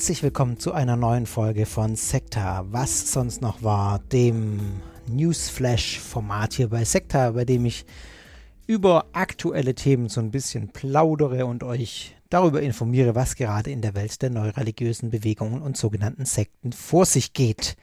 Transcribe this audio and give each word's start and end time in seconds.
Herzlich 0.00 0.22
willkommen 0.22 0.58
zu 0.58 0.72
einer 0.72 0.96
neuen 0.96 1.26
Folge 1.26 1.66
von 1.66 1.94
Sekta, 1.94 2.64
was 2.70 3.12
sonst 3.12 3.42
noch 3.42 3.62
war, 3.62 3.98
dem 3.98 4.80
Newsflash-Format 5.10 6.54
hier 6.54 6.70
bei 6.70 6.84
Sekta, 6.86 7.32
bei 7.32 7.44
dem 7.44 7.66
ich 7.66 7.84
über 8.66 9.04
aktuelle 9.12 9.74
Themen 9.74 10.08
so 10.08 10.22
ein 10.22 10.30
bisschen 10.30 10.70
plaudere 10.70 11.44
und 11.44 11.62
euch 11.64 12.16
darüber 12.30 12.62
informiere, 12.62 13.14
was 13.14 13.36
gerade 13.36 13.70
in 13.70 13.82
der 13.82 13.94
Welt 13.94 14.22
der 14.22 14.30
neureligiösen 14.30 15.10
Bewegungen 15.10 15.60
und 15.60 15.76
sogenannten 15.76 16.24
Sekten 16.24 16.72
vor 16.72 17.04
sich 17.04 17.34
geht. 17.34 17.76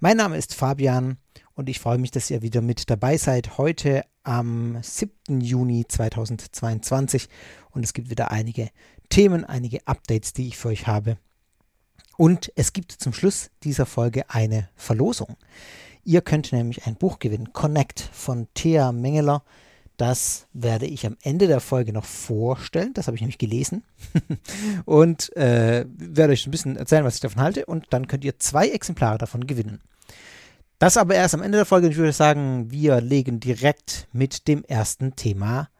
Mein 0.00 0.16
Name 0.16 0.38
ist 0.38 0.56
Fabian 0.56 1.18
und 1.54 1.68
ich 1.68 1.78
freue 1.78 1.98
mich, 1.98 2.10
dass 2.10 2.32
ihr 2.32 2.42
wieder 2.42 2.62
mit 2.62 2.90
dabei 2.90 3.16
seid. 3.16 3.58
Heute 3.58 4.02
am 4.24 4.78
7. 4.82 5.40
Juni 5.40 5.84
2022 5.86 7.28
und 7.70 7.84
es 7.84 7.92
gibt 7.92 8.10
wieder 8.10 8.32
einige 8.32 8.70
Themen, 9.08 9.44
einige 9.44 9.86
Updates, 9.86 10.32
die 10.32 10.48
ich 10.48 10.58
für 10.58 10.70
euch 10.70 10.88
habe. 10.88 11.16
Und 12.20 12.52
es 12.54 12.74
gibt 12.74 12.92
zum 12.92 13.14
Schluss 13.14 13.48
dieser 13.62 13.86
Folge 13.86 14.28
eine 14.28 14.68
Verlosung. 14.76 15.38
Ihr 16.04 16.20
könnt 16.20 16.52
nämlich 16.52 16.86
ein 16.86 16.96
Buch 16.96 17.18
gewinnen, 17.18 17.54
Connect 17.54 17.98
von 18.12 18.46
Thea 18.52 18.92
Mengeler. 18.92 19.42
Das 19.96 20.46
werde 20.52 20.84
ich 20.84 21.06
am 21.06 21.16
Ende 21.22 21.46
der 21.46 21.60
Folge 21.60 21.94
noch 21.94 22.04
vorstellen. 22.04 22.92
Das 22.92 23.06
habe 23.06 23.14
ich 23.14 23.22
nämlich 23.22 23.38
gelesen. 23.38 23.84
und 24.84 25.34
äh, 25.34 25.86
werde 25.96 26.34
euch 26.34 26.46
ein 26.46 26.50
bisschen 26.50 26.76
erzählen, 26.76 27.06
was 27.06 27.14
ich 27.14 27.20
davon 27.22 27.40
halte. 27.40 27.64
Und 27.64 27.86
dann 27.88 28.06
könnt 28.06 28.22
ihr 28.26 28.38
zwei 28.38 28.68
Exemplare 28.68 29.16
davon 29.16 29.46
gewinnen. 29.46 29.80
Das 30.78 30.98
aber 30.98 31.14
erst 31.14 31.32
am 31.32 31.40
Ende 31.40 31.56
der 31.56 31.64
Folge. 31.64 31.88
Ich 31.88 31.96
würde 31.96 32.12
sagen, 32.12 32.70
wir 32.70 33.00
legen 33.00 33.40
direkt 33.40 34.08
mit 34.12 34.46
dem 34.46 34.62
ersten 34.64 35.16
Thema 35.16 35.70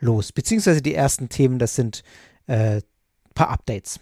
los. 0.00 0.32
Beziehungsweise 0.32 0.82
die 0.82 0.94
ersten 0.94 1.28
Themen, 1.28 1.60
das 1.60 1.76
sind 1.76 2.02
ein 2.48 2.78
äh, 2.78 2.82
paar 3.34 3.50
Updates. 3.50 4.00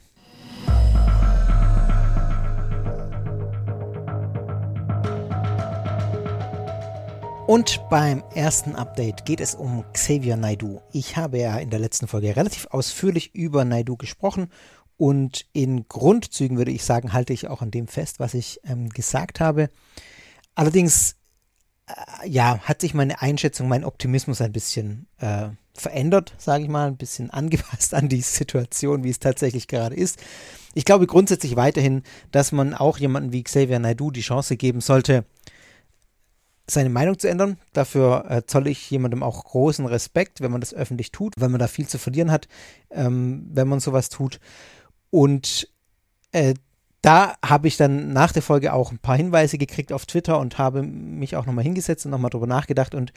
Und 7.46 7.90
beim 7.90 8.24
ersten 8.34 8.74
Update 8.74 9.26
geht 9.26 9.38
es 9.38 9.54
um 9.54 9.84
Xavier 9.92 10.38
Naidu. 10.38 10.80
Ich 10.92 11.18
habe 11.18 11.38
ja 11.38 11.58
in 11.58 11.68
der 11.68 11.78
letzten 11.78 12.08
Folge 12.08 12.34
relativ 12.34 12.68
ausführlich 12.70 13.34
über 13.34 13.66
Naidu 13.66 13.98
gesprochen 13.98 14.48
und 14.96 15.44
in 15.52 15.86
Grundzügen 15.86 16.56
würde 16.56 16.70
ich 16.70 16.84
sagen, 16.84 17.12
halte 17.12 17.34
ich 17.34 17.48
auch 17.48 17.60
an 17.60 17.70
dem 17.70 17.86
fest, 17.86 18.18
was 18.18 18.32
ich 18.32 18.60
ähm, 18.64 18.88
gesagt 18.88 19.40
habe. 19.40 19.68
Allerdings, 20.54 21.16
äh, 21.86 22.28
ja, 22.30 22.60
hat 22.60 22.80
sich 22.80 22.94
meine 22.94 23.20
Einschätzung, 23.20 23.68
mein 23.68 23.84
Optimismus 23.84 24.40
ein 24.40 24.52
bisschen 24.52 25.06
äh, 25.18 25.48
verändert, 25.74 26.34
sage 26.38 26.64
ich 26.64 26.70
mal, 26.70 26.86
ein 26.86 26.96
bisschen 26.96 27.28
angepasst 27.30 27.92
an 27.92 28.08
die 28.08 28.22
Situation, 28.22 29.04
wie 29.04 29.10
es 29.10 29.18
tatsächlich 29.18 29.68
gerade 29.68 29.96
ist. 29.96 30.18
Ich 30.72 30.86
glaube 30.86 31.06
grundsätzlich 31.06 31.56
weiterhin, 31.56 32.04
dass 32.30 32.52
man 32.52 32.72
auch 32.72 32.96
jemanden 32.96 33.32
wie 33.32 33.44
Xavier 33.44 33.80
Naidu 33.80 34.10
die 34.10 34.22
Chance 34.22 34.56
geben 34.56 34.80
sollte, 34.80 35.26
seine 36.66 36.90
Meinung 36.90 37.18
zu 37.18 37.28
ändern. 37.28 37.58
Dafür 37.72 38.24
äh, 38.28 38.46
zolle 38.46 38.70
ich 38.70 38.90
jemandem 38.90 39.22
auch 39.22 39.44
großen 39.44 39.86
Respekt, 39.86 40.40
wenn 40.40 40.50
man 40.50 40.60
das 40.60 40.74
öffentlich 40.74 41.12
tut, 41.12 41.34
wenn 41.36 41.50
man 41.50 41.60
da 41.60 41.68
viel 41.68 41.86
zu 41.86 41.98
verlieren 41.98 42.30
hat, 42.30 42.48
ähm, 42.90 43.48
wenn 43.52 43.68
man 43.68 43.80
sowas 43.80 44.08
tut. 44.08 44.40
Und 45.10 45.68
äh, 46.32 46.54
da 47.02 47.34
habe 47.44 47.68
ich 47.68 47.76
dann 47.76 48.12
nach 48.14 48.32
der 48.32 48.42
Folge 48.42 48.72
auch 48.72 48.90
ein 48.90 48.98
paar 48.98 49.16
Hinweise 49.16 49.58
gekriegt 49.58 49.92
auf 49.92 50.06
Twitter 50.06 50.38
und 50.38 50.56
habe 50.56 50.82
mich 50.82 51.36
auch 51.36 51.44
nochmal 51.44 51.64
hingesetzt 51.64 52.06
und 52.06 52.10
nochmal 52.10 52.30
drüber 52.30 52.46
nachgedacht. 52.46 52.94
Und 52.94 53.12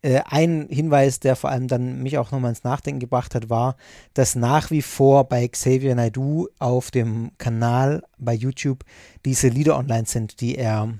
äh, 0.00 0.22
ein 0.24 0.66
Hinweis, 0.70 1.20
der 1.20 1.36
vor 1.36 1.50
allem 1.50 1.68
dann 1.68 2.02
mich 2.02 2.16
auch 2.16 2.30
nochmal 2.30 2.50
ins 2.50 2.64
Nachdenken 2.64 3.00
gebracht 3.00 3.34
hat, 3.34 3.50
war, 3.50 3.76
dass 4.14 4.34
nach 4.34 4.70
wie 4.70 4.80
vor 4.80 5.24
bei 5.28 5.46
Xavier 5.46 5.94
Naidu 5.94 6.48
auf 6.58 6.90
dem 6.90 7.32
Kanal 7.36 8.02
bei 8.18 8.32
YouTube 8.32 8.82
diese 9.26 9.48
Lieder 9.48 9.76
online 9.76 10.06
sind, 10.06 10.40
die 10.40 10.56
er 10.56 10.94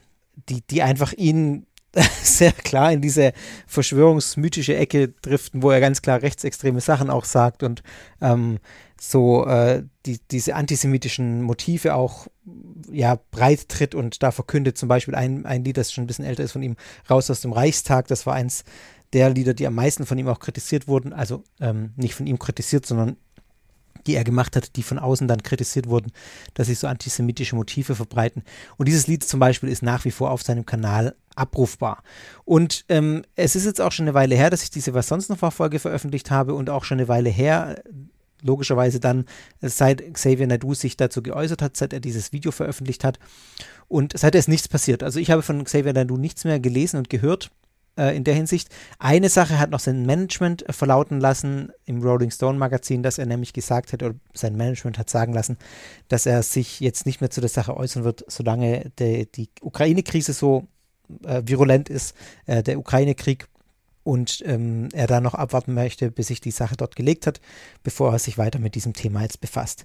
die, 0.49 0.63
die 0.63 0.83
einfach 0.83 1.13
ihn 1.13 1.67
sehr 2.23 2.53
klar 2.53 2.93
in 2.93 3.03
diese 3.03 3.33
verschwörungsmythische 3.67 4.77
Ecke 4.77 5.09
driften, 5.09 5.63
wo 5.63 5.71
er 5.71 5.81
ganz 5.81 6.01
klar 6.01 6.23
rechtsextreme 6.23 6.81
Sachen 6.81 7.11
auch 7.11 7.25
sagt 7.25 7.63
und 7.63 7.83
ähm, 8.21 8.59
so 8.99 9.47
äh, 9.47 9.83
die, 10.07 10.21
diese 10.31 10.55
antisemitischen 10.55 11.43
Motive 11.43 11.95
auch 11.95 12.29
ja 12.91 13.19
breit 13.31 13.69
tritt 13.69 13.95
und 13.95 14.23
da 14.23 14.31
verkündet 14.31 14.79
zum 14.79 14.89
Beispiel 14.89 15.15
ein, 15.15 15.45
ein 15.45 15.65
Lied, 15.65 15.77
das 15.77 15.93
schon 15.93 16.05
ein 16.05 16.07
bisschen 16.07 16.25
älter 16.25 16.45
ist 16.45 16.53
von 16.53 16.63
ihm, 16.63 16.77
Raus 17.11 17.31
aus 17.31 17.41
dem 17.41 17.53
Reichstag, 17.53 18.09
das 18.09 18.27
war 18.27 18.35
eins 18.35 18.65
der 19.13 19.31
Lieder, 19.31 19.55
die 19.55 19.67
am 19.67 19.75
meisten 19.75 20.07
von 20.07 20.19
ihm 20.19 20.29
auch 20.29 20.41
kritisiert 20.41 20.89
wurden, 20.89 21.13
also 21.13 21.45
ähm, 21.61 21.93
nicht 21.97 22.15
von 22.15 22.27
ihm 22.27 22.39
kritisiert, 22.39 22.87
sondern 22.87 23.17
die 24.07 24.15
er 24.15 24.25
gemacht 24.25 24.57
hat, 24.57 24.77
die 24.77 24.83
von 24.83 24.99
außen 24.99 25.29
dann 25.29 25.43
kritisiert 25.43 25.89
wurden, 25.89 26.13
dass 26.55 26.67
sie 26.67 26.75
so 26.75 26.87
antisemitische 26.87 27.55
Motive 27.55 27.95
verbreiten. 27.95 28.43
Und 28.77 28.89
dieses 28.89 29.07
Lied 29.07 29.25
zum 29.25 29.39
Beispiel 29.39 29.69
ist 29.69 29.83
nach 29.83 30.05
wie 30.05 30.11
vor 30.11 30.31
auf 30.31 30.43
seinem 30.43 30.67
Kanal 30.67 31.15
abrufbar. 31.37 32.03
Und 32.45 32.85
ähm, 32.89 33.25
es 33.37 33.57
ist 33.57 33.65
jetzt 33.65 33.81
auch 33.81 33.93
schon 33.93 34.05
eine 34.05 34.15
Weile 34.15 34.35
her, 34.35 34.51
dass 34.51 34.63
ich 34.63 34.71
diese 34.71 34.95
Was 34.95 35.09
sonst 35.09 35.29
noch 35.29 35.39
Folge 35.53 35.79
veröffentlicht 35.79 36.31
habe 36.31 36.55
und 36.55 36.71
auch 36.71 36.85
schon 36.85 36.99
eine 36.99 37.09
Weile 37.09 37.31
her, 37.31 37.83
logischerweise 38.43 39.01
dann, 39.01 39.25
seit 39.61 40.15
Xavier 40.15 40.47
Nadu 40.47 40.75
sich 40.75 40.97
dazu 40.97 41.23
geäußert 41.23 41.63
hat, 41.63 41.77
seit 41.77 41.93
er 41.93 42.01
dieses 42.01 42.33
Video 42.33 42.51
veröffentlicht 42.51 43.05
hat. 43.05 43.19
Und 43.89 44.13
seitdem 44.17 44.41
ist 44.41 44.49
nichts 44.49 44.69
passiert. 44.69 45.03
Also 45.03 45.21
ich 45.21 45.31
habe 45.31 45.43
von 45.43 45.65
Xavier 45.65 45.93
Nadu 45.93 46.17
nichts 46.17 46.45
mehr 46.45 46.61
gelesen 46.61 46.99
und 46.99 47.11
gehört 47.11 47.51
äh, 47.97 48.17
in 48.17 48.25
der 48.25 48.35
Hinsicht. 48.35 48.69
Eine 48.99 49.29
Sache 49.29 49.59
hat 49.59 49.71
noch 49.71 49.81
sein 49.81 50.07
Management 50.07 50.69
äh, 50.69 50.73
verlauten 50.73 51.21
lassen 51.21 51.73
im 51.85 52.03
Rolling 52.03 52.31
Stone 52.31 52.59
Magazin, 52.59 53.03
dass 53.03 53.19
er 53.19 53.27
nämlich 53.27 53.53
gesagt 53.53 53.93
hat, 53.93 54.03
oder 54.03 54.15
sein 54.35 54.57
Management 54.57 54.99
hat 54.99 55.11
sagen 55.11 55.33
lassen, 55.33 55.59
dass 56.09 56.27
er 56.27 56.43
sich 56.43 56.81
jetzt 56.81 57.07
nicht 57.07 57.21
mehr 57.21 57.31
zu 57.31 57.41
der 57.41 57.51
Sache 57.51 57.77
äußern 57.77 58.05
wird, 58.05 58.25
solange 58.29 58.91
de, 58.99 59.27
die 59.27 59.51
Ukraine-Krise 59.61 60.33
so 60.33 60.67
äh, 61.25 61.43
virulent 61.45 61.89
ist, 61.89 62.15
äh, 62.47 62.63
der 62.63 62.79
Ukraine-Krieg 62.79 63.47
und 64.05 64.43
ähm, 64.47 64.89
er 64.93 65.07
da 65.07 65.21
noch 65.21 65.35
abwarten 65.35 65.75
möchte, 65.75 66.11
bis 66.11 66.29
sich 66.29 66.41
die 66.41 66.51
Sache 66.51 66.77
dort 66.77 66.97
gelegt 66.97 67.27
hat, 67.27 67.41
bevor 67.83 68.13
er 68.13 68.19
sich 68.19 68.39
weiter 68.39 68.59
mit 68.59 68.75
diesem 68.75 68.95
Thema 68.95 69.23
jetzt 69.23 69.41
befasst. 69.41 69.85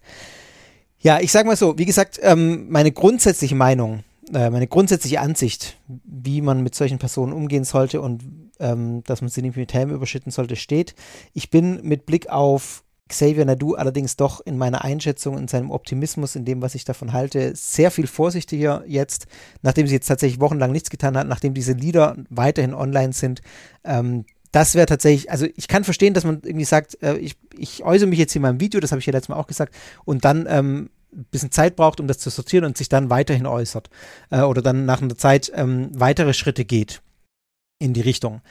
Ja, 1.00 1.20
ich 1.20 1.32
sage 1.32 1.48
mal 1.48 1.56
so, 1.56 1.78
wie 1.78 1.86
gesagt, 1.86 2.20
ähm, 2.24 2.68
meine 2.70 2.92
grundsätzliche 2.92 3.56
Meinung 3.56 4.04
äh, 4.34 4.50
meine 4.50 4.68
grundsätzliche 4.68 5.22
Ansicht, 5.22 5.78
wie 5.88 6.42
man 6.42 6.62
mit 6.62 6.76
solchen 6.76 7.00
Personen 7.00 7.34
umgehen 7.34 7.64
sollte 7.64 8.02
und 8.02 8.24
ähm, 8.60 9.04
dass 9.04 9.22
man 9.22 9.30
sie 9.30 9.42
nicht 9.42 9.56
mit 9.56 9.74
Helm 9.74 9.92
überschütten 9.92 10.32
sollte, 10.32 10.56
steht. 10.56 10.96
Ich 11.34 11.50
bin 11.50 11.82
mit 11.84 12.06
Blick 12.06 12.30
auf 12.30 12.84
Xavier 13.08 13.46
Nadu 13.46 13.76
allerdings 13.76 14.16
doch 14.16 14.42
in 14.46 14.58
meiner 14.58 14.84
Einschätzung, 14.84 15.38
in 15.38 15.48
seinem 15.48 15.72
Optimismus, 15.72 16.36
in 16.36 16.46
dem, 16.46 16.62
was 16.62 16.76
ich 16.76 16.86
davon 16.86 17.14
halte, 17.14 17.56
sehr 17.56 17.92
viel 17.92 18.08
vorsichtiger 18.08 18.84
jetzt, 18.88 19.28
nachdem 19.62 19.88
sie 19.88 19.94
jetzt 19.94 20.08
tatsächlich 20.08 20.40
wochenlang 20.40 20.72
nichts 20.72 20.90
getan 20.90 21.18
hat, 21.18 21.28
nachdem 21.28 21.54
diese 21.54 21.74
Lieder 21.74 22.16
weiterhin 22.30 22.74
online 22.74 23.14
sind. 23.14 23.42
Ähm, 23.84 24.26
das 24.52 24.76
wäre 24.76 24.86
tatsächlich, 24.86 25.30
also 25.30 25.46
ich 25.56 25.68
kann 25.68 25.84
verstehen, 25.84 26.14
dass 26.14 26.24
man 26.24 26.42
irgendwie 26.44 26.66
sagt, 26.66 27.02
äh, 27.02 27.18
ich, 27.18 27.36
ich 27.58 27.84
äußere 27.84 28.08
mich 28.08 28.20
jetzt 28.20 28.36
in 28.36 28.42
meinem 28.42 28.60
Video, 28.60 28.80
das 28.80 28.92
habe 28.92 29.00
ich 29.00 29.06
ja 29.06 29.14
letztes 29.14 29.30
Mal 29.30 29.36
auch 29.36 29.48
gesagt, 29.48 29.76
und 30.06 30.26
dann 30.26 30.46
ähm, 30.50 30.90
ein 31.14 31.26
bisschen 31.32 31.52
Zeit 31.52 31.76
braucht, 31.76 32.00
um 32.00 32.08
das 32.08 32.20
zu 32.20 32.30
sortieren 32.30 32.66
und 32.66 32.78
sich 32.78 32.90
dann 32.90 33.10
weiterhin 33.10 33.46
äußert 33.46 33.90
äh, 34.30 34.42
oder 34.42 34.62
dann 34.62 34.86
nach 34.86 35.02
einer 35.02 35.18
Zeit 35.18 35.52
ähm, 35.56 35.90
weitere 35.94 36.34
Schritte 36.34 36.66
geht 36.66 37.02
in 37.80 37.94
die 37.94 38.02
Richtung. 38.02 38.42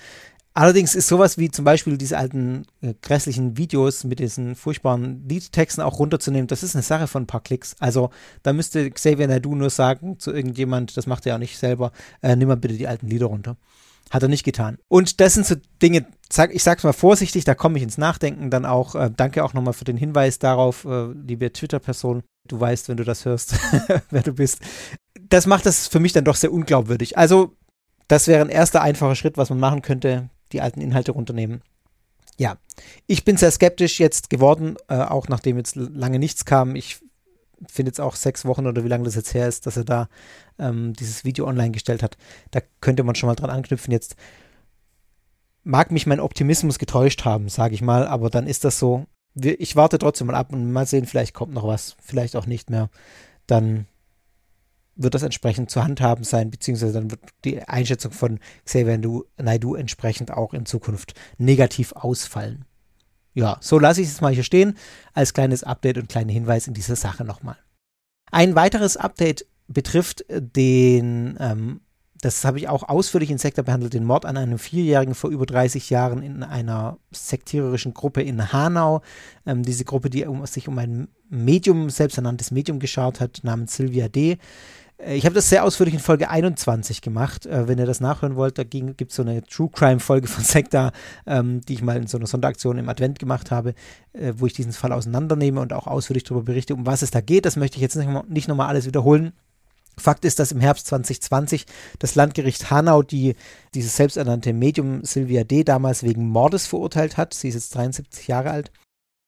Allerdings 0.57 0.95
ist 0.95 1.09
sowas 1.09 1.37
wie 1.37 1.51
zum 1.51 1.67
Beispiel 1.67 1.99
diese 1.99 2.17
alten 2.17 2.65
äh, 2.81 2.95
grässlichen 3.03 3.59
Videos 3.59 4.05
mit 4.05 4.21
diesen 4.21 4.55
furchtbaren 4.55 5.29
Liedtexten 5.29 5.85
auch 5.85 5.99
runterzunehmen, 5.99 6.47
das 6.47 6.63
ist 6.63 6.75
eine 6.75 6.83
Sache 6.83 7.09
von 7.09 7.25
ein 7.25 7.27
paar 7.27 7.43
Klicks. 7.43 7.77
Also 7.79 8.09
da 8.43 8.55
müsste 8.55 8.91
Xavier 8.91 9.29
Nadu 9.29 9.55
nur 9.55 9.69
sagen 9.69 10.19
zu 10.19 10.33
irgendjemand, 10.33 10.97
das 10.97 11.07
macht 11.07 11.27
er 11.27 11.35
auch 11.35 11.39
nicht 11.39 11.59
selber, 11.59 11.93
äh, 12.23 12.35
nimm 12.37 12.49
mal 12.49 12.57
bitte 12.57 12.73
die 12.73 12.89
alten 12.89 13.07
Lieder 13.07 13.27
runter. 13.27 13.59
Hat 14.09 14.23
er 14.23 14.31
nicht 14.31 14.45
getan. 14.45 14.79
Und 14.89 15.21
das 15.21 15.35
sind 15.35 15.45
so 15.45 15.57
Dinge, 15.83 16.07
sag, 16.33 16.55
ich 16.55 16.63
sag's 16.63 16.85
mal 16.85 16.95
vorsichtig, 16.95 17.45
da 17.45 17.55
komme 17.55 17.77
ich 17.77 17.83
ins 17.83 17.99
Nachdenken 17.99 18.49
dann 18.49 18.65
auch. 18.65 18.95
Äh, 18.95 19.11
danke 19.15 19.45
auch 19.45 19.53
nochmal 19.53 19.75
für 19.75 19.85
den 19.85 19.99
Hinweis 19.99 20.39
darauf, 20.39 20.87
äh, 20.87 21.13
liebe 21.13 21.53
Twitter-Person. 21.53 22.23
Du 22.49 22.59
weißt, 22.59 22.89
wenn 22.89 22.97
du 22.97 23.05
das 23.05 23.27
hörst, 23.27 23.57
wer 24.11 24.23
du 24.23 24.33
bist. 24.33 24.61
Das 25.29 25.47
macht 25.47 25.67
das 25.67 25.87
für 25.87 26.01
mich 26.01 26.15
dann 26.15 26.25
doch 26.25 26.37
sehr 26.37 26.53
unglaubwürdig. 26.53 27.19
Also, 27.19 27.53
das 28.09 28.27
wäre 28.27 28.41
ein 28.41 28.49
erster 28.49 28.81
einfacher 28.81 29.17
Schritt, 29.17 29.37
was 29.37 29.51
man 29.51 29.61
machen 29.61 29.83
könnte, 29.83 30.31
die 30.53 30.61
alten 30.61 30.81
Inhalte 30.81 31.13
runternehmen. 31.13 31.63
Ja, 32.39 32.59
ich 33.07 33.25
bin 33.25 33.37
sehr 33.37 33.51
skeptisch 33.51 33.99
jetzt 33.99 34.29
geworden, 34.31 34.77
äh, 34.89 34.97
auch 34.99 35.29
nachdem 35.29 35.57
jetzt 35.57 35.77
lange 35.77 36.19
nichts 36.19 36.45
kam. 36.45 36.77
Ich 36.77 36.99
finde 37.69 37.89
jetzt 37.89 38.01
auch 38.01 38.15
sechs 38.17 38.45
Wochen 38.45 38.67
oder 38.67 38.85
wie 38.85 38.89
lange 38.89 39.05
das 39.05 39.15
jetzt 39.15 39.33
her 39.33 39.49
ist, 39.49 39.67
dass 39.67 39.79
er 39.79 39.85
da 39.85 40.09
ähm, 40.59 40.93
dieses 40.93 41.25
Video 41.25 41.47
online 41.47 41.71
gestellt 41.71 42.03
hat. 42.03 42.19
Da 42.51 42.61
könnte 42.81 43.03
man 43.03 43.15
schon 43.15 43.29
mal 43.29 43.35
dran 43.35 43.51
anknüpfen. 43.51 43.93
Jetzt 43.93 44.17
mag 45.65 45.91
mich 45.91 46.07
mein 46.07 46.21
Optimismus 46.21 46.79
getäuscht 46.79 47.25
haben, 47.25 47.49
sage 47.49 47.75
ich 47.75 47.83
mal, 47.83 48.07
aber 48.07 48.31
dann 48.31 48.47
ist 48.47 48.65
das 48.65 48.79
so. 48.79 49.07
Ich 49.35 49.77
warte 49.77 49.99
trotzdem 49.99 50.29
mal 50.29 50.37
ab 50.37 50.53
und 50.53 50.71
mal 50.71 50.87
sehen, 50.87 51.07
vielleicht 51.07 51.35
kommt 51.35 51.53
noch 51.53 51.67
was, 51.67 51.97
vielleicht 52.01 52.37
auch 52.37 52.47
nicht 52.47 52.71
mehr. 52.71 52.89
Dann 53.47 53.87
wird 54.97 55.15
das 55.15 55.23
entsprechend 55.23 55.71
zu 55.71 55.85
handhaben 55.85 56.25
sein, 56.25 56.51
beziehungsweise 56.51 56.95
dann 56.95 57.11
wird 57.11 57.21
die 57.45 57.63
Einschätzung 57.63 58.13
von 58.13 58.41
Xavier 58.65 58.99
Naidu 59.37 59.75
entsprechend 59.75 60.33
auch 60.33 60.55
in 60.55 60.67
Zukunft 60.67 61.15
negativ 61.39 61.93
ausfallen. 61.93 62.65
Ja, 63.35 63.59
so 63.61 63.79
lasse 63.79 64.01
ich 64.01 64.09
es 64.09 64.23
mal 64.23 64.33
hier 64.33 64.43
stehen, 64.43 64.77
als 65.13 65.35
kleines 65.35 65.63
Update 65.63 65.99
und 65.99 66.09
kleiner 66.09 66.33
Hinweis 66.33 66.67
in 66.67 66.75
dieser 66.75 66.97
Sache 66.97 67.25
nochmal. 67.25 67.59
Ein 68.33 68.55
weiteres 68.55 68.97
Update 68.97 69.47
betrifft 69.69 70.25
den 70.31 71.37
ähm, 71.39 71.81
das 72.21 72.45
habe 72.45 72.59
ich 72.59 72.69
auch 72.69 72.89
ausführlich 72.89 73.31
in 73.31 73.39
Sektor 73.39 73.65
behandelt, 73.65 73.95
den 73.95 74.05
Mord 74.05 74.25
an 74.25 74.37
einem 74.37 74.59
Vierjährigen 74.59 75.15
vor 75.15 75.31
über 75.31 75.47
30 75.47 75.91
Jahren 75.91 76.23
in 76.23 76.43
einer 76.43 76.99
sektiererischen 77.13 77.95
Gruppe 77.95 78.23
in 78.23 78.53
Hanau. 78.53 79.03
Ähm, 79.45 79.63
diese 79.63 79.85
Gruppe, 79.85 80.11
die 80.11 80.25
um, 80.25 80.45
sich 80.47 80.69
um 80.69 80.79
ein 80.79 81.09
Medium, 81.29 81.91
selbsternanntes 81.91 82.51
Medium 82.51 82.79
geschaut 82.79 83.21
hat, 83.21 83.41
namens 83.43 83.77
Sylvia 83.77 84.09
D. 84.09 84.39
Äh, 84.99 85.17
ich 85.17 85.25
habe 85.25 85.35
das 85.35 85.49
sehr 85.49 85.65
ausführlich 85.65 85.95
in 85.95 86.01
Folge 86.01 86.31
21 86.31 87.01
gemacht. 87.03 87.47
Äh, 87.47 87.69
wenn 87.69 87.79
ihr 87.79 87.87
das 87.87 88.01
nachhören 88.01 88.37
wollt, 88.37 88.59
da 88.59 88.65
gibt 88.65 89.11
es 89.11 89.17
so 89.17 89.23
eine 89.23 89.43
True 89.45 89.71
Crime-Folge 89.73 90.29
von 90.29 90.45
Sekta, 90.45 90.93
ähm, 91.27 91.61
die 91.63 91.75
ich 91.75 91.83
mal 91.83 91.97
in 91.97 92.07
so 92.07 92.19
einer 92.19 92.27
Sonderaktion 92.27 92.79
im 92.79 92.89
Advent 92.89 93.19
gemacht 93.19 93.51
habe, 93.51 93.75
äh, 94.13 94.33
wo 94.37 94.47
ich 94.47 94.53
diesen 94.53 94.73
Fall 94.73 94.93
auseinandernehme 94.93 95.61
und 95.61 95.73
auch 95.73 95.87
ausführlich 95.87 96.25
darüber 96.25 96.45
berichte, 96.45 96.75
um 96.75 96.87
was 96.87 97.03
es 97.03 97.11
da 97.11 97.21
geht. 97.21 97.47
Das 97.47 97.57
möchte 97.57 97.77
ich 97.77 97.83
jetzt 97.83 97.97
nicht, 97.97 98.29
nicht 98.29 98.49
nochmal 98.49 98.69
alles 98.69 98.87
wiederholen. 98.87 99.33
Fakt 99.99 100.27
ist, 100.27 100.39
dass 100.39 100.53
im 100.53 100.61
Herbst 100.61 100.87
2020 100.89 101.65
das 101.99 102.15
Landgericht 102.15 102.71
Hanau 102.71 103.03
die, 103.03 103.35
dieses 103.75 103.97
selbsternannte 103.97 104.53
Medium 104.53 105.03
Sylvia 105.05 105.45
D. 105.45 105.65
damals 105.65 106.03
wegen 106.03 106.29
Mordes 106.29 106.67
verurteilt 106.67 107.17
hat. 107.17 107.33
Sie 107.33 107.49
ist 107.49 107.55
jetzt 107.55 107.75
73 107.75 108.29
Jahre 108.29 108.51
alt, 108.51 108.71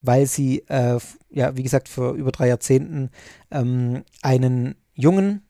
weil 0.03 0.26
sie, 0.26 0.59
äh, 0.69 0.99
ja, 1.31 1.56
wie 1.56 1.62
gesagt, 1.62 1.88
vor 1.88 2.12
über 2.12 2.32
drei 2.32 2.49
Jahrzehnten 2.49 3.09
ähm, 3.50 4.05
einen 4.21 4.75
Jungen 4.93 5.48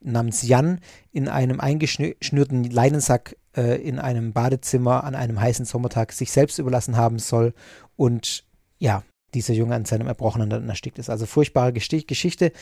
namens 0.00 0.42
Jan 0.42 0.80
in 1.12 1.28
einem 1.28 1.60
eingeschnürten 1.60 2.64
Leinensack 2.64 3.36
äh, 3.56 3.80
in 3.82 3.98
einem 3.98 4.32
Badezimmer 4.32 5.04
an 5.04 5.14
einem 5.14 5.40
heißen 5.40 5.64
Sommertag 5.64 6.12
sich 6.12 6.32
selbst 6.32 6.58
überlassen 6.58 6.96
haben 6.96 7.18
soll 7.18 7.54
und 7.96 8.44
ja, 8.78 9.04
dieser 9.34 9.54
Junge 9.54 9.74
an 9.74 9.84
seinem 9.84 10.08
Erbrochenen 10.08 10.50
dann 10.50 10.68
erstickt 10.68 10.98
ist. 10.98 11.08
Also 11.08 11.26
furchtbare 11.26 11.72
Geschichte 11.72 12.52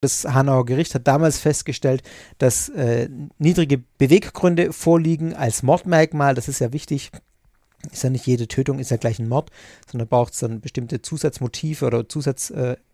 das 0.00 0.24
Hanauer 0.24 0.64
Gericht 0.64 0.94
hat 0.94 1.06
damals 1.06 1.38
festgestellt, 1.38 2.02
dass 2.38 2.68
äh, 2.68 3.08
niedrige 3.38 3.78
Beweggründe 3.78 4.72
vorliegen 4.72 5.34
als 5.34 5.62
Mordmerkmal. 5.62 6.34
Das 6.34 6.48
ist 6.48 6.60
ja 6.60 6.72
wichtig. 6.72 7.10
Ist 7.92 8.02
ja 8.02 8.10
nicht 8.10 8.26
jede 8.26 8.48
Tötung 8.48 8.78
ist 8.80 8.90
ja 8.90 8.96
gleich 8.96 9.18
ein 9.18 9.28
Mord, 9.28 9.50
sondern 9.90 10.08
braucht 10.08 10.32
es 10.32 10.40
dann 10.40 10.60
bestimmte 10.60 11.00
Zusatzmotive 11.00 11.86
oder 11.86 12.08
Zusatzparameter. 12.08 12.72
Äh, 12.72 12.87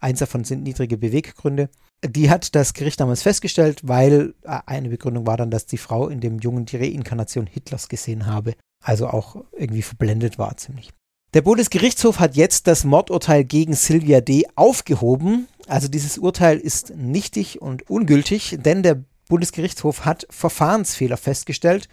Eins 0.00 0.18
davon 0.18 0.44
sind 0.44 0.62
niedrige 0.62 0.96
Beweggründe. 0.96 1.68
Die 2.04 2.30
hat 2.30 2.54
das 2.54 2.74
Gericht 2.74 3.00
damals 3.00 3.22
festgestellt, 3.22 3.80
weil 3.84 4.34
äh, 4.42 4.58
eine 4.66 4.88
Begründung 4.88 5.26
war 5.26 5.36
dann, 5.36 5.50
dass 5.50 5.66
die 5.66 5.78
Frau 5.78 6.08
in 6.08 6.20
dem 6.20 6.40
Jungen 6.40 6.66
die 6.66 6.76
Reinkarnation 6.76 7.46
Hitlers 7.46 7.88
gesehen 7.88 8.26
habe. 8.26 8.54
Also 8.82 9.06
auch 9.06 9.36
irgendwie 9.56 9.82
verblendet 9.82 10.38
war 10.38 10.56
ziemlich. 10.56 10.90
Der 11.34 11.42
Bundesgerichtshof 11.42 12.18
hat 12.18 12.36
jetzt 12.36 12.66
das 12.66 12.84
Mordurteil 12.84 13.44
gegen 13.44 13.74
Silvia 13.74 14.20
D. 14.20 14.46
aufgehoben. 14.56 15.46
Also 15.66 15.88
dieses 15.88 16.18
Urteil 16.18 16.58
ist 16.58 16.94
nichtig 16.96 17.62
und 17.62 17.88
ungültig, 17.88 18.58
denn 18.60 18.82
der 18.82 19.04
Bundesgerichtshof 19.28 20.04
hat 20.04 20.26
Verfahrensfehler 20.28 21.16
festgestellt 21.16 21.88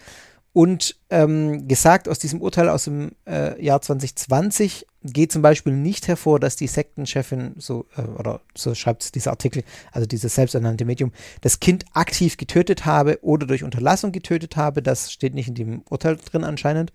und 0.52 0.96
ähm, 1.10 1.68
gesagt 1.68 2.08
aus 2.08 2.18
diesem 2.18 2.40
Urteil 2.40 2.68
aus 2.68 2.84
dem 2.84 3.12
äh, 3.26 3.62
Jahr 3.64 3.80
2020 3.80 4.86
geht 5.02 5.32
zum 5.32 5.42
Beispiel 5.42 5.72
nicht 5.72 6.08
hervor, 6.08 6.40
dass 6.40 6.56
die 6.56 6.66
Sektenchefin, 6.66 7.54
so, 7.56 7.86
äh, 7.96 8.02
oder 8.02 8.40
so 8.56 8.74
schreibt 8.74 9.14
dieser 9.14 9.30
Artikel, 9.30 9.62
also 9.92 10.06
dieses 10.06 10.34
selbsternannte 10.34 10.84
Medium, 10.84 11.12
das 11.40 11.60
Kind 11.60 11.84
aktiv 11.92 12.36
getötet 12.36 12.84
habe 12.84 13.18
oder 13.22 13.46
durch 13.46 13.62
Unterlassung 13.62 14.10
getötet 14.10 14.56
habe. 14.56 14.82
Das 14.82 15.12
steht 15.12 15.34
nicht 15.34 15.48
in 15.48 15.54
dem 15.54 15.82
Urteil 15.88 16.16
drin 16.16 16.44
anscheinend. 16.44 16.92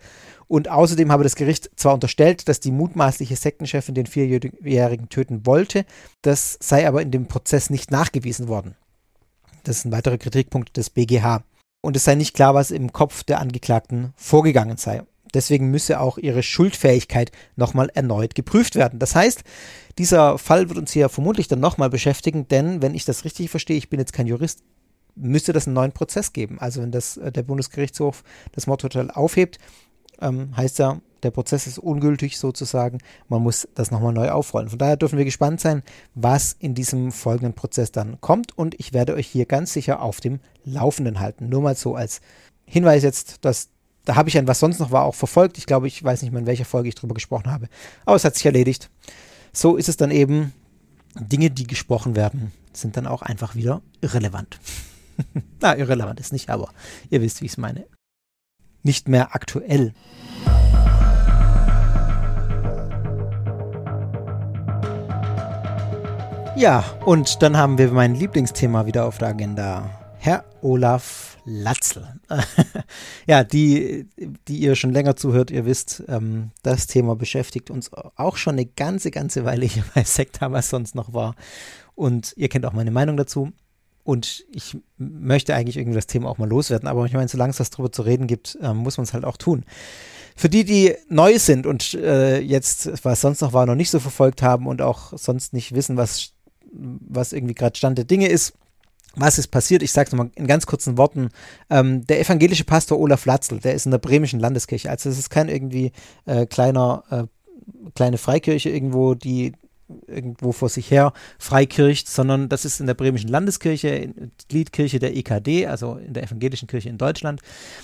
Und 0.48 0.70
außerdem 0.70 1.12
habe 1.12 1.24
das 1.24 1.36
Gericht 1.36 1.72
zwar 1.78 1.94
unterstellt, 1.94 2.50
dass 2.50 2.60
die 2.60 2.72
mutmaßliche 2.72 3.38
Sektenchefin 3.38 3.96
den 3.96 4.06
Vierjährigen 4.06 5.10
töten 5.10 5.46
wollte, 5.46 5.86
das 6.22 6.58
sei 6.62 6.88
aber 6.88 7.02
in 7.02 7.12
dem 7.12 7.28
Prozess 7.28 7.70
nicht 7.70 7.90
nachgewiesen 7.90 8.48
worden. 8.48 8.76
Das 9.64 9.78
ist 9.78 9.86
ein 9.86 9.92
weiterer 9.92 10.20
Kritikpunkt 10.20 10.78
des 10.78 10.92
BGH 10.92 11.44
und 11.86 11.96
es 11.96 12.04
sei 12.04 12.16
nicht 12.16 12.34
klar, 12.34 12.54
was 12.54 12.72
im 12.72 12.92
Kopf 12.92 13.24
der 13.24 13.40
Angeklagten 13.40 14.14
vorgegangen 14.16 14.78
sei. 14.78 15.04
Deswegen 15.34 15.70
müsse 15.70 16.00
auch 16.00 16.18
ihre 16.18 16.44
Schuldfähigkeit 16.44 17.32
nochmal 17.56 17.90
erneut 17.94 18.36
geprüft 18.36 18.76
werden. 18.76 19.00
Das 19.00 19.16
heißt, 19.16 19.44
dieser 19.98 20.38
Fall 20.38 20.70
wird 20.70 20.80
uns 20.80 20.92
hier 20.92 21.10
vermutlich 21.10 21.48
dann 21.48 21.60
nochmal 21.60 21.90
beschäftigen, 21.90 22.48
denn 22.48 22.82
wenn 22.82 22.96
ich 22.96 23.06
das 23.06 23.26
richtig 23.26 23.50
verstehe, 23.50 23.78
ich 23.78 23.90
bin 23.90 24.00
jetzt 24.00 24.14
kein 24.14 24.28
Jurist, 24.28 24.64
müsste 25.16 25.54
das 25.54 25.68
einen 25.68 25.76
neuen 25.76 25.92
Prozess 25.92 26.34
geben. 26.34 26.60
Also 26.60 26.82
wenn 26.82 26.92
das 26.92 27.18
äh, 27.18 27.32
der 27.32 27.44
Bundesgerichtshof 27.44 28.24
das 28.54 28.68
Mordurteil 28.68 29.12
aufhebt, 29.12 29.60
ähm, 30.22 30.56
heißt 30.56 30.80
ja, 30.80 31.02
der 31.24 31.32
Prozess 31.32 31.68
ist 31.68 31.80
ungültig 31.80 32.38
sozusagen. 32.38 33.00
Man 33.30 33.42
muss 33.42 33.68
das 33.76 33.92
nochmal 33.92 34.14
neu 34.14 34.30
aufrollen. 34.30 34.70
Von 34.70 34.80
daher 34.80 34.98
dürfen 34.98 35.18
wir 35.18 35.26
gespannt 35.26 35.60
sein, 35.60 35.84
was 36.14 36.56
in 36.60 36.76
diesem 36.76 37.12
folgenden 37.12 37.54
Prozess 37.54 37.92
dann 37.92 38.20
kommt. 38.22 38.58
Und 38.58 38.80
ich 38.80 38.94
werde 38.94 39.14
euch 39.14 39.28
hier 39.28 39.46
ganz 39.46 39.74
sicher 39.74 40.02
auf 40.02 40.20
dem 40.20 40.40
Laufenden 40.64 41.20
halten. 41.20 41.50
Nur 41.50 41.62
mal 41.62 41.76
so 41.76 41.96
als 41.96 42.22
Hinweis 42.66 43.04
jetzt, 43.04 43.46
dass 43.46 43.70
da 44.06 44.16
habe 44.16 44.30
ich 44.30 44.38
ein, 44.38 44.48
was 44.48 44.60
sonst 44.60 44.80
noch 44.80 44.92
war, 44.92 45.04
auch 45.04 45.16
verfolgt. 45.16 45.58
Ich 45.58 45.66
glaube, 45.66 45.88
ich 45.88 46.04
weiß 46.04 46.22
nicht 46.22 46.32
mehr, 46.32 46.42
in 46.42 46.48
welcher 46.48 46.66
Folge 46.66 46.90
ich 46.90 46.96
darüber 46.96 47.16
gesprochen 47.16 47.52
habe. 47.52 47.68
Aber 48.06 48.16
es 48.16 48.24
hat 48.24 48.36
sich 48.36 48.46
erledigt. 48.46 48.92
So 49.52 49.78
ist 49.78 49.90
es 49.90 49.98
dann 49.98 50.12
eben. 50.12 50.54
Dinge, 51.18 51.50
die 51.50 51.66
gesprochen 51.66 52.16
werden, 52.16 52.52
sind 52.74 52.98
dann 52.98 53.08
auch 53.08 53.22
einfach 53.22 53.56
wieder 53.56 53.82
irrelevant. 54.02 54.60
Na, 55.62 55.78
irrelevant 55.78 56.20
ist 56.20 56.34
nicht, 56.34 56.50
aber 56.50 56.70
ihr 57.10 57.22
wisst, 57.22 57.42
wie 57.42 57.46
ich 57.46 57.54
es 57.54 57.58
meine. 57.58 57.86
Nicht 58.84 59.08
mehr 59.08 59.34
aktuell. 59.34 59.94
Ja, 66.58 66.86
und 67.06 67.42
dann 67.42 67.58
haben 67.58 67.78
wir 67.78 67.92
mein 67.92 68.16
Lieblingsthema 68.16 68.86
wieder 68.86 69.06
auf 69.06 69.18
der 69.18 69.28
Agenda. 69.28 69.90
Herr 70.20 70.46
Olaf 70.62 71.38
Latzl. 71.44 72.08
ja, 73.28 73.44
die, 73.44 74.08
die 74.48 74.60
ihr 74.60 74.78
schon 74.78 74.94
länger 74.94 75.18
zuhört, 75.18 75.52
ihr 75.52 75.66
wisst, 75.66 76.04
ähm, 76.08 76.52
das 76.64 76.88
Thema 76.88 77.18
beschäftigt 77.18 77.70
uns 77.70 77.92
auch 77.94 78.38
schon 78.38 78.54
eine 78.54 78.66
ganze, 78.66 79.12
ganze 79.12 79.44
Weile 79.44 79.66
hier 79.66 79.84
bei 79.94 80.06
Sekta, 80.06 80.50
was 80.54 80.70
sonst 80.70 80.96
noch 80.96 81.14
war. 81.14 81.36
Und 81.94 82.34
ihr 82.38 82.48
kennt 82.48 82.66
auch 82.66 82.74
meine 82.74 82.92
Meinung 82.92 83.18
dazu. 83.18 83.52
Und 84.06 84.46
ich 84.54 84.78
möchte 84.98 85.56
eigentlich 85.56 85.76
irgendwie 85.76 85.98
das 85.98 86.08
Thema 86.08 86.30
auch 86.30 86.38
mal 86.38 86.48
loswerden, 86.48 86.88
aber 86.88 87.06
ich 87.06 87.14
meine, 87.14 87.28
solange 87.28 87.52
es 87.52 87.60
was 87.60 87.72
drüber 87.72 87.92
zu 87.92 88.04
reden 88.04 88.28
gibt, 88.28 88.58
ähm, 88.62 88.78
muss 88.78 88.98
man 88.98 89.04
es 89.04 89.14
halt 89.14 89.26
auch 89.26 89.38
tun. 89.38 89.66
Für 90.38 90.48
die, 90.48 90.64
die 90.64 90.94
neu 91.10 91.38
sind 91.38 91.66
und 91.66 91.96
äh, 91.96 92.40
jetzt, 92.40 93.04
was 93.04 93.22
sonst 93.22 93.42
noch 93.42 93.52
war, 93.52 93.66
noch 93.66 93.76
nicht 93.76 93.90
so 93.90 94.00
verfolgt 94.00 94.42
haben 94.42 94.68
und 94.68 94.82
auch 94.82 95.18
sonst 95.18 95.54
nicht 95.54 95.74
wissen, 95.74 95.98
was 95.98 96.35
was 96.72 97.34
irgendwie 97.34 97.56
gerade 97.56 97.76
Stand 97.76 97.98
der 97.98 98.06
Dinge 98.06 98.28
ist. 98.28 98.54
Was 99.16 99.38
ist 99.38 99.48
passiert? 99.48 99.82
Ich 99.82 99.94
sage 99.94 100.08
es 100.08 100.12
nochmal 100.12 100.32
in 100.36 100.46
ganz 100.46 100.66
kurzen 100.66 100.98
Worten. 100.98 101.30
Ähm, 101.70 102.06
der 102.06 102.20
evangelische 102.20 102.66
Pastor 102.66 103.00
Olaf 103.00 103.26
Latzl, 103.26 103.60
der 103.60 103.74
ist 103.74 103.86
in 103.86 103.92
der 103.92 103.98
bremischen 103.98 104.40
Landeskirche. 104.40 104.90
Also 104.90 105.10
es 105.10 105.18
ist 105.18 105.30
kein 105.30 105.48
irgendwie 105.48 105.94
äh, 106.26 106.46
kleiner, 106.46 107.04
äh, 107.10 107.24
kleine 107.96 108.18
Freikirche 108.18 108.70
irgendwo, 108.70 109.14
die 109.14 109.54
irgendwo 110.08 110.52
vor 110.52 110.70
sich 110.70 110.90
her 110.90 111.14
freikircht, 111.38 112.10
sondern 112.10 112.50
das 112.50 112.66
ist 112.66 112.80
in 112.80 112.88
der 112.88 112.96
bremischen 112.96 113.30
Landeskirche, 113.30 114.14
Gliedkirche 114.50 115.00
der 115.00 115.16
EKD, 115.16 115.68
also 115.68 115.96
in 115.96 116.14
der 116.14 116.24
evangelischen 116.24 116.68
Kirche 116.68 116.90
in 116.90 116.98
Deutschland. 116.98 117.42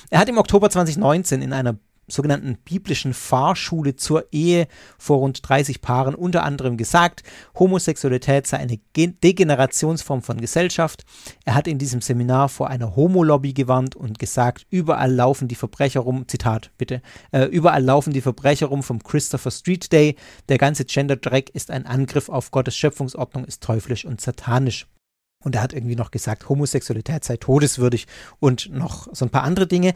Er 0.10 0.20
hat 0.20 0.30
im 0.30 0.38
Oktober 0.38 0.70
2019 0.70 1.42
in 1.42 1.54
einer 1.54 1.78
sogenannten 2.12 2.58
biblischen 2.64 3.14
Fahrschule 3.14 3.96
zur 3.96 4.26
Ehe 4.32 4.68
vor 4.98 5.18
rund 5.18 5.48
30 5.48 5.82
Paaren 5.82 6.16
unter 6.16 6.44
anderem 6.44 6.78
gesagt, 6.78 7.24
Homosexualität 7.58 8.48
sei 8.48 8.58
eine 8.58 8.80
Degenerationsform 8.96 10.22
von 10.22 10.40
Gesellschaft. 10.40 11.04
Er 11.46 11.56
hat 11.56 11.68
in 11.68 11.78
diesem 11.78 12.02
Seminar 12.02 12.50
vor 12.50 12.70
einer 12.70 12.96
Homolobby 12.96 13.54
gewarnt 13.54 13.96
und 13.96 14.20
gesagt, 14.20 14.66
überall 14.70 15.14
laufen 15.14 15.48
die 15.48 15.56
Verbrecher 15.56 16.02
rum, 16.02 16.28
Zitat 16.28 16.72
bitte, 16.78 17.02
äh, 17.32 17.46
überall 17.46 17.84
laufen 17.84 18.14
die 18.14 18.22
Verbrecher 18.22 18.68
rum 18.68 18.84
vom 18.84 19.02
Christopher 19.02 19.52
Street 19.52 19.92
Day. 19.92 20.16
Der 20.50 20.58
ganze 20.58 20.86
Gender-Dreck 20.86 21.50
ist 21.50 21.72
ein 21.72 21.86
Angriff 21.86 22.30
auf 22.30 22.52
Gottes 22.52 22.76
Schöpfungsordnung, 22.76 23.46
ist 23.46 23.64
teuflisch 23.64 24.06
und 24.06 24.22
satanisch. 24.22 24.88
Und 25.44 25.56
er 25.56 25.62
hat 25.62 25.74
irgendwie 25.74 25.96
noch 25.96 26.12
gesagt, 26.12 26.50
Homosexualität 26.50 27.24
sei 27.24 27.38
todeswürdig 27.38 28.08
und 28.40 28.72
noch 28.72 29.08
so 29.12 29.26
ein 29.26 29.32
paar 29.32 29.44
andere 29.44 29.68
Dinge. 29.68 29.94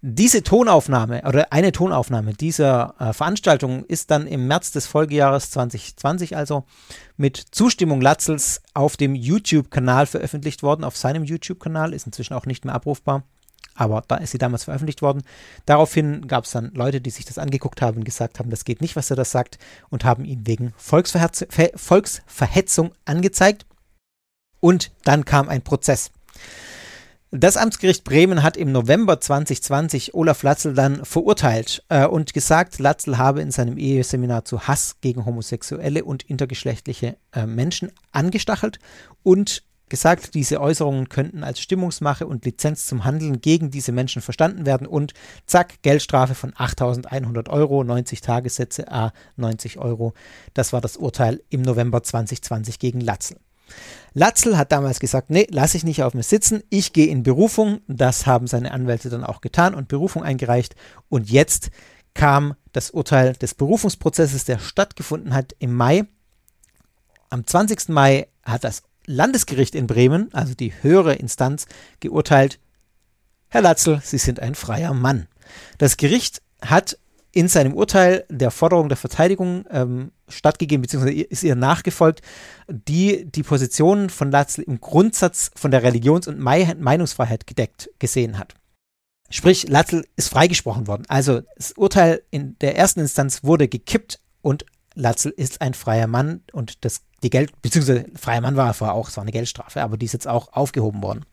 Diese 0.00 0.44
Tonaufnahme 0.44 1.22
oder 1.26 1.52
eine 1.52 1.72
Tonaufnahme 1.72 2.32
dieser 2.32 2.94
äh, 3.00 3.12
Veranstaltung 3.12 3.84
ist 3.86 4.12
dann 4.12 4.28
im 4.28 4.46
März 4.46 4.70
des 4.70 4.86
Folgejahres 4.86 5.50
2020 5.50 6.36
also 6.36 6.62
mit 7.16 7.36
Zustimmung 7.36 8.00
Latzels 8.00 8.62
auf 8.74 8.96
dem 8.96 9.16
YouTube-Kanal 9.16 10.06
veröffentlicht 10.06 10.62
worden. 10.62 10.84
Auf 10.84 10.96
seinem 10.96 11.24
YouTube-Kanal 11.24 11.92
ist 11.92 12.06
inzwischen 12.06 12.34
auch 12.34 12.46
nicht 12.46 12.64
mehr 12.64 12.76
abrufbar, 12.76 13.24
aber 13.74 14.04
da 14.06 14.18
ist 14.18 14.30
sie 14.30 14.38
damals 14.38 14.64
veröffentlicht 14.64 15.02
worden. 15.02 15.24
Daraufhin 15.66 16.28
gab 16.28 16.44
es 16.44 16.52
dann 16.52 16.70
Leute, 16.74 17.00
die 17.00 17.10
sich 17.10 17.24
das 17.24 17.38
angeguckt 17.38 17.82
haben 17.82 17.96
und 17.96 18.04
gesagt 18.04 18.38
haben, 18.38 18.50
das 18.50 18.64
geht 18.64 18.80
nicht, 18.80 18.94
was 18.94 19.10
er 19.10 19.16
das 19.16 19.32
sagt, 19.32 19.58
und 19.90 20.04
haben 20.04 20.24
ihn 20.24 20.46
wegen 20.46 20.74
Volksverhetzung 20.76 22.92
angezeigt. 23.04 23.66
Und 24.60 24.92
dann 25.02 25.24
kam 25.24 25.48
ein 25.48 25.62
Prozess. 25.62 26.12
Das 27.30 27.58
Amtsgericht 27.58 28.04
Bremen 28.04 28.42
hat 28.42 28.56
im 28.56 28.72
November 28.72 29.20
2020 29.20 30.14
Olaf 30.14 30.42
Latzel 30.42 30.72
dann 30.72 31.04
verurteilt 31.04 31.84
äh, 31.90 32.06
und 32.06 32.32
gesagt, 32.32 32.78
Latzel 32.78 33.18
habe 33.18 33.42
in 33.42 33.50
seinem 33.50 33.76
Eheseminar 33.76 34.46
zu 34.46 34.66
Hass 34.66 34.96
gegen 35.02 35.26
homosexuelle 35.26 36.06
und 36.06 36.22
intergeschlechtliche 36.22 37.18
äh, 37.32 37.44
Menschen 37.44 37.92
angestachelt 38.12 38.78
und 39.22 39.62
gesagt, 39.90 40.32
diese 40.32 40.58
Äußerungen 40.58 41.10
könnten 41.10 41.44
als 41.44 41.60
Stimmungsmache 41.60 42.26
und 42.26 42.46
Lizenz 42.46 42.86
zum 42.86 43.04
Handeln 43.04 43.42
gegen 43.42 43.70
diese 43.70 43.92
Menschen 43.92 44.22
verstanden 44.22 44.64
werden 44.64 44.86
und 44.86 45.12
zack, 45.44 45.82
Geldstrafe 45.82 46.34
von 46.34 46.52
8.100 46.52 47.50
Euro, 47.50 47.84
90 47.84 48.22
Tagessätze, 48.22 48.90
a 48.90 49.12
90 49.36 49.78
Euro. 49.78 50.14
Das 50.54 50.72
war 50.72 50.80
das 50.80 50.96
Urteil 50.96 51.42
im 51.50 51.60
November 51.60 52.02
2020 52.02 52.78
gegen 52.78 53.02
Latzel. 53.02 53.38
Latzel 54.14 54.56
hat 54.56 54.72
damals 54.72 55.00
gesagt, 55.00 55.30
nee, 55.30 55.46
lasse 55.50 55.76
ich 55.76 55.84
nicht 55.84 56.02
auf 56.02 56.14
mir 56.14 56.22
sitzen, 56.22 56.62
ich 56.70 56.92
gehe 56.92 57.06
in 57.06 57.22
Berufung. 57.22 57.80
Das 57.86 58.26
haben 58.26 58.46
seine 58.46 58.72
Anwälte 58.72 59.10
dann 59.10 59.24
auch 59.24 59.40
getan 59.40 59.74
und 59.74 59.88
Berufung 59.88 60.22
eingereicht. 60.22 60.74
Und 61.08 61.30
jetzt 61.30 61.70
kam 62.14 62.54
das 62.72 62.90
Urteil 62.90 63.34
des 63.34 63.54
Berufungsprozesses, 63.54 64.44
der 64.44 64.58
stattgefunden 64.58 65.34
hat 65.34 65.54
im 65.58 65.74
Mai. 65.74 66.04
Am 67.30 67.46
20. 67.46 67.90
Mai 67.90 68.28
hat 68.42 68.64
das 68.64 68.82
Landesgericht 69.06 69.74
in 69.74 69.86
Bremen, 69.86 70.32
also 70.34 70.54
die 70.54 70.72
höhere 70.82 71.14
Instanz, 71.14 71.66
geurteilt, 72.00 72.58
Herr 73.48 73.62
Latzel, 73.62 74.00
Sie 74.02 74.18
sind 74.18 74.40
ein 74.40 74.54
freier 74.54 74.92
Mann. 74.92 75.26
Das 75.78 75.96
Gericht 75.96 76.42
hat 76.60 76.98
in 77.32 77.48
seinem 77.48 77.74
Urteil 77.74 78.24
der 78.30 78.50
Forderung 78.50 78.88
der 78.88 78.96
Verteidigung 78.96 79.64
ähm, 79.70 80.12
stattgegeben, 80.28 80.82
beziehungsweise 80.82 81.20
ist 81.20 81.42
ihr 81.42 81.56
nachgefolgt, 81.56 82.22
die 82.68 83.30
die 83.30 83.42
Positionen 83.42 84.10
von 84.10 84.30
Latzel 84.30 84.64
im 84.64 84.80
Grundsatz 84.80 85.50
von 85.54 85.70
der 85.70 85.82
Religions- 85.82 86.28
und 86.28 86.38
Meinungsfreiheit 86.38 87.46
gedeckt 87.46 87.90
gesehen 87.98 88.38
hat. 88.38 88.54
Sprich, 89.30 89.68
Latzel 89.68 90.06
ist 90.16 90.30
freigesprochen 90.30 90.86
worden. 90.86 91.04
Also 91.08 91.42
das 91.56 91.72
Urteil 91.72 92.22
in 92.30 92.58
der 92.60 92.76
ersten 92.76 93.00
Instanz 93.00 93.44
wurde 93.44 93.68
gekippt 93.68 94.20
und 94.40 94.64
Latzel 94.94 95.32
ist 95.36 95.60
ein 95.60 95.74
freier 95.74 96.06
Mann 96.06 96.42
und 96.52 96.84
das 96.84 97.02
die 97.22 97.30
Geld, 97.30 97.60
beziehungsweise 97.62 98.06
freier 98.14 98.40
Mann 98.40 98.56
war 98.56 98.68
er 98.68 98.74
vorher 98.74 98.94
auch, 98.94 99.08
es 99.08 99.16
war 99.16 99.22
eine 99.22 99.32
Geldstrafe, 99.32 99.82
aber 99.82 99.96
die 99.96 100.06
ist 100.06 100.12
jetzt 100.12 100.28
auch 100.28 100.52
aufgehoben 100.52 101.02
worden. 101.02 101.24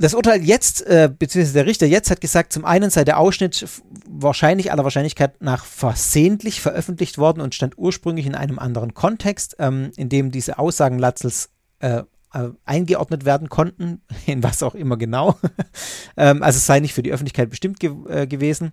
Das 0.00 0.14
Urteil 0.14 0.44
jetzt, 0.44 0.86
äh, 0.86 1.10
beziehungsweise 1.16 1.54
der 1.54 1.66
Richter 1.66 1.86
jetzt 1.86 2.10
hat 2.10 2.20
gesagt, 2.20 2.52
zum 2.52 2.64
einen 2.64 2.88
sei 2.88 3.04
der 3.04 3.18
Ausschnitt 3.18 3.66
wahrscheinlich 4.08 4.70
aller 4.70 4.84
Wahrscheinlichkeit 4.84 5.42
nach 5.42 5.64
versehentlich 5.64 6.60
veröffentlicht 6.60 7.18
worden 7.18 7.40
und 7.40 7.54
stand 7.54 7.76
ursprünglich 7.76 8.24
in 8.24 8.36
einem 8.36 8.60
anderen 8.60 8.94
Kontext, 8.94 9.56
ähm, 9.58 9.90
in 9.96 10.08
dem 10.08 10.30
diese 10.30 10.58
Aussagen 10.60 11.00
Latzels 11.00 11.50
äh, 11.80 12.02
äh, 12.32 12.50
eingeordnet 12.64 13.24
werden 13.24 13.48
konnten, 13.48 14.02
in 14.26 14.42
was 14.44 14.62
auch 14.62 14.76
immer 14.76 14.96
genau. 14.96 15.36
ähm, 16.16 16.44
also 16.44 16.58
es 16.58 16.66
sei 16.66 16.78
nicht 16.78 16.94
für 16.94 17.02
die 17.02 17.12
Öffentlichkeit 17.12 17.50
bestimmt 17.50 17.80
ge 17.80 17.92
äh, 18.08 18.26
gewesen. 18.28 18.72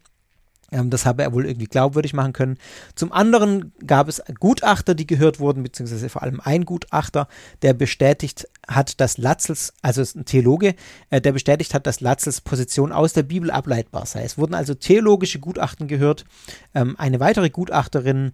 Ähm, 0.72 0.90
das 0.90 1.06
habe 1.06 1.24
er 1.24 1.34
wohl 1.34 1.46
irgendwie 1.46 1.68
glaubwürdig 1.68 2.14
machen 2.14 2.34
können. 2.34 2.58
Zum 2.96 3.12
anderen 3.12 3.74
gab 3.86 4.08
es 4.08 4.22
Gutachter, 4.40 4.96
die 4.96 5.08
gehört 5.08 5.40
wurden, 5.40 5.64
beziehungsweise 5.64 6.10
vor 6.10 6.24
allem 6.24 6.42
ein 6.44 6.66
Gutachter, 6.66 7.28
der 7.62 7.74
bestätigt 7.74 8.48
hat, 8.68 9.00
dass 9.00 9.18
Latzels, 9.18 9.74
also 9.82 10.02
ein 10.02 10.26
Theologe, 10.26 10.76
äh, 11.10 11.22
der 11.22 11.32
bestätigt 11.32 11.74
hat, 11.74 11.88
dass 11.88 12.02
Latzels 12.02 12.42
Position 12.42 12.92
aus 12.92 13.14
der 13.14 13.24
Bibel 13.24 13.52
ableitbar 13.52 14.06
sei. 14.06 14.24
Es 14.24 14.38
wurden 14.38 14.56
also 14.56 14.74
theologische 14.74 15.40
Gutachten 15.40 15.88
gehört. 15.88 16.26
Ähm, 16.74 16.96
eine 16.98 17.20
weitere 17.20 17.50
Gutachterin, 17.50 18.34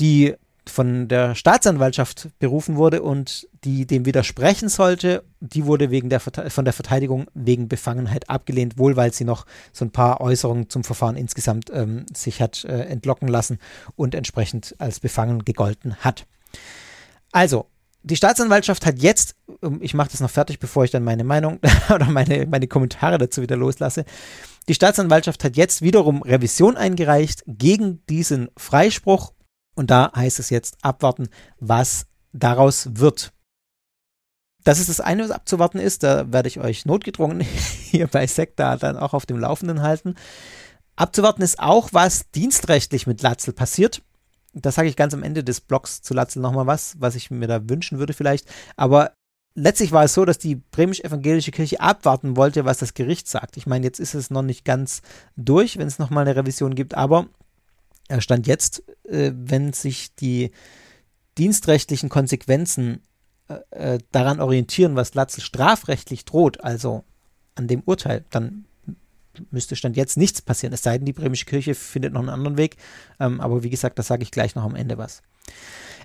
die 0.00 0.34
von 0.70 1.08
der 1.08 1.34
Staatsanwaltschaft 1.34 2.28
berufen 2.38 2.76
wurde 2.76 3.02
und 3.02 3.48
die 3.64 3.86
dem 3.86 4.06
widersprechen 4.06 4.68
sollte, 4.68 5.24
die 5.40 5.66
wurde 5.66 5.90
wegen 5.90 6.08
der, 6.08 6.20
von 6.20 6.64
der 6.64 6.72
Verteidigung 6.72 7.26
wegen 7.34 7.68
Befangenheit 7.68 8.28
abgelehnt, 8.30 8.78
wohl 8.78 8.96
weil 8.96 9.12
sie 9.12 9.24
noch 9.24 9.46
so 9.72 9.84
ein 9.84 9.90
paar 9.90 10.20
Äußerungen 10.20 10.70
zum 10.70 10.84
Verfahren 10.84 11.16
insgesamt 11.16 11.70
ähm, 11.72 12.06
sich 12.14 12.40
hat 12.40 12.64
äh, 12.64 12.84
entlocken 12.84 13.28
lassen 13.28 13.58
und 13.96 14.14
entsprechend 14.14 14.74
als 14.78 15.00
befangen 15.00 15.44
gegolten 15.44 15.96
hat. 15.96 16.26
Also, 17.32 17.66
die 18.02 18.16
Staatsanwaltschaft 18.16 18.86
hat 18.86 19.00
jetzt, 19.00 19.34
ich 19.80 19.92
mache 19.92 20.10
das 20.10 20.20
noch 20.20 20.30
fertig, 20.30 20.60
bevor 20.60 20.84
ich 20.84 20.90
dann 20.90 21.04
meine 21.04 21.24
Meinung 21.24 21.58
oder 21.94 22.06
meine, 22.06 22.46
meine 22.46 22.68
Kommentare 22.68 23.18
dazu 23.18 23.42
wieder 23.42 23.56
loslasse, 23.56 24.04
die 24.68 24.74
Staatsanwaltschaft 24.74 25.42
hat 25.44 25.56
jetzt 25.56 25.82
wiederum 25.82 26.22
Revision 26.22 26.76
eingereicht 26.76 27.42
gegen 27.46 28.04
diesen 28.08 28.50
Freispruch 28.56 29.32
und 29.78 29.90
da 29.90 30.12
heißt 30.14 30.38
es 30.38 30.50
jetzt 30.50 30.76
abwarten, 30.82 31.28
was 31.60 32.06
daraus 32.32 32.88
wird. 32.96 33.32
Das 34.64 34.80
ist 34.80 34.88
das 34.88 35.00
eine, 35.00 35.22
was 35.22 35.30
abzuwarten 35.30 35.78
ist. 35.78 36.02
Da 36.02 36.30
werde 36.32 36.48
ich 36.48 36.60
euch 36.60 36.84
notgedrungen 36.84 37.40
hier 37.90 38.06
bei 38.06 38.26
Sekta 38.26 38.76
dann 38.76 38.96
auch 38.96 39.14
auf 39.14 39.24
dem 39.24 39.38
Laufenden 39.38 39.82
halten. 39.82 40.16
Abzuwarten 40.96 41.42
ist 41.42 41.60
auch, 41.60 41.90
was 41.92 42.30
dienstrechtlich 42.32 43.06
mit 43.06 43.22
Latzel 43.22 43.54
passiert. 43.54 44.02
Das 44.52 44.74
sage 44.74 44.88
ich 44.88 44.96
ganz 44.96 45.14
am 45.14 45.22
Ende 45.22 45.44
des 45.44 45.60
Blogs 45.60 46.02
zu 46.02 46.12
Latzel 46.12 46.42
nochmal 46.42 46.66
was, 46.66 46.96
was 46.98 47.14
ich 47.14 47.30
mir 47.30 47.46
da 47.46 47.68
wünschen 47.68 48.00
würde 48.00 48.14
vielleicht. 48.14 48.48
Aber 48.76 49.12
letztlich 49.54 49.92
war 49.92 50.04
es 50.04 50.14
so, 50.14 50.24
dass 50.24 50.38
die 50.38 50.56
bremisch-evangelische 50.56 51.52
Kirche 51.52 51.80
abwarten 51.80 52.36
wollte, 52.36 52.64
was 52.64 52.78
das 52.78 52.94
Gericht 52.94 53.28
sagt. 53.28 53.56
Ich 53.56 53.66
meine, 53.66 53.86
jetzt 53.86 54.00
ist 54.00 54.14
es 54.14 54.30
noch 54.30 54.42
nicht 54.42 54.64
ganz 54.64 55.02
durch, 55.36 55.78
wenn 55.78 55.86
es 55.86 56.00
nochmal 56.00 56.26
eine 56.26 56.34
Revision 56.34 56.74
gibt, 56.74 56.94
aber 56.94 57.28
Stand 58.20 58.46
jetzt, 58.46 58.82
äh, 59.04 59.32
wenn 59.34 59.72
sich 59.72 60.14
die 60.14 60.50
dienstrechtlichen 61.36 62.08
Konsequenzen 62.08 63.02
äh, 63.48 63.94
äh, 63.94 63.98
daran 64.12 64.40
orientieren, 64.40 64.96
was 64.96 65.14
Latzel 65.14 65.42
strafrechtlich 65.42 66.24
droht, 66.24 66.62
also 66.62 67.04
an 67.54 67.68
dem 67.68 67.82
Urteil, 67.84 68.24
dann 68.30 68.64
müsste 69.50 69.76
Stand 69.76 69.96
jetzt 69.96 70.16
nichts 70.16 70.42
passieren, 70.42 70.72
es 70.72 70.82
sei 70.82 70.98
denn, 70.98 71.06
die 71.06 71.12
bremische 71.12 71.44
Kirche 71.44 71.74
findet 71.74 72.12
noch 72.12 72.20
einen 72.20 72.28
anderen 72.28 72.56
Weg. 72.56 72.76
Ähm, 73.20 73.40
aber 73.40 73.62
wie 73.62 73.70
gesagt, 73.70 73.98
das 73.98 74.08
sage 74.08 74.22
ich 74.22 74.30
gleich 74.30 74.54
noch 74.54 74.64
am 74.64 74.74
Ende 74.74 74.98
was. 74.98 75.22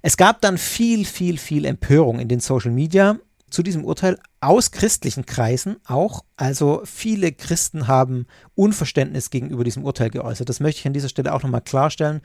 Es 0.01 0.17
gab 0.17 0.41
dann 0.41 0.57
viel, 0.57 1.05
viel, 1.05 1.37
viel 1.37 1.65
Empörung 1.65 2.19
in 2.19 2.27
den 2.27 2.39
Social 2.39 2.71
Media 2.71 3.17
zu 3.49 3.63
diesem 3.63 3.85
Urteil 3.85 4.19
aus 4.43 4.71
christlichen 4.71 5.25
Kreisen 5.25 5.77
auch. 5.85 6.23
Also 6.35 6.81
viele 6.85 7.31
Christen 7.31 7.87
haben 7.87 8.27
Unverständnis 8.55 9.29
gegenüber 9.29 9.63
diesem 9.63 9.83
Urteil 9.83 10.09
geäußert. 10.09 10.49
Das 10.49 10.59
möchte 10.59 10.79
ich 10.79 10.87
an 10.87 10.93
dieser 10.93 11.09
Stelle 11.09 11.33
auch 11.33 11.43
nochmal 11.43 11.61
klarstellen, 11.61 12.21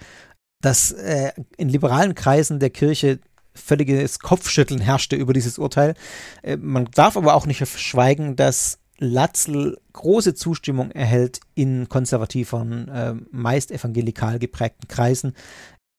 dass 0.60 0.92
äh, 0.92 1.32
in 1.56 1.68
liberalen 1.68 2.14
Kreisen 2.14 2.58
der 2.58 2.70
Kirche 2.70 3.20
völliges 3.54 4.18
Kopfschütteln 4.18 4.80
herrschte 4.80 5.16
über 5.16 5.32
dieses 5.32 5.58
Urteil. 5.58 5.94
Äh, 6.42 6.56
man 6.56 6.87
darf 6.92 7.16
aber 7.16 7.34
auch 7.34 7.46
nicht 7.46 7.58
verschweigen, 7.58 8.37
dass 8.37 8.78
Latzel 8.98 9.78
große 9.92 10.34
Zustimmung 10.34 10.90
erhält 10.90 11.40
in 11.54 11.88
konservativen, 11.88 12.88
äh, 12.88 13.14
meist 13.30 13.70
evangelikal 13.70 14.38
geprägten 14.38 14.88
Kreisen. 14.88 15.34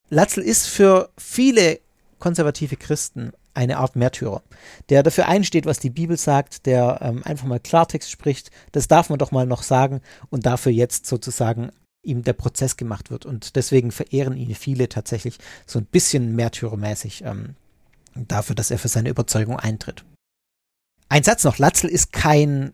Latzel 0.10 0.44
ist 0.44 0.68
für 0.68 1.10
viele 1.18 1.80
konservative 2.20 2.76
Christen 2.76 3.32
eine 3.54 3.78
Art 3.78 3.96
Märtyrer, 3.96 4.44
der 4.90 5.04
dafür 5.04 5.28
einsteht, 5.28 5.66
was 5.66 5.80
die 5.80 5.90
Bibel 5.90 6.18
sagt, 6.18 6.66
der 6.66 7.00
ähm, 7.02 7.24
einfach 7.24 7.48
mal 7.48 7.60
Klartext 7.60 8.10
spricht. 8.10 8.52
Das 8.72 8.88
darf 8.88 9.10
man 9.10 9.20
doch 9.20 9.32
mal 9.32 9.46
noch 9.46 9.64
sagen 9.64 10.02
und 10.30 10.46
dafür 10.46 10.72
jetzt 10.72 11.06
sozusagen 11.06 11.72
ihm 12.02 12.24
der 12.24 12.34
Prozess 12.34 12.78
gemacht 12.78 13.12
wird. 13.12 13.26
Und 13.26 13.56
deswegen 13.56 13.92
verehren 13.92 14.38
ihn 14.38 14.56
viele 14.56 14.90
tatsächlich 14.90 15.38
so 15.66 15.80
ein 15.80 15.86
bisschen 15.86 16.36
märtyrermäßig 16.36 17.24
ähm, 17.26 17.56
dafür, 18.16 18.56
dass 18.56 18.72
er 18.72 18.80
für 18.80 18.88
seine 18.88 19.10
Überzeugung 19.10 19.60
eintritt. 19.60 20.06
Ein 21.10 21.24
Satz 21.24 21.44
noch, 21.44 21.58
Latzel 21.58 21.90
ist 21.90 22.12
kein, 22.14 22.74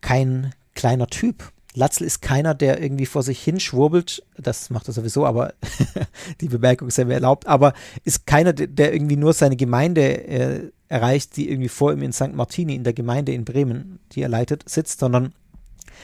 kein 0.00 0.54
kleiner 0.74 1.06
Typ. 1.06 1.52
Latzel 1.74 2.06
ist 2.06 2.22
keiner, 2.22 2.54
der 2.54 2.80
irgendwie 2.80 3.06
vor 3.06 3.22
sich 3.22 3.42
hinschwurbelt, 3.42 4.24
das 4.38 4.70
macht 4.70 4.88
er 4.88 4.94
sowieso, 4.94 5.26
aber 5.26 5.54
die 6.40 6.48
Bemerkung 6.48 6.88
ist 6.88 6.98
ja 6.98 7.04
mir 7.04 7.14
erlaubt, 7.14 7.46
aber 7.46 7.74
ist 8.04 8.26
keiner, 8.26 8.52
der 8.52 8.92
irgendwie 8.92 9.16
nur 9.16 9.32
seine 9.32 9.56
Gemeinde 9.56 10.26
äh, 10.26 10.70
erreicht, 10.88 11.36
die 11.36 11.50
irgendwie 11.50 11.68
vor 11.68 11.92
ihm 11.92 12.02
in 12.02 12.12
St. 12.12 12.34
Martini 12.34 12.76
in 12.76 12.84
der 12.84 12.92
Gemeinde 12.92 13.32
in 13.32 13.44
Bremen, 13.44 13.98
die 14.12 14.22
er 14.22 14.28
leitet, 14.28 14.68
sitzt, 14.68 15.00
sondern 15.00 15.34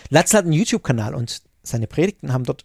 Latzel 0.08 0.38
hat 0.38 0.44
einen 0.44 0.54
YouTube-Kanal 0.54 1.14
und 1.14 1.42
seine 1.62 1.86
Predigten 1.86 2.32
haben 2.32 2.44
dort 2.44 2.64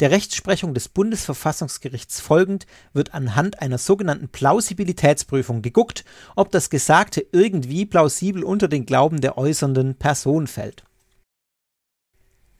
Der 0.00 0.10
Rechtsprechung 0.10 0.74
des 0.74 0.88
Bundesverfassungsgerichts 0.88 2.20
folgend 2.20 2.66
wird 2.92 3.14
anhand 3.14 3.60
einer 3.60 3.78
sogenannten 3.78 4.28
Plausibilitätsprüfung 4.28 5.62
geguckt, 5.62 6.04
ob 6.36 6.50
das 6.50 6.70
Gesagte 6.70 7.26
irgendwie 7.32 7.86
plausibel 7.86 8.44
unter 8.44 8.68
den 8.68 8.86
Glauben 8.86 9.20
der 9.20 9.38
äußernden 9.38 9.96
Person 9.96 10.46
fällt. 10.46 10.84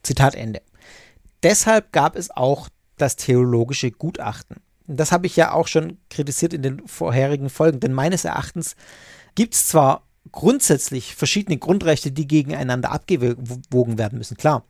Zitat 0.03 0.35
Ende. 0.35 0.61
Deshalb 1.43 1.91
gab 1.91 2.15
es 2.15 2.31
auch 2.31 2.69
das 2.97 3.15
theologische 3.15 3.91
Gutachten. 3.91 4.57
Das 4.87 5.11
habe 5.11 5.25
ich 5.25 5.35
ja 5.35 5.51
auch 5.51 5.67
schon 5.67 5.97
kritisiert 6.09 6.53
in 6.53 6.61
den 6.61 6.87
vorherigen 6.87 7.49
Folgen, 7.49 7.79
denn 7.79 7.93
meines 7.93 8.23
Erachtens 8.23 8.75
gibt 9.33 9.55
es 9.55 9.67
zwar 9.67 10.07
grundsätzlich 10.31 11.15
verschiedene 11.15 11.57
Grundrechte, 11.57 12.11
die 12.11 12.27
gegeneinander 12.27 12.91
abgewogen 12.91 13.97
werden 13.97 14.17
müssen, 14.17 14.37
klar. 14.37 14.63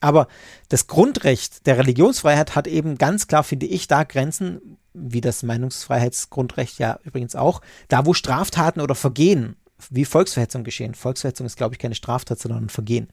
Aber 0.00 0.28
das 0.68 0.86
Grundrecht 0.86 1.66
der 1.66 1.78
Religionsfreiheit 1.78 2.54
hat 2.54 2.66
eben 2.66 2.98
ganz 2.98 3.26
klar, 3.26 3.44
finde 3.44 3.66
ich, 3.66 3.88
da 3.88 4.04
Grenzen, 4.04 4.78
wie 4.92 5.20
das 5.20 5.42
Meinungsfreiheitsgrundrecht 5.42 6.78
ja 6.78 6.98
übrigens 7.04 7.34
auch, 7.34 7.60
da 7.88 8.06
wo 8.06 8.14
Straftaten 8.14 8.80
oder 8.80 8.94
Vergehen 8.94 9.56
wie 9.90 10.04
Volksverhetzung 10.04 10.64
geschehen. 10.64 10.94
Volksverhetzung 10.94 11.46
ist, 11.46 11.56
glaube 11.56 11.74
ich, 11.74 11.78
keine 11.78 11.94
Straftat, 11.94 12.38
sondern 12.38 12.64
ein 12.64 12.68
Vergehen. 12.70 13.08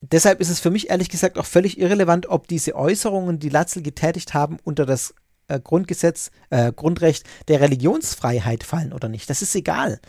Deshalb 0.00 0.40
ist 0.40 0.48
es 0.48 0.60
für 0.60 0.70
mich 0.70 0.90
ehrlich 0.90 1.08
gesagt 1.08 1.38
auch 1.38 1.44
völlig 1.44 1.78
irrelevant, 1.78 2.26
ob 2.26 2.48
diese 2.48 2.74
Äußerungen, 2.74 3.38
die 3.38 3.48
Latzel 3.48 3.82
getätigt 3.82 4.34
haben, 4.34 4.58
unter 4.64 4.84
das 4.84 5.14
äh, 5.48 5.60
Grundgesetz, 5.60 6.30
äh, 6.50 6.72
Grundrecht 6.72 7.24
der 7.48 7.60
Religionsfreiheit 7.60 8.64
fallen 8.64 8.92
oder 8.92 9.08
nicht. 9.08 9.30
Das 9.30 9.42
ist 9.42 9.54
egal. 9.54 10.00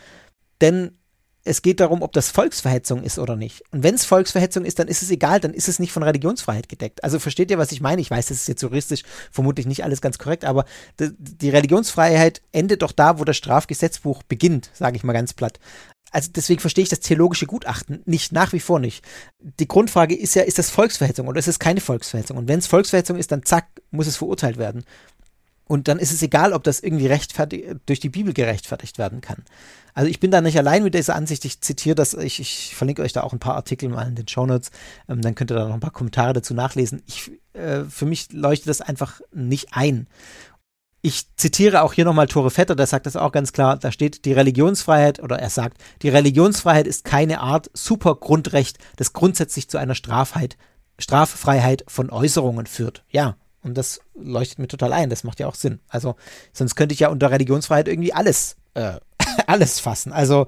Denn 0.61 0.97
es 1.45 1.61
geht 1.61 1.81
darum, 1.81 2.01
ob 2.01 2.13
das 2.13 2.29
Volksverhetzung 2.29 3.03
ist 3.03 3.19
oder 3.19 3.35
nicht. 3.35 3.63
Und 3.71 3.83
wenn 3.83 3.95
es 3.95 4.05
Volksverhetzung 4.05 4.63
ist, 4.63 4.79
dann 4.79 4.87
ist 4.87 5.03
es 5.03 5.11
egal, 5.11 5.41
dann 5.41 5.53
ist 5.53 5.67
es 5.67 5.77
nicht 5.77 5.91
von 5.91 6.03
Religionsfreiheit 6.03 6.69
gedeckt. 6.69 7.03
Also 7.03 7.19
versteht 7.19 7.51
ihr, 7.51 7.57
was 7.57 7.73
ich 7.73 7.81
meine? 7.81 8.01
Ich 8.01 8.09
weiß, 8.09 8.27
das 8.27 8.37
ist 8.37 8.47
jetzt 8.47 8.61
juristisch 8.61 9.03
vermutlich 9.29 9.65
nicht 9.65 9.83
alles 9.83 9.99
ganz 9.99 10.17
korrekt, 10.17 10.45
aber 10.45 10.65
die 10.99 11.49
Religionsfreiheit 11.49 12.41
endet 12.53 12.81
doch 12.81 12.93
da, 12.93 13.19
wo 13.19 13.25
das 13.25 13.35
Strafgesetzbuch 13.35 14.23
beginnt, 14.23 14.69
sage 14.73 14.95
ich 14.95 15.03
mal 15.03 15.13
ganz 15.13 15.33
platt. 15.33 15.59
Also 16.11 16.29
deswegen 16.33 16.61
verstehe 16.61 16.83
ich 16.83 16.89
das 16.89 16.99
theologische 16.99 17.47
Gutachten 17.47 18.03
nicht, 18.05 18.31
nach 18.31 18.53
wie 18.53 18.59
vor 18.59 18.79
nicht. 18.79 19.03
Die 19.39 19.67
Grundfrage 19.67 20.15
ist 20.15 20.35
ja, 20.35 20.43
ist 20.43 20.59
das 20.59 20.69
Volksverhetzung 20.69 21.27
oder 21.27 21.39
ist 21.39 21.47
es 21.47 21.59
keine 21.59 21.81
Volksverhetzung? 21.81 22.37
Und 22.37 22.47
wenn 22.47 22.59
es 22.59 22.67
Volksverhetzung 22.67 23.17
ist, 23.17 23.31
dann 23.31 23.43
zack, 23.43 23.67
muss 23.91 24.07
es 24.07 24.17
verurteilt 24.17 24.57
werden. 24.57 24.85
Und 25.65 25.87
dann 25.87 25.97
ist 25.97 26.11
es 26.11 26.21
egal, 26.21 26.53
ob 26.53 26.63
das 26.63 26.81
irgendwie 26.81 27.09
durch 27.85 27.99
die 27.99 28.09
Bibel 28.09 28.33
gerechtfertigt 28.33 28.97
werden 28.97 29.21
kann. 29.21 29.43
Also 29.93 30.09
ich 30.09 30.19
bin 30.19 30.31
da 30.31 30.41
nicht 30.41 30.57
allein 30.57 30.83
mit 30.83 30.93
dieser 30.93 31.15
Ansicht. 31.15 31.45
Ich 31.45 31.61
zitiere 31.61 31.95
das, 31.95 32.13
ich, 32.13 32.39
ich 32.39 32.75
verlinke 32.75 33.01
euch 33.01 33.13
da 33.13 33.21
auch 33.21 33.33
ein 33.33 33.39
paar 33.39 33.55
Artikel 33.55 33.89
mal 33.89 34.07
in 34.07 34.15
den 34.15 34.27
Shownotes. 34.27 34.71
Ähm, 35.07 35.21
dann 35.21 35.35
könnt 35.35 35.51
ihr 35.51 35.55
da 35.55 35.67
noch 35.67 35.73
ein 35.73 35.79
paar 35.79 35.91
Kommentare 35.91 36.33
dazu 36.33 36.53
nachlesen. 36.53 37.03
Ich, 37.05 37.31
äh, 37.53 37.83
für 37.83 38.05
mich 38.05 38.31
leuchtet 38.31 38.69
das 38.69 38.81
einfach 38.81 39.21
nicht 39.31 39.69
ein. 39.71 40.07
Ich 41.05 41.35
zitiere 41.35 41.81
auch 41.81 41.91
hier 41.91 42.05
nochmal 42.05 42.27
Tore 42.27 42.49
Vetter, 42.49 42.75
der 42.75 42.87
sagt 42.87 43.05
das 43.05 43.17
auch 43.17 43.33
ganz 43.33 43.51
klar. 43.51 43.77
Da 43.77 43.91
steht, 43.91 44.23
die 44.23 44.31
Religionsfreiheit, 44.31 45.21
oder 45.21 45.37
er 45.37 45.49
sagt, 45.49 45.77
die 46.01 46.09
Religionsfreiheit 46.09 46.87
ist 46.87 47.03
keine 47.03 47.41
Art 47.41 47.69
Supergrundrecht, 47.73 48.77
das 48.95 49.11
grundsätzlich 49.11 49.69
zu 49.69 49.77
einer 49.77 49.95
Strafheit, 49.95 50.57
Straffreiheit 50.97 51.83
von 51.89 52.09
Äußerungen 52.09 52.67
führt. 52.67 53.03
Ja, 53.09 53.35
und 53.63 53.77
das 53.77 53.99
leuchtet 54.15 54.59
mir 54.59 54.67
total 54.69 54.93
ein. 54.93 55.09
Das 55.09 55.25
macht 55.25 55.41
ja 55.41 55.47
auch 55.47 55.55
Sinn. 55.55 55.81
Also, 55.89 56.15
sonst 56.53 56.75
könnte 56.75 56.93
ich 56.93 57.01
ja 57.01 57.09
unter 57.09 57.31
Religionsfreiheit 57.31 57.89
irgendwie 57.89 58.13
alles, 58.13 58.55
äh, 58.73 58.93
alles 59.47 59.79
fassen. 59.79 60.11
Also, 60.11 60.47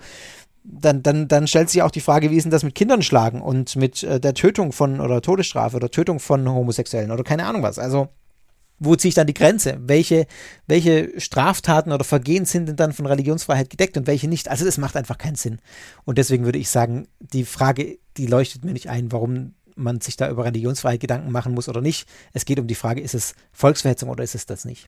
dann, 0.63 1.03
dann, 1.03 1.27
dann 1.27 1.47
stellt 1.47 1.69
sich 1.69 1.84
auch 1.84 1.91
die 1.91 2.01
Frage, 2.01 2.31
wie 2.31 2.38
ist 2.38 2.43
denn 2.43 2.51
das 2.51 2.63
mit 2.63 2.75
Kindern 2.75 3.03
schlagen 3.03 3.41
und 3.41 3.75
mit 3.75 4.03
äh, 4.03 4.19
der 4.19 4.34
Tötung 4.34 4.71
von 4.71 4.99
oder 4.99 5.21
Todesstrafe 5.21 5.75
oder 5.77 5.91
Tötung 5.91 6.19
von 6.19 6.49
Homosexuellen 6.49 7.12
oder 7.12 7.23
keine 7.23 7.45
Ahnung 7.45 7.62
was. 7.62 7.77
Also, 7.77 8.10
wo 8.79 8.95
ziehe 8.95 9.10
ich 9.10 9.15
dann 9.15 9.27
die 9.27 9.34
Grenze? 9.34 9.77
Welche, 9.79 10.25
welche 10.67 11.19
Straftaten 11.19 11.91
oder 11.91 12.03
Vergehen 12.03 12.45
sind 12.45 12.67
denn 12.67 12.75
dann 12.75 12.93
von 12.93 13.05
Religionsfreiheit 13.05 13.69
gedeckt 13.69 13.95
und 13.95 14.08
welche 14.08 14.27
nicht? 14.27 14.49
Also, 14.49 14.65
das 14.65 14.77
macht 14.77 14.97
einfach 14.97 15.17
keinen 15.17 15.36
Sinn. 15.36 15.60
Und 16.03 16.17
deswegen 16.17 16.45
würde 16.45 16.60
ich 16.60 16.69
sagen, 16.69 17.08
die 17.19 17.45
Frage, 17.45 17.99
die 18.17 18.27
leuchtet 18.27 18.65
mir 18.65 18.73
nicht 18.73 18.89
ein, 18.89 19.12
warum 19.12 19.53
man 19.75 20.01
sich 20.01 20.17
da 20.17 20.29
über 20.29 20.45
Religionsfreiheit 20.45 20.99
Gedanken 20.99 21.31
machen 21.31 21.53
muss 21.53 21.69
oder 21.69 21.81
nicht. 21.81 22.08
Es 22.34 22.45
geht 22.45 22.60
um 22.60 22.67
die 22.67 22.75
Frage, 22.75 23.01
ist 23.01 23.13
es 23.13 23.36
Volksverhetzung 23.51 24.10
oder 24.10 24.23
ist 24.23 24.36
es 24.36 24.45
das 24.45 24.65
nicht? 24.65 24.86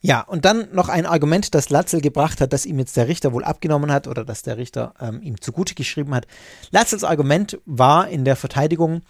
Ja, 0.00 0.20
und 0.20 0.44
dann 0.44 0.68
noch 0.72 0.88
ein 0.88 1.06
Argument, 1.06 1.54
das 1.54 1.70
Latzel 1.70 2.00
gebracht 2.00 2.40
hat, 2.40 2.52
das 2.52 2.66
ihm 2.66 2.78
jetzt 2.78 2.96
der 2.96 3.08
Richter 3.08 3.32
wohl 3.32 3.42
abgenommen 3.42 3.90
hat 3.90 4.06
oder 4.06 4.24
das 4.24 4.42
der 4.42 4.56
Richter 4.56 4.94
ähm, 5.00 5.20
ihm 5.22 5.40
zugute 5.40 5.74
geschrieben 5.74 6.14
hat. 6.14 6.26
Latzels 6.70 7.02
Argument 7.02 7.58
war 7.66 8.08
in 8.08 8.24
der 8.24 8.36
Verteidigung, 8.36 9.02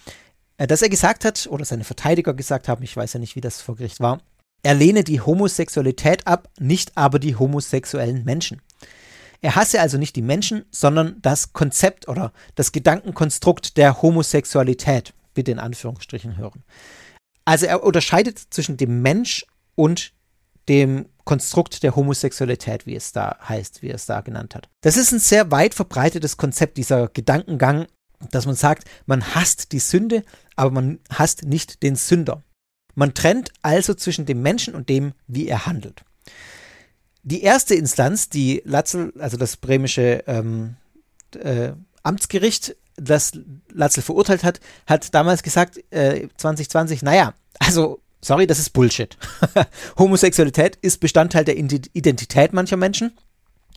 äh, 0.57 0.67
dass 0.67 0.81
er 0.81 0.89
gesagt 0.89 1.27
hat, 1.27 1.47
oder 1.51 1.67
seine 1.67 1.85
Verteidiger 1.85 2.33
gesagt 2.33 2.69
haben, 2.69 2.83
ich 2.83 2.97
weiß 2.97 3.13
ja 3.13 3.21
nicht, 3.21 3.37
wie 3.37 3.43
das 3.43 3.61
vor 3.61 3.77
Gericht 3.77 4.01
war, 4.01 4.21
er 4.63 4.75
lehne 4.75 5.05
die 5.05 5.21
Homosexualität 5.21 6.27
ab, 6.27 6.49
nicht 6.59 6.97
aber 6.97 7.19
die 7.19 7.37
homosexuellen 7.37 8.25
Menschen. 8.25 8.61
Er 9.41 9.55
hasse 9.55 9.81
also 9.81 9.99
nicht 9.99 10.17
die 10.17 10.23
Menschen, 10.23 10.65
sondern 10.71 11.17
das 11.23 11.53
Konzept 11.53 12.09
oder 12.09 12.33
das 12.57 12.73
Gedankenkonstrukt 12.73 13.77
der 13.77 14.03
Homosexualität 14.03 15.15
bitte 15.35 15.53
in 15.53 15.61
Anführungsstrichen 15.61 16.37
hören. 16.37 16.65
Also 17.45 17.67
er 17.67 17.85
unterscheidet 17.85 18.39
zwischen 18.51 18.77
dem 18.77 19.01
Mensch 19.01 19.47
und 19.77 20.13
dem 20.69 21.07
Konstrukt 21.25 21.83
der 21.83 21.95
Homosexualität, 21.95 22.87
wie 22.87 22.97
es 22.97 23.13
da 23.13 23.37
heißt, 23.47 23.83
wie 23.83 23.91
es 23.91 24.07
da 24.07 24.21
genannt 24.23 24.55
hat. 24.55 24.69
Das 24.81 24.97
ist 24.97 25.13
ein 25.13 25.19
sehr 25.19 25.51
weit 25.51 25.75
verbreitetes 25.75 26.37
Konzept, 26.37 26.77
dieser 26.79 27.09
Gedankengang, 27.09 27.87
dass 28.31 28.47
man 28.47 28.55
sagt, 28.55 28.85
man 29.07 29.35
hasst 29.35 29.73
die 29.73 29.79
Sünde, 29.79 30.25
aber 30.57 30.71
man 30.71 31.01
hasst 31.11 31.45
nicht 31.45 31.83
den 31.83 31.97
Sünder. 31.97 32.43
Man 32.95 33.15
trennt 33.15 33.53
also 33.63 33.95
zwischen 33.95 34.27
dem 34.27 34.43
Menschen 34.43 34.75
und 34.75 34.89
dem, 34.89 35.13
wie 35.27 35.49
er 35.49 35.67
handelt. 35.67 36.03
Die 37.23 37.43
erste 37.43 37.75
Instanz, 37.75 38.29
die 38.29 38.63
Latzel, 38.65 39.13
also 39.19 39.37
das 39.37 39.57
bremische 39.57 40.25
ähm, 40.27 40.77
äh, 41.39 41.73
Amtsgericht, 42.03 42.75
das 42.97 43.33
Latzel 43.71 44.03
verurteilt 44.03 44.45
hat, 44.45 44.61
hat 44.87 45.15
damals 45.15 45.43
gesagt, 45.43 45.79
äh, 45.93 46.29
2020, 46.37 47.03
naja, 47.03 47.35
also, 47.59 48.01
sorry, 48.21 48.47
das 48.47 48.59
ist 48.59 48.71
Bullshit. 48.71 49.17
Homosexualität 49.99 50.77
ist 50.77 51.01
Bestandteil 51.01 51.45
der 51.45 51.57
Identität 51.57 52.53
mancher 52.53 52.77
Menschen 52.77 53.13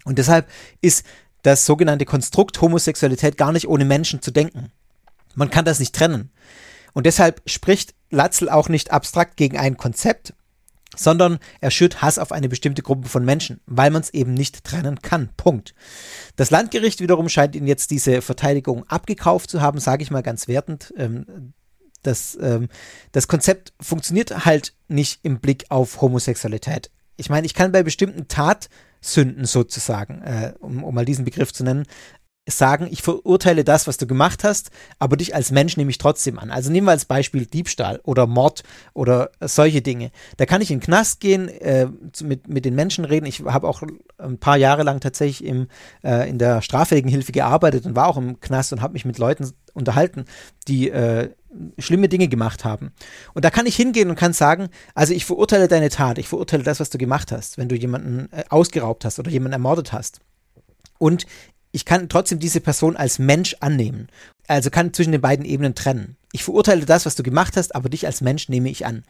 und 0.04 0.18
deshalb 0.18 0.48
ist 0.82 1.06
das 1.44 1.66
sogenannte 1.66 2.06
Konstrukt 2.06 2.62
Homosexualität 2.62 3.38
gar 3.38 3.52
nicht 3.52 3.68
ohne 3.68 3.86
Menschen 3.86 4.22
zu 4.22 4.32
denken. 4.32 4.72
Man 5.36 5.50
kann 5.50 5.66
das 5.66 5.80
nicht 5.80 5.96
trennen. 5.96 6.32
Und 6.94 7.06
deshalb 7.06 7.42
spricht 7.46 7.96
Latzel 8.10 8.50
auch 8.50 8.70
nicht 8.70 8.92
abstrakt 8.92 9.38
gegen 9.38 9.58
ein 9.58 9.78
Konzept, 9.78 10.34
sondern 10.96 11.40
er 11.62 11.72
schürt 11.72 12.02
Hass 12.02 12.20
auf 12.20 12.34
eine 12.34 12.50
bestimmte 12.50 12.82
Gruppe 12.82 13.08
von 13.08 13.24
Menschen, 13.24 13.62
weil 13.66 13.92
man 13.92 14.02
es 14.02 14.14
eben 14.14 14.34
nicht 14.34 14.66
trennen 14.66 15.02
kann. 15.02 15.30
Punkt. 15.38 15.74
Das 16.36 16.52
Landgericht 16.52 17.00
wiederum 17.00 17.30
scheint 17.30 17.56
ihn 17.56 17.66
jetzt 17.66 17.92
diese 17.92 18.22
Verteidigung 18.22 18.86
abgekauft 18.90 19.50
zu 19.50 19.62
haben, 19.62 19.80
sage 19.80 20.04
ich 20.04 20.12
mal 20.12 20.24
ganz 20.24 20.50
wertend. 20.50 20.94
Ähm, 20.98 21.54
das, 22.04 22.38
ähm, 22.42 22.70
das 23.12 23.28
Konzept 23.28 23.74
funktioniert 23.80 24.46
halt 24.46 24.74
nicht 24.88 25.20
im 25.24 25.40
Blick 25.40 25.66
auf 25.70 26.02
Homosexualität. 26.02 26.92
Ich 27.18 27.30
meine, 27.30 27.46
ich 27.46 27.54
kann 27.54 27.72
bei 27.72 27.84
bestimmten 27.84 28.28
Tatsünden 28.28 29.46
sozusagen, 29.46 30.22
äh, 30.22 30.54
um, 30.60 30.84
um 30.84 30.96
mal 30.96 31.06
diesen 31.06 31.26
Begriff 31.26 31.54
zu 31.54 31.64
nennen, 31.64 31.86
sagen, 32.50 32.88
ich 32.90 33.04
verurteile 33.04 33.64
das, 33.64 33.88
was 33.88 33.98
du 33.98 34.08
gemacht 34.08 34.44
hast, 34.44 34.72
aber 34.98 35.16
dich 35.16 35.36
als 35.36 35.52
Mensch 35.52 35.78
nehme 35.78 35.92
ich 35.92 36.00
trotzdem 36.00 36.40
an. 36.40 36.50
Also 36.50 36.72
nehmen 36.72 36.88
wir 36.88 36.92
als 36.92 37.06
Beispiel 37.06 37.46
Diebstahl 37.46 38.00
oder 38.04 38.26
Mord 38.26 38.64
oder 38.94 39.30
solche 39.40 39.82
Dinge. 39.82 40.12
Da 40.38 40.46
kann 40.46 40.62
ich 40.62 40.72
in 40.72 40.80
den 40.80 40.86
Knast 40.86 41.20
gehen, 41.20 41.50
äh, 41.50 41.88
mit, 42.22 42.48
mit 42.48 42.66
den 42.66 42.76
Menschen 42.76 43.06
reden. 43.06 43.28
Ich 43.28 43.42
habe 43.42 43.68
auch 43.68 43.84
ein 44.18 44.40
paar 44.40 44.58
Jahre 44.58 44.84
lang 44.84 45.00
tatsächlich 45.00 45.48
im, 45.48 45.68
äh, 46.04 46.28
in 46.28 46.40
der 46.40 46.62
straffälligen 46.62 47.12
Hilfe 47.12 47.32
gearbeitet 47.32 47.86
und 47.86 47.96
war 47.96 48.08
auch 48.08 48.18
im 48.18 48.40
Knast 48.40 48.74
und 48.74 48.82
habe 48.82 48.94
mich 48.94 49.06
mit 49.06 49.20
Leuten 49.20 49.52
unterhalten, 49.74 50.26
die 50.68 50.90
äh, 50.90 51.30
schlimme 51.78 52.10
Dinge 52.10 52.28
gemacht 52.28 52.64
haben. 52.66 52.92
Und 53.34 53.46
da 53.46 53.50
kann 53.50 53.66
ich 53.66 53.76
hingehen 53.76 54.10
und 54.10 54.16
kann 54.16 54.34
sagen, 54.34 54.70
also 54.96 55.14
ich 55.14 55.26
verurteile 55.26 55.68
deine 55.68 55.90
Tat, 55.90 56.18
ich 56.18 56.28
verurteile 56.28 56.64
das, 56.64 56.80
was 56.80 56.90
du 56.90 56.98
gemacht 56.98 57.32
hast, 57.32 57.58
wenn 57.58 57.70
du 57.70 57.76
jemanden 57.76 58.32
äh, 58.32 58.44
ausgeraubt 58.50 59.06
hast 59.06 59.20
oder 59.20 59.30
jemanden 59.30 59.54
ermordet 59.54 59.92
hast. 59.92 60.20
Und 60.98 61.26
ich 61.72 61.86
kann 61.86 62.10
trotzdem 62.10 62.40
diese 62.40 62.62
Person 62.62 62.98
als 62.98 63.20
Mensch 63.20 63.56
annehmen. 63.60 64.08
Also 64.48 64.70
kann 64.70 64.94
zwischen 64.94 65.12
den 65.12 65.22
beiden 65.22 65.46
Ebenen 65.46 65.76
trennen. 65.76 66.18
Ich 66.32 66.44
verurteile 66.44 66.86
das, 66.86 67.06
was 67.06 67.16
du 67.16 67.24
gemacht 67.24 67.56
hast, 67.58 67.76
aber 67.76 67.90
dich 67.90 68.06
als 68.06 68.22
Mensch 68.22 68.50
nehme 68.50 68.70
ich 68.70 68.86
an. 68.86 69.04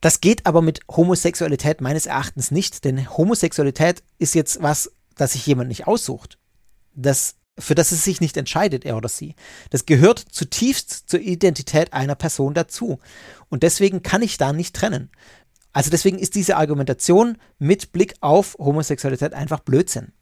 Das 0.00 0.20
geht 0.20 0.46
aber 0.46 0.62
mit 0.62 0.80
Homosexualität 0.88 1.80
meines 1.80 2.06
Erachtens 2.06 2.50
nicht, 2.50 2.84
denn 2.84 3.10
Homosexualität 3.16 4.02
ist 4.18 4.34
jetzt 4.34 4.62
was, 4.62 4.92
das 5.16 5.32
sich 5.32 5.44
jemand 5.46 5.68
nicht 5.68 5.86
aussucht. 5.86 6.38
Das, 6.94 7.34
für 7.58 7.74
das 7.74 7.92
es 7.92 8.04
sich 8.04 8.20
nicht 8.20 8.36
entscheidet, 8.36 8.84
er 8.84 8.96
oder 8.96 9.08
sie. 9.08 9.34
Das 9.70 9.86
gehört 9.86 10.18
zutiefst 10.18 11.04
zur 11.08 11.20
Identität 11.20 11.92
einer 11.92 12.14
Person 12.14 12.54
dazu. 12.54 12.98
Und 13.48 13.62
deswegen 13.62 14.02
kann 14.02 14.22
ich 14.22 14.38
da 14.38 14.52
nicht 14.52 14.74
trennen. 14.74 15.10
Also 15.72 15.90
deswegen 15.90 16.18
ist 16.18 16.34
diese 16.34 16.56
Argumentation 16.56 17.38
mit 17.58 17.92
Blick 17.92 18.14
auf 18.20 18.56
Homosexualität 18.58 19.32
einfach 19.34 19.60
Blödsinn. 19.60 20.12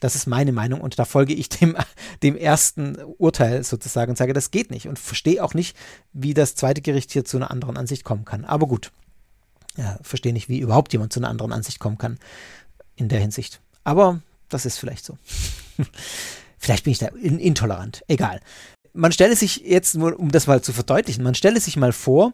Das 0.00 0.14
ist 0.14 0.26
meine 0.26 0.52
Meinung 0.52 0.80
und 0.80 0.98
da 0.98 1.04
folge 1.04 1.34
ich 1.34 1.48
dem, 1.48 1.76
dem 2.22 2.36
ersten 2.36 2.96
Urteil 3.18 3.64
sozusagen 3.64 4.10
und 4.10 4.16
sage, 4.16 4.32
das 4.32 4.50
geht 4.50 4.70
nicht 4.70 4.88
und 4.88 4.98
verstehe 4.98 5.42
auch 5.42 5.54
nicht, 5.54 5.76
wie 6.12 6.34
das 6.34 6.54
zweite 6.54 6.80
Gericht 6.80 7.12
hier 7.12 7.24
zu 7.24 7.36
einer 7.36 7.50
anderen 7.50 7.76
Ansicht 7.76 8.04
kommen 8.04 8.24
kann. 8.24 8.44
Aber 8.44 8.66
gut, 8.68 8.92
ja, 9.76 9.98
verstehe 10.02 10.32
nicht, 10.32 10.48
wie 10.48 10.60
überhaupt 10.60 10.92
jemand 10.92 11.12
zu 11.12 11.20
einer 11.20 11.28
anderen 11.28 11.52
Ansicht 11.52 11.80
kommen 11.80 11.98
kann 11.98 12.18
in 12.96 13.08
der 13.08 13.20
Hinsicht. 13.20 13.60
Aber 13.84 14.20
das 14.48 14.66
ist 14.66 14.78
vielleicht 14.78 15.04
so. 15.04 15.18
vielleicht 16.58 16.84
bin 16.84 16.92
ich 16.92 16.98
da 16.98 17.08
intolerant. 17.08 18.02
Egal. 18.08 18.40
Man 18.92 19.12
stelle 19.12 19.36
sich 19.36 19.58
jetzt, 19.58 19.94
um 19.96 20.30
das 20.30 20.46
mal 20.46 20.62
zu 20.62 20.72
verdeutlichen, 20.72 21.22
man 21.22 21.34
stelle 21.34 21.60
sich 21.60 21.76
mal 21.76 21.92
vor, 21.92 22.32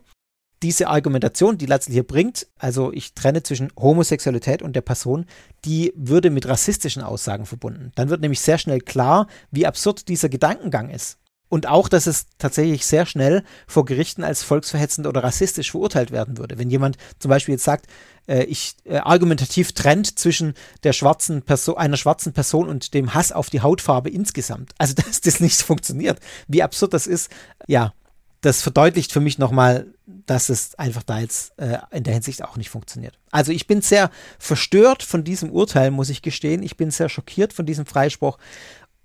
diese 0.63 0.89
Argumentation, 0.89 1.59
die 1.59 1.67
Latzel 1.67 1.93
hier 1.93 2.07
bringt, 2.07 2.47
also 2.59 2.91
ich 2.93 3.13
trenne 3.13 3.43
zwischen 3.43 3.71
Homosexualität 3.79 4.63
und 4.63 4.75
der 4.75 4.81
Person, 4.81 5.27
die 5.67 5.93
würde 5.95 6.31
mit 6.31 6.49
rassistischen 6.49 7.03
Aussagen 7.03 7.45
verbunden. 7.45 7.93
Dann 7.97 8.09
wird 8.09 8.23
nämlich 8.23 8.41
sehr 8.41 8.57
schnell 8.57 8.81
klar, 8.81 9.27
wie 9.51 9.67
absurd 9.67 10.09
dieser 10.09 10.31
Gedankengang 10.31 10.89
ist. 10.89 11.19
Und 11.55 11.69
auch, 11.69 11.89
dass 11.89 12.09
es 12.09 12.27
tatsächlich 12.37 12.85
sehr 12.85 13.07
schnell 13.07 13.45
vor 13.69 13.85
Gerichten 13.85 14.25
als 14.25 14.43
volksverhetzend 14.43 15.07
oder 15.07 15.23
rassistisch 15.23 15.71
verurteilt 15.71 16.11
werden 16.11 16.37
würde. 16.37 16.59
Wenn 16.59 16.69
jemand 16.69 16.97
zum 17.21 17.29
Beispiel 17.29 17.55
jetzt 17.55 17.63
sagt, 17.63 17.87
äh, 18.27 18.43
ich 18.43 18.75
äh, 18.83 18.97
argumentativ 18.97 19.71
trennt 19.71 20.19
zwischen 20.19 20.55
der 20.83 20.93
schwarzen 20.93 21.43
Person, 21.43 21.77
einer 21.77 21.97
schwarzen 21.97 22.33
Person 22.33 22.69
und 22.69 22.93
dem 22.93 23.15
Hass 23.15 23.31
auf 23.31 23.51
die 23.51 23.61
Hautfarbe 23.61 24.11
insgesamt. 24.11 24.73
Also, 24.79 24.95
dass 25.07 25.21
das 25.21 25.39
nicht 25.39 25.63
funktioniert. 25.63 26.19
Wie 26.49 26.65
absurd 26.65 26.93
das 26.93 27.07
ist, 27.07 27.31
ja, 27.69 27.93
das 28.41 28.61
verdeutlicht 28.61 29.13
für 29.13 29.21
mich 29.21 29.39
nochmal, 29.39 29.87
dass 30.07 30.49
es 30.49 30.75
einfach 30.75 31.05
da 31.05 31.21
jetzt 31.21 31.57
äh, 31.61 31.79
in 31.93 32.03
der 32.03 32.15
Hinsicht 32.15 32.43
auch 32.43 32.57
nicht 32.57 32.71
funktioniert. 32.71 33.17
Also 33.31 33.53
ich 33.53 33.69
bin 33.69 33.81
sehr 33.81 34.11
verstört 34.41 35.05
von 35.05 35.23
diesem 35.23 35.53
Urteil, 35.53 35.93
muss 35.93 36.11
ich 36.11 36.21
gestehen. 36.21 36.65
Ich 36.65 36.77
bin 36.77 36.91
sehr 36.91 37.09
schockiert 37.09 37.53
von 37.53 37.65
diesem 37.65 37.87
Freispruch. 37.87 38.39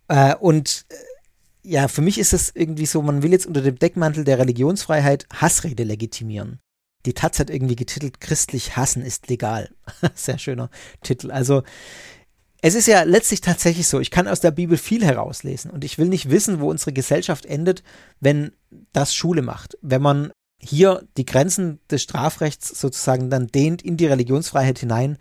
Äh, 0.08 0.34
und 0.34 0.88
äh, 0.90 0.96
ja, 1.62 1.88
für 1.88 2.02
mich 2.02 2.18
ist 2.18 2.34
es 2.34 2.52
irgendwie 2.54 2.86
so, 2.86 3.02
man 3.02 3.24
will 3.24 3.32
jetzt 3.32 3.46
unter 3.46 3.62
dem 3.62 3.78
Deckmantel 3.78 4.24
der 4.24 4.40
Religionsfreiheit 4.40 5.28
Hassrede 5.34 5.84
legitimieren. 5.84 6.60
Die 7.06 7.14
Taz 7.14 7.40
hat 7.40 7.50
irgendwie 7.50 7.76
getitelt, 7.76 8.20
christlich 8.20 8.76
hassen 8.76 9.04
ist 9.04 9.30
legal. 9.30 9.70
sehr 10.16 10.38
schöner 10.38 10.70
Titel. 11.02 11.32
Also 11.32 11.64
es 12.62 12.76
ist 12.76 12.88
ja 12.88 13.04
letztlich 13.04 13.42
tatsächlich 13.42 13.88
so, 13.88 14.00
ich 14.00 14.12
kann 14.12 14.28
aus 14.28 14.42
der 14.42 14.52
Bibel 14.52 14.78
viel 14.78 15.06
herauslesen 15.06 15.72
und 15.72 15.86
ich 15.86 15.98
will 15.98 16.08
nicht 16.08 16.30
wissen, 16.30 16.60
wo 16.60 16.70
unsere 16.70 16.92
Gesellschaft 16.92 17.46
endet, 17.46 17.84
wenn 18.20 18.52
das 18.92 19.16
Schule 19.16 19.42
macht. 19.42 19.78
Wenn 19.82 20.02
man 20.02 20.32
hier 20.62 21.08
die 21.18 21.26
Grenzen 21.26 21.80
des 21.90 22.04
Strafrechts 22.04 22.80
sozusagen 22.80 23.30
dann 23.30 23.48
dehnt 23.48 23.82
in 23.82 23.98
die 23.98 24.08
Religionsfreiheit 24.08 24.80
hinein. 24.80 25.18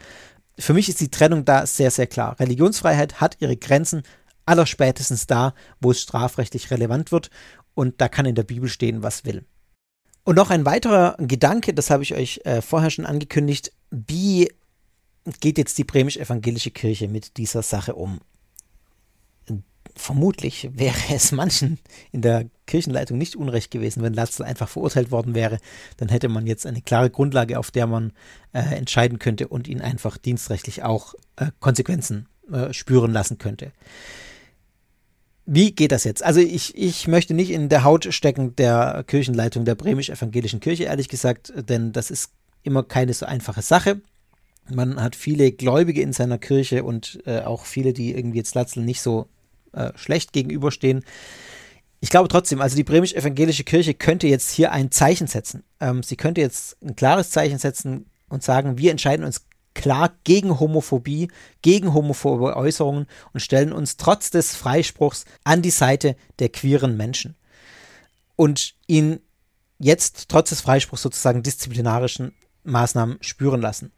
Für 0.59 0.75
mich 0.75 0.89
ist 0.89 1.01
die 1.01 1.11
Trennung 1.11 1.45
da 1.45 1.65
sehr, 1.67 1.93
sehr 1.93 2.09
klar. 2.09 2.39
Religionsfreiheit 2.41 3.21
hat 3.21 3.37
ihre 3.39 3.57
Grenzen 3.57 4.03
allerspätestens 4.49 5.27
da, 5.27 5.55
wo 5.81 5.91
es 5.91 6.01
strafrechtlich 6.01 6.71
relevant 6.71 7.13
wird 7.13 7.31
und 7.75 8.01
da 8.01 8.09
kann 8.09 8.27
in 8.27 8.35
der 8.35 8.43
Bibel 8.43 8.69
stehen, 8.69 9.03
was 9.03 9.25
will. 9.25 9.45
Und 10.25 10.35
noch 10.35 10.51
ein 10.51 10.67
weiterer 10.67 11.17
Gedanke, 11.19 11.73
das 11.73 11.91
habe 11.91 12.03
ich 12.03 12.15
euch 12.15 12.41
äh, 12.45 12.61
vorher 12.61 12.91
schon 12.91 13.07
angekündigt, 13.07 13.73
wie 13.91 14.51
geht 15.41 15.59
jetzt 15.59 15.79
die 15.79 15.85
bremisch-evangelische 15.85 16.71
Kirche 16.71 17.09
mit 17.09 17.37
dieser 17.37 17.63
Sache 17.63 17.95
um? 17.95 18.21
Vermutlich 19.95 20.69
wäre 20.75 20.99
es 21.15 21.33
manchen 21.33 21.79
in 22.13 22.23
der 22.23 22.47
Kirchenleitung 22.67 23.17
nicht 23.17 23.37
unrecht 23.37 23.71
gewesen, 23.71 24.03
wenn 24.03 24.13
Latzel 24.13 24.45
einfach 24.45 24.69
verurteilt 24.69 25.11
worden 25.11 25.35
wäre. 25.35 25.59
Dann 25.97 26.09
hätte 26.09 26.29
man 26.29 26.47
jetzt 26.47 26.67
eine 26.67 26.83
klare 26.83 27.11
Grundlage, 27.11 27.59
auf 27.59 27.71
der 27.71 27.87
man 27.87 28.13
äh, 28.53 28.61
entscheiden 28.77 29.19
könnte 29.19 29.49
und 29.49 29.67
ihn 29.67 29.81
einfach 29.81 30.19
dienstrechtlich 30.19 30.83
auch 30.83 31.15
äh, 31.37 31.51
Konsequenzen 31.59 32.29
äh, 32.53 32.73
spüren 32.73 33.13
lassen 33.13 33.39
könnte. 33.39 33.73
Wie 35.51 35.73
geht 35.73 35.93
das 35.93 36.05
jetzt? 36.05 36.23
Also 36.23 36.41
ich, 36.41 36.77
ich 36.77 37.09
möchte 37.09 37.33
nicht 37.33 37.51
in 37.51 37.71
der 37.71 37.83
Haut 37.83 38.13
stecken 38.13 38.55
der 38.57 39.03
Kirchenleitung 39.07 39.65
der 39.65 39.77
bremisch-evangelischen 39.77 40.61
Kirche, 40.61 40.85
ehrlich 40.85 41.09
gesagt, 41.09 41.55
denn 41.57 41.93
das 41.93 42.11
ist 42.11 42.33
immer 42.65 42.83
keine 42.83 43.15
so 43.15 43.25
einfache 43.25 43.63
Sache. 43.63 44.03
Man 44.69 45.01
hat 45.01 45.17
viele 45.17 45.51
Gläubige 45.53 46.03
in 46.03 46.13
seiner 46.13 46.37
Kirche 46.37 46.85
und 46.85 47.21
äh, 47.25 47.41
auch 47.41 47.65
viele, 47.65 47.95
die 47.95 48.15
irgendwie 48.15 48.37
jetzt 48.37 48.55
Latzel 48.55 48.85
nicht 48.85 49.01
so 49.01 49.31
äh, 49.73 49.91
schlecht 49.95 50.35
gegenüberstehen. 50.35 51.03
Ich 52.01 52.11
glaube 52.11 52.29
trotzdem, 52.29 52.61
also 52.61 52.77
die 52.77 52.85
bremisch-evangelische 52.85 53.65
Kirche 53.65 53.95
könnte 53.95 54.27
jetzt 54.27 54.51
hier 54.51 54.73
ein 54.73 54.91
Zeichen 54.91 55.29
setzen. 55.29 55.65
Ähm, 55.81 56.03
sie 56.03 56.17
könnte 56.17 56.43
jetzt 56.43 56.77
ein 56.83 56.95
klares 56.95 57.31
Zeichen 57.31 57.57
setzen 57.57 58.05
und 58.29 58.43
sagen, 58.43 58.77
wir 58.77 58.91
entscheiden 58.91 59.25
uns 59.25 59.47
klar 59.79 60.13
gegen 60.25 60.59
Homophobie, 60.59 61.29
gegen 61.63 61.95
homophobe 61.95 62.57
Äußerungen 62.57 63.07
und 63.33 63.41
stellen 63.41 63.73
uns 63.73 63.97
trotz 63.97 64.31
des 64.31 64.55
Freispruchs 64.55 65.25
an 65.45 65.63
die 65.63 65.71
Seite 65.71 66.17
der 66.41 66.49
queeren 66.51 66.97
Menschen. 66.97 67.37
Und 68.37 68.75
ihn 68.87 69.21
jetzt 69.79 70.29
trotz 70.29 70.51
des 70.51 70.61
Freispruchs 70.61 71.03
sozusagen 71.03 71.43
disziplinarischen 71.43 72.33
Maßnahmen 72.65 73.19
spüren 73.21 73.61
lassen. 73.61 73.93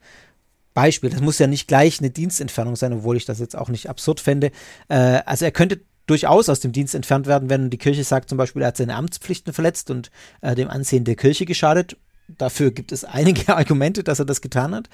Beispiel, 0.75 1.11
das 1.11 1.21
muss 1.21 1.38
ja 1.38 1.47
nicht 1.47 1.66
gleich 1.66 1.99
eine 1.99 2.11
Dienstentfernung 2.11 2.77
sein, 2.77 2.93
obwohl 2.93 3.16
ich 3.16 3.25
das 3.25 3.40
jetzt 3.40 3.57
auch 3.57 3.71
nicht 3.71 3.88
absurd 3.88 4.21
fände. 4.21 4.53
Äh, 4.88 5.23
also 5.25 5.47
er 5.47 5.51
könnte 5.51 5.81
durchaus 6.07 6.49
aus 6.51 6.61
dem 6.61 6.73
Dienst 6.73 6.95
entfernt 6.95 7.27
werden, 7.27 7.49
wenn 7.49 7.71
die 7.71 7.79
Kirche 7.79 8.05
sagt 8.05 8.29
zum 8.29 8.37
Beispiel, 8.37 8.62
er 8.62 8.69
hat 8.69 8.77
seine 8.77 8.97
Amtspflichten 8.97 9.53
verletzt 9.53 9.90
und 9.90 10.11
äh, 10.43 10.55
dem 10.55 10.69
Ansehen 10.69 11.05
der 11.05 11.16
Kirche 11.16 11.47
geschadet. 11.47 11.97
Dafür 12.29 12.71
gibt 12.71 12.93
es 12.93 13.05
einige 13.05 13.57
Argumente, 13.57 14.05
dass 14.05 14.19
er 14.19 14.27
das 14.27 14.43
getan 14.43 14.75
hat. 14.75 14.88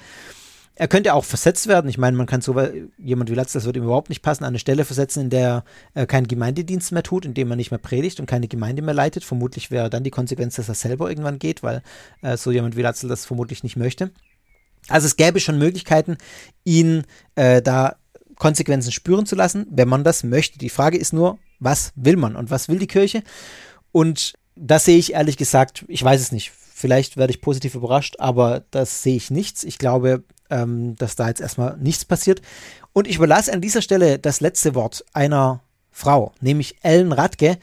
Er 0.79 0.87
könnte 0.87 1.15
auch 1.15 1.25
versetzt 1.25 1.65
werden. 1.67 1.89
Ich 1.89 1.97
meine, 1.97 2.15
man 2.15 2.27
kann 2.27 2.41
so 2.41 2.55
jemand 2.99 3.31
wie 3.31 3.33
Latz, 3.33 3.51
das 3.51 3.65
wird 3.65 3.77
ihm 3.77 3.83
überhaupt 3.83 4.09
nicht 4.09 4.21
passen, 4.21 4.43
an 4.43 4.49
eine 4.49 4.59
Stelle 4.59 4.85
versetzen, 4.85 5.21
in 5.21 5.29
der 5.31 5.63
er 5.95 6.05
keinen 6.05 6.27
Gemeindedienst 6.27 6.91
mehr 6.91 7.01
tut, 7.01 7.25
in 7.25 7.33
dem 7.33 7.49
er 7.49 7.55
nicht 7.55 7.71
mehr 7.71 7.79
predigt 7.79 8.19
und 8.19 8.27
keine 8.27 8.47
Gemeinde 8.47 8.83
mehr 8.83 8.93
leitet. 8.93 9.23
Vermutlich 9.23 9.71
wäre 9.71 9.89
dann 9.89 10.03
die 10.03 10.11
Konsequenz, 10.11 10.55
dass 10.55 10.69
er 10.69 10.75
selber 10.75 11.09
irgendwann 11.09 11.39
geht, 11.39 11.63
weil 11.63 11.81
äh, 12.21 12.37
so 12.37 12.51
jemand 12.51 12.75
wie 12.75 12.83
Latzel 12.83 13.09
das 13.09 13.25
vermutlich 13.25 13.63
nicht 13.63 13.75
möchte. 13.75 14.11
Also 14.87 15.07
es 15.07 15.15
gäbe 15.15 15.39
schon 15.39 15.57
Möglichkeiten, 15.57 16.17
ihn 16.63 17.05
äh, 17.33 17.63
da 17.63 17.95
Konsequenzen 18.35 18.91
spüren 18.91 19.25
zu 19.25 19.35
lassen, 19.35 19.65
wenn 19.71 19.87
man 19.87 20.03
das 20.03 20.23
möchte. 20.23 20.59
Die 20.59 20.69
Frage 20.69 20.99
ist 20.99 21.11
nur, 21.11 21.39
was 21.59 21.91
will 21.95 22.17
man 22.17 22.35
und 22.35 22.51
was 22.51 22.69
will 22.69 22.77
die 22.77 22.85
Kirche? 22.85 23.23
Und 23.91 24.33
das 24.55 24.85
sehe 24.85 24.97
ich 24.99 25.13
ehrlich 25.13 25.37
gesagt, 25.37 25.85
ich 25.87 26.03
weiß 26.03 26.21
es 26.21 26.31
nicht. 26.31 26.51
Vielleicht 26.51 27.17
werde 27.17 27.31
ich 27.31 27.41
positiv 27.41 27.73
überrascht, 27.73 28.17
aber 28.19 28.63
das 28.69 29.01
sehe 29.01 29.15
ich 29.15 29.31
nichts. 29.31 29.63
Ich 29.63 29.79
glaube, 29.79 30.23
ähm, 30.49 30.95
dass 30.95 31.15
da 31.15 31.27
jetzt 31.27 31.41
erstmal 31.41 31.77
nichts 31.77 32.05
passiert. 32.05 32.41
Und 32.93 33.07
ich 33.07 33.17
überlasse 33.17 33.53
an 33.53 33.61
dieser 33.61 33.81
Stelle 33.81 34.19
das 34.19 34.41
letzte 34.41 34.75
Wort 34.75 35.05
einer 35.13 35.61
Frau, 35.91 36.33
nämlich 36.41 36.77
Ellen 36.83 37.11
Radke, 37.11 37.57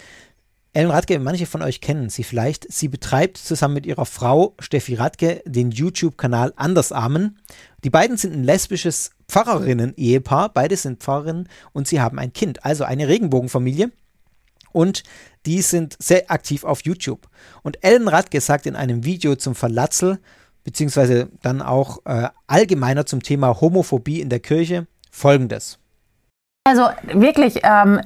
Ellen 0.75 0.91
Radke, 0.91 1.21
manche 1.21 1.47
von 1.47 1.63
euch 1.63 1.81
kennen 1.81 2.11
sie 2.11 2.25
vielleicht. 2.25 2.71
Sie 2.73 2.89
betreibt 2.89 3.39
zusammen 3.39 3.75
mit 3.75 3.87
ihrer 3.87 4.07
Frau 4.07 4.55
Steffi 4.59 4.95
Radke 4.95 5.41
den 5.47 5.71
YouTube-Kanal 5.71 6.53
Andersarmen. 6.57 7.39
Die 7.85 7.91
beiden 7.91 8.17
sind 8.17 8.35
ein 8.35 8.43
lesbisches 8.43 9.13
Pfarrerinnen-Ehepaar. 9.29 10.53
Beide 10.53 10.77
sind 10.77 11.01
Pfarrerinnen 11.01 11.49
und 11.73 11.87
sie 11.87 12.01
haben 12.01 12.19
ein 12.19 12.33
Kind, 12.33 12.65
also 12.65 12.83
eine 12.83 13.07
Regenbogenfamilie. 13.07 13.93
Und 14.73 15.05
die 15.47 15.63
sind 15.63 15.97
sehr 16.01 16.29
aktiv 16.33 16.65
auf 16.65 16.83
YouTube. 16.83 17.29
Und 17.63 17.85
Ellen 17.85 18.09
Radke 18.09 18.41
sagt 18.41 18.67
in 18.67 18.75
einem 18.75 19.05
Video 19.05 19.37
zum 19.37 19.55
Verlatzel, 19.55 20.19
beziehungsweise 20.65 21.29
dann 21.43 21.63
auch 21.63 21.99
äh, 22.07 22.29
allgemeiner 22.47 23.07
zum 23.07 23.23
Thema 23.23 23.61
Homophobie 23.61 24.21
in 24.21 24.31
der 24.31 24.41
Kirche, 24.41 24.87
folgendes. 25.11 25.79
Also 26.67 26.89
wirklich, 27.13 27.61
ähm, 27.63 28.01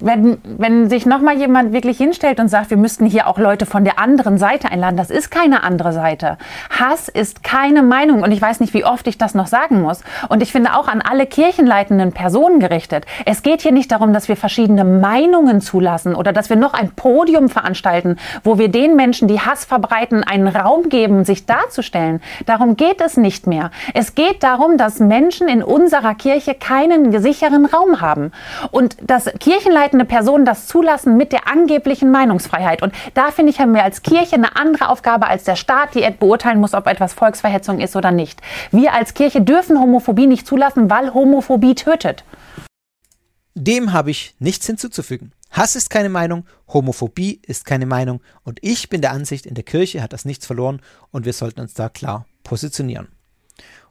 wenn, 0.00 0.38
wenn 0.44 0.88
sich 0.88 1.06
nochmal 1.06 1.36
jemand 1.36 1.72
wirklich 1.72 1.98
hinstellt 1.98 2.40
und 2.40 2.48
sagt, 2.48 2.70
wir 2.70 2.76
müssten 2.76 3.06
hier 3.06 3.26
auch 3.26 3.38
Leute 3.38 3.66
von 3.66 3.84
der 3.84 3.98
anderen 3.98 4.38
Seite 4.38 4.70
einladen, 4.70 4.96
das 4.96 5.10
ist 5.10 5.30
keine 5.30 5.62
andere 5.62 5.92
Seite. 5.92 6.38
Hass 6.70 7.08
ist 7.08 7.42
keine 7.42 7.82
Meinung 7.82 8.22
und 8.22 8.32
ich 8.32 8.40
weiß 8.40 8.60
nicht, 8.60 8.74
wie 8.74 8.84
oft 8.84 9.06
ich 9.06 9.18
das 9.18 9.34
noch 9.34 9.46
sagen 9.46 9.82
muss. 9.82 10.00
Und 10.28 10.42
ich 10.42 10.52
finde 10.52 10.74
auch 10.74 10.88
an 10.88 11.02
alle 11.02 11.26
kirchenleitenden 11.26 12.12
Personen 12.12 12.60
gerichtet. 12.60 13.06
Es 13.26 13.42
geht 13.42 13.62
hier 13.62 13.72
nicht 13.72 13.90
darum, 13.92 14.12
dass 14.12 14.28
wir 14.28 14.36
verschiedene 14.36 14.84
Meinungen 14.84 15.60
zulassen 15.60 16.14
oder 16.14 16.32
dass 16.32 16.50
wir 16.50 16.56
noch 16.56 16.74
ein 16.74 16.90
Podium 16.92 17.48
veranstalten, 17.48 18.16
wo 18.42 18.58
wir 18.58 18.68
den 18.68 18.96
Menschen, 18.96 19.28
die 19.28 19.40
Hass 19.40 19.64
verbreiten, 19.64 20.24
einen 20.24 20.48
Raum 20.48 20.88
geben, 20.88 21.24
sich 21.24 21.46
darzustellen. 21.46 22.20
Darum 22.46 22.76
geht 22.76 23.00
es 23.00 23.16
nicht 23.16 23.46
mehr. 23.46 23.70
Es 23.92 24.14
geht 24.14 24.42
darum, 24.42 24.76
dass 24.76 24.98
Menschen 24.98 25.48
in 25.48 25.62
unserer 25.62 26.14
Kirche 26.14 26.54
keinen 26.54 27.12
sicheren 27.20 27.66
Raum 27.66 28.00
haben. 28.00 28.32
Und 28.70 28.96
das 29.02 29.26
Kirchen 29.40 29.73
kirchenleitende 29.74 30.04
Personen 30.04 30.44
das 30.44 30.66
zulassen 30.68 31.16
mit 31.16 31.32
der 31.32 31.48
angeblichen 31.48 32.10
Meinungsfreiheit. 32.10 32.82
Und 32.82 32.94
da 33.14 33.30
finde 33.32 33.50
ich, 33.50 33.58
haben 33.58 33.74
wir 33.74 33.82
als 33.82 34.02
Kirche 34.02 34.36
eine 34.36 34.56
andere 34.56 34.88
Aufgabe 34.88 35.26
als 35.26 35.44
der 35.44 35.56
Staat, 35.56 35.94
die 35.94 36.08
beurteilen 36.18 36.60
muss, 36.60 36.74
ob 36.74 36.86
etwas 36.86 37.12
Volksverhetzung 37.12 37.80
ist 37.80 37.96
oder 37.96 38.12
nicht. 38.12 38.40
Wir 38.70 38.92
als 38.92 39.14
Kirche 39.14 39.40
dürfen 39.40 39.78
Homophobie 39.78 40.26
nicht 40.26 40.46
zulassen, 40.46 40.90
weil 40.90 41.12
Homophobie 41.12 41.74
tötet. 41.74 42.24
Dem 43.54 43.92
habe 43.92 44.10
ich 44.10 44.34
nichts 44.38 44.66
hinzuzufügen. 44.66 45.32
Hass 45.50 45.76
ist 45.76 45.90
keine 45.90 46.08
Meinung, 46.08 46.46
Homophobie 46.68 47.40
ist 47.46 47.64
keine 47.64 47.86
Meinung 47.86 48.20
und 48.42 48.58
ich 48.62 48.88
bin 48.88 49.00
der 49.00 49.12
Ansicht, 49.12 49.46
in 49.46 49.54
der 49.54 49.64
Kirche 49.64 50.02
hat 50.02 50.12
das 50.12 50.24
nichts 50.24 50.46
verloren 50.46 50.80
und 51.10 51.24
wir 51.24 51.32
sollten 51.32 51.60
uns 51.60 51.74
da 51.74 51.88
klar 51.88 52.26
positionieren. 52.42 53.08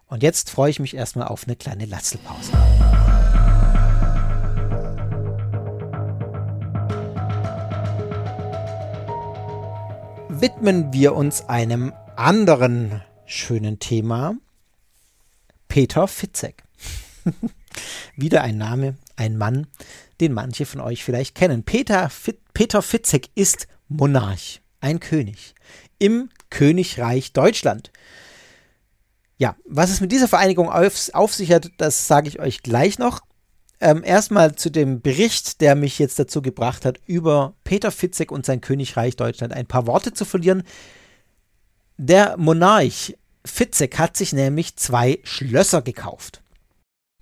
Und 0.08 0.24
jetzt 0.24 0.50
freue 0.50 0.70
ich 0.70 0.80
mich 0.80 0.96
erstmal 0.96 1.28
auf 1.28 1.46
eine 1.46 1.56
kleine 1.56 1.86
Latzelpause. 1.86 2.52
Widmen 10.44 10.92
wir 10.92 11.16
uns 11.16 11.48
einem 11.48 11.94
anderen 12.18 13.02
schönen 13.26 13.80
Thema. 13.80 14.36
Peter 15.70 16.06
Fitzek. 16.06 16.64
Wieder 18.18 18.42
ein 18.42 18.58
Name, 18.58 18.98
ein 19.16 19.38
Mann, 19.38 19.68
den 20.20 20.34
manche 20.34 20.66
von 20.66 20.82
euch 20.82 21.06
vielleicht 21.06 21.34
kennen. 21.34 21.64
Peter, 21.64 22.10
Fit, 22.10 22.42
Peter 22.54 22.82
Fitzek 22.82 23.30
ist 23.36 23.70
Monarch, 23.88 24.60
ein 24.82 25.00
König 25.00 25.56
im 25.98 26.28
Königreich 26.50 27.32
Deutschland. 27.32 27.94
Ja, 29.38 29.56
was 29.64 29.92
es 29.92 30.02
mit 30.02 30.12
dieser 30.12 30.28
Vereinigung 30.28 30.70
auf, 30.70 31.10
auf 31.14 31.34
sich 31.34 31.54
hat, 31.54 31.72
das 31.78 32.08
sage 32.08 32.28
ich 32.28 32.42
euch 32.42 32.64
gleich 32.64 33.00
noch. 33.00 33.22
Ähm, 33.84 34.02
erstmal 34.02 34.56
zu 34.56 34.70
dem 34.70 35.02
Bericht, 35.02 35.60
der 35.60 35.76
mich 35.76 36.00
jetzt 36.00 36.18
dazu 36.18 36.42
gebracht 36.42 36.86
hat, 36.86 37.02
über 37.06 37.54
Peter 37.66 37.92
Fitzek 37.92 38.32
und 38.32 38.46
sein 38.46 38.62
Königreich 38.62 39.18
Deutschland 39.18 39.52
ein 39.52 39.66
paar 39.66 39.88
Worte 39.88 40.14
zu 40.14 40.24
verlieren. 40.24 40.64
Der 41.98 42.38
Monarch 42.38 43.18
Fitzek 43.44 44.00
hat 44.00 44.16
sich 44.16 44.32
nämlich 44.32 44.78
zwei 44.78 45.20
Schlösser 45.24 45.82
gekauft. 45.82 46.42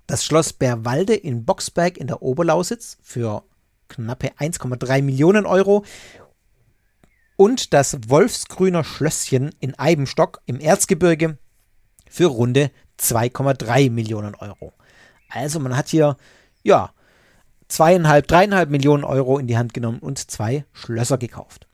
Das 0.05 0.23
Schloss 0.23 0.53
Bärwalde 0.53 1.15
in 1.15 1.45
Boxberg 1.45 1.97
in 1.97 2.05
der 2.05 2.21
Oberlausitz 2.21 2.99
für 3.01 3.43
knappe 3.87 4.27
1,3 4.37 5.01
Millionen 5.01 5.47
Euro 5.47 5.83
und 7.37 7.73
das 7.73 7.97
Wolfsgrüner 8.07 8.83
Schlösschen 8.83 9.49
in 9.59 9.79
Eibenstock 9.79 10.43
im 10.45 10.59
Erzgebirge 10.59 11.39
für 12.07 12.27
runde 12.27 12.69
2,3 12.99 13.89
Millionen 13.89 14.35
Euro. 14.35 14.73
Also 15.27 15.59
man 15.59 15.75
hat 15.75 15.87
hier 15.87 16.17
ja, 16.63 16.91
zweieinhalb, 17.67 18.27
dreieinhalb 18.27 18.69
Millionen 18.69 19.03
Euro 19.03 19.37
in 19.37 19.47
die 19.47 19.57
Hand 19.57 19.73
genommen 19.73 19.99
und 19.99 20.31
zwei 20.31 20.65
Schlösser 20.73 21.17
gekauft. 21.17 21.67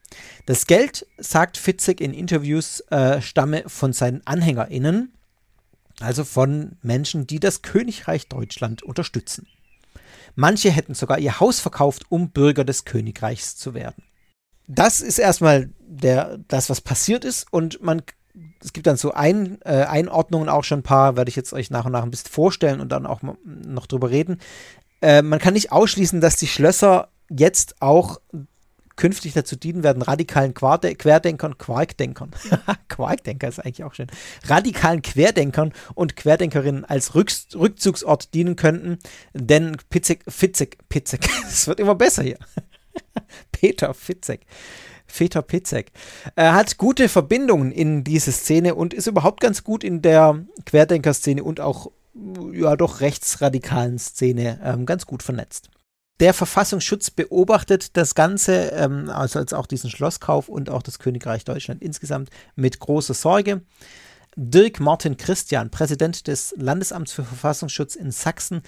Das 0.45 0.67
Geld, 0.67 1.06
sagt 1.17 1.58
Fitzek 1.58 2.00
in 2.00 2.13
Interviews, 2.13 2.80
äh, 2.91 3.21
stamme 3.21 3.63
von 3.67 3.93
seinen 3.93 4.26
AnhängerInnen, 4.26 5.13
also 6.00 6.23
von 6.23 6.78
Menschen, 6.82 7.28
die 7.28 7.39
das 7.39 7.62
Königreich 7.62 8.28
Deutschland 8.28 8.84
unterstützen. 8.84 9.47
Manche 10.36 10.69
hätten 10.69 10.93
sogar 10.93 11.19
ihr 11.19 11.39
Haus 11.39 11.60
verkauft, 11.60 12.04
um 12.10 12.30
Bürger 12.30 12.63
des 12.63 12.86
Königreichs 12.86 13.58
zu 13.58 13.73
werden. 13.73 14.04
Das 14.67 15.02
ist 15.02 15.17
erstmal 15.17 15.69
der, 15.80 16.38
das, 16.47 16.69
was 16.69 16.82
passiert 16.82 17.26
ist, 17.26 17.52
und 17.52 17.82
man 17.82 18.04
es 18.63 18.73
gibt 18.73 18.88
dann 18.88 18.97
so 18.97 19.12
ein, 19.12 19.60
äh, 19.63 19.86
Einordnungen 19.86 20.50
auch 20.50 20.63
schon 20.63 20.80
ein 20.80 20.84
paar, 20.84 21.15
werde 21.15 21.30
ich 21.30 21.36
jetzt 21.36 21.54
euch 21.54 21.69
nach 21.69 21.86
und 21.86 21.91
nach 21.91 22.04
ein 22.04 22.12
bisschen 22.12 22.32
vorstellen 22.32 22.80
und 22.80 22.91
dann 22.91 23.06
auch 23.06 23.21
noch 23.43 23.88
drüber 23.88 24.10
reden. 24.10 24.39
Äh, 25.02 25.21
man 25.21 25.39
kann 25.39 25.54
nicht 25.54 25.71
ausschließen, 25.71 26.21
dass 26.21 26.38
die 26.38 26.47
Schlösser 26.47 27.10
jetzt 27.30 27.82
auch 27.82 28.19
künftig 28.95 29.34
dazu 29.34 29.56
dienen 29.56 29.84
werden, 29.84 30.02
radikalen 30.02 30.54
Quarte 30.54 30.93
Querdenkern, 30.95 31.58
Quarkdenkern, 31.58 32.32
Quarkdenker 32.89 33.47
ist 33.47 33.60
eigentlich 33.60 33.84
auch 33.84 33.93
schön, 33.93 34.08
radikalen 34.45 35.02
Querdenkern 35.02 35.71
und 35.93 36.15
Querdenkerinnen 36.15 36.84
als 36.84 37.15
Rück 37.15 37.32
Rückzugsort 37.54 38.34
dienen 38.34 38.56
könnten, 38.56 38.97
denn 39.34 39.78
Pitzek, 39.89 40.23
Fitzek, 40.28 40.78
Pitzek, 40.89 41.30
es 41.47 41.67
wird 41.67 41.80
immer 41.80 41.95
besser 41.95 42.23
hier. 42.23 42.39
Peter 43.52 43.93
Fitzek 43.93 44.41
Peter 45.08 45.41
Pitzek. 45.41 45.91
Er 46.36 46.54
hat 46.54 46.78
gute 46.78 47.10
Verbindungen 47.10 47.72
in 47.72 48.04
diese 48.04 48.32
Szene 48.32 48.76
und 48.76 48.93
ist 48.93 49.08
überhaupt 49.08 49.41
ganz 49.41 49.63
gut 49.63 49.84
in 49.84 50.02
der 50.02 50.46
Querdenker-Szene 50.65 51.43
und 51.43 51.60
auch 51.60 51.91
ja 52.54 52.76
doch 52.76 53.02
rechtsradikalen 53.02 54.00
Szene 54.00 54.60
ähm, 54.63 54.86
ganz 54.86 55.06
gut 55.06 55.24
vernetzt. 55.24 55.70
Der 56.20 56.34
Verfassungsschutz 56.34 57.12
beobachtet 57.12 57.96
das 57.96 58.15
Ganze, 58.15 58.72
ähm, 58.72 59.10
also 59.10 59.38
als 59.38 59.54
auch 59.54 59.67
diesen 59.67 59.91
Schlosskauf 59.91 60.50
und 60.50 60.70
auch 60.70 60.82
das 60.82 60.98
Königreich 60.98 61.46
Deutschland 61.46 61.82
insgesamt 61.82 62.32
mit 62.56 62.80
großer 62.80 63.13
Sorge. 63.13 63.62
Dirk 64.36 64.80
Martin 64.80 65.17
Christian, 65.17 65.70
Präsident 65.70 66.28
des 66.28 66.56
Landesamts 66.58 67.12
für 67.12 67.24
Verfassungsschutz 67.24 67.96
in 67.96 68.12
Sachsen, 68.12 68.62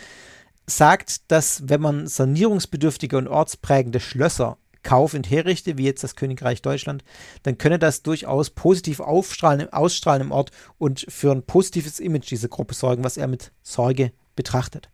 sagt, 0.68 1.32
dass 1.32 1.68
wenn 1.68 1.82
man 1.82 2.08
sanierungsbedürftige 2.08 3.18
und 3.18 3.28
ortsprägende 3.28 4.00
Schlösser 4.00 4.58
kaufend 4.84 5.30
herrichte, 5.30 5.78
wie 5.78 5.86
jetzt 5.86 6.04
das 6.04 6.16
Königreich 6.16 6.62
Deutschland, 6.62 7.04
dann 7.44 7.58
könne 7.58 7.80
das 7.80 8.04
durchaus 8.04 8.50
positiv 8.50 9.00
aufstrahlen, 9.00 9.72
ausstrahlen 9.72 10.24
im 10.24 10.32
Ort 10.32 10.52
und 10.78 11.06
für 11.10 11.32
ein 11.32 11.44
positives 11.44 12.00
Image 12.00 12.30
dieser 12.30 12.48
Gruppe 12.48 12.74
sorgen, 12.74 13.04
was 13.04 13.18
er 13.18 13.28
mit 13.28 13.52
Sorge 13.62 14.12
betrachtet. 14.36 14.90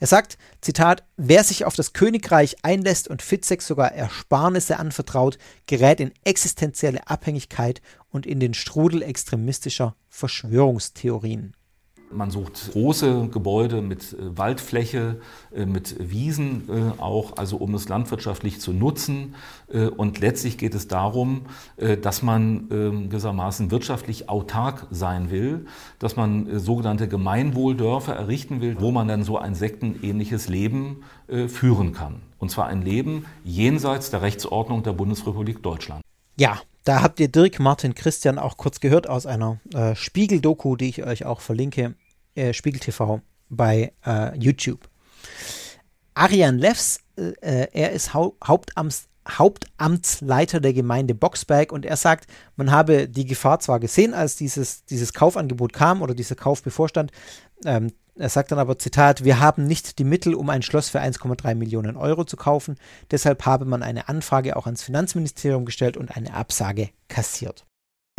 Er 0.00 0.06
sagt, 0.06 0.38
Zitat, 0.62 1.04
wer 1.18 1.44
sich 1.44 1.66
auf 1.66 1.76
das 1.76 1.92
Königreich 1.92 2.56
einlässt 2.62 3.08
und 3.08 3.20
Fitzek 3.20 3.60
sogar 3.60 3.92
Ersparnisse 3.92 4.78
anvertraut, 4.78 5.36
gerät 5.66 6.00
in 6.00 6.12
existenzielle 6.24 7.06
Abhängigkeit 7.06 7.82
und 8.08 8.24
in 8.24 8.40
den 8.40 8.54
Strudel 8.54 9.02
extremistischer 9.02 9.94
Verschwörungstheorien. 10.08 11.54
Man 12.12 12.30
sucht 12.30 12.72
große 12.72 13.28
Gebäude 13.28 13.82
mit 13.82 14.12
äh, 14.12 14.36
Waldfläche, 14.36 15.20
äh, 15.54 15.64
mit 15.64 16.10
Wiesen 16.10 16.68
äh, 16.68 17.00
auch, 17.00 17.36
also 17.36 17.56
um 17.56 17.74
es 17.74 17.88
landwirtschaftlich 17.88 18.60
zu 18.60 18.72
nutzen. 18.72 19.34
Und 19.96 20.18
letztlich 20.18 20.58
geht 20.58 20.74
es 20.74 20.88
darum, 20.88 21.42
dass 22.02 22.22
man 22.22 22.66
ähm, 22.72 23.08
gewissermaßen 23.08 23.70
wirtschaftlich 23.70 24.28
autark 24.28 24.88
sein 24.90 25.30
will, 25.30 25.66
dass 26.00 26.16
man 26.16 26.58
sogenannte 26.58 27.06
Gemeinwohldörfer 27.06 28.16
errichten 28.16 28.60
will, 28.60 28.76
wo 28.80 28.90
man 28.90 29.06
dann 29.06 29.22
so 29.22 29.38
ein 29.38 29.54
sektenähnliches 29.54 30.48
Leben 30.48 31.04
führen 31.46 31.92
kann. 31.92 32.22
Und 32.38 32.50
zwar 32.50 32.66
ein 32.66 32.82
Leben 32.82 33.26
jenseits 33.44 34.10
der 34.10 34.22
Rechtsordnung 34.22 34.82
der 34.82 34.92
Bundesrepublik 34.92 35.62
Deutschland. 35.62 36.02
Ja, 36.36 36.60
da 36.84 37.02
habt 37.02 37.20
ihr 37.20 37.28
Dirk 37.28 37.60
Martin 37.60 37.94
Christian 37.94 38.38
auch 38.38 38.56
kurz 38.56 38.80
gehört 38.80 39.08
aus 39.08 39.26
einer 39.26 39.60
äh, 39.74 39.94
Spiegel-Doku, 39.94 40.76
die 40.76 40.88
ich 40.88 41.04
euch 41.04 41.26
auch 41.26 41.40
verlinke, 41.40 41.94
äh, 42.34 42.52
Spiegel 42.52 42.80
TV 42.80 43.20
bei 43.48 43.92
äh, 44.06 44.36
YouTube. 44.38 44.88
Arian 46.14 46.58
Levs, 46.58 47.00
äh, 47.16 47.32
äh, 47.40 47.68
er 47.72 47.92
ist 47.92 48.14
Hau 48.14 48.36
Hauptamts 48.44 49.06
Hauptamtsleiter 49.28 50.60
der 50.60 50.72
Gemeinde 50.72 51.14
Boxberg 51.14 51.72
und 51.72 51.84
er 51.84 51.96
sagt, 51.96 52.26
man 52.56 52.70
habe 52.70 53.06
die 53.06 53.26
Gefahr 53.26 53.60
zwar 53.60 53.78
gesehen, 53.78 54.14
als 54.14 54.34
dieses, 54.34 54.84
dieses 54.86 55.12
Kaufangebot 55.12 55.72
kam 55.72 56.02
oder 56.02 56.14
dieser 56.14 56.34
Kauf 56.34 56.62
bevorstand, 56.62 57.12
ähm, 57.64 57.92
er 58.20 58.28
sagt 58.28 58.52
dann 58.52 58.58
aber, 58.58 58.78
Zitat, 58.78 59.24
wir 59.24 59.40
haben 59.40 59.64
nicht 59.64 59.98
die 59.98 60.04
Mittel, 60.04 60.34
um 60.34 60.50
ein 60.50 60.62
Schloss 60.62 60.90
für 60.90 61.00
1,3 61.00 61.54
Millionen 61.54 61.96
Euro 61.96 62.24
zu 62.24 62.36
kaufen. 62.36 62.76
Deshalb 63.10 63.46
habe 63.46 63.64
man 63.64 63.82
eine 63.82 64.08
Anfrage 64.08 64.56
auch 64.56 64.66
ans 64.66 64.82
Finanzministerium 64.82 65.64
gestellt 65.64 65.96
und 65.96 66.14
eine 66.14 66.34
Absage 66.34 66.90
kassiert. 67.08 67.64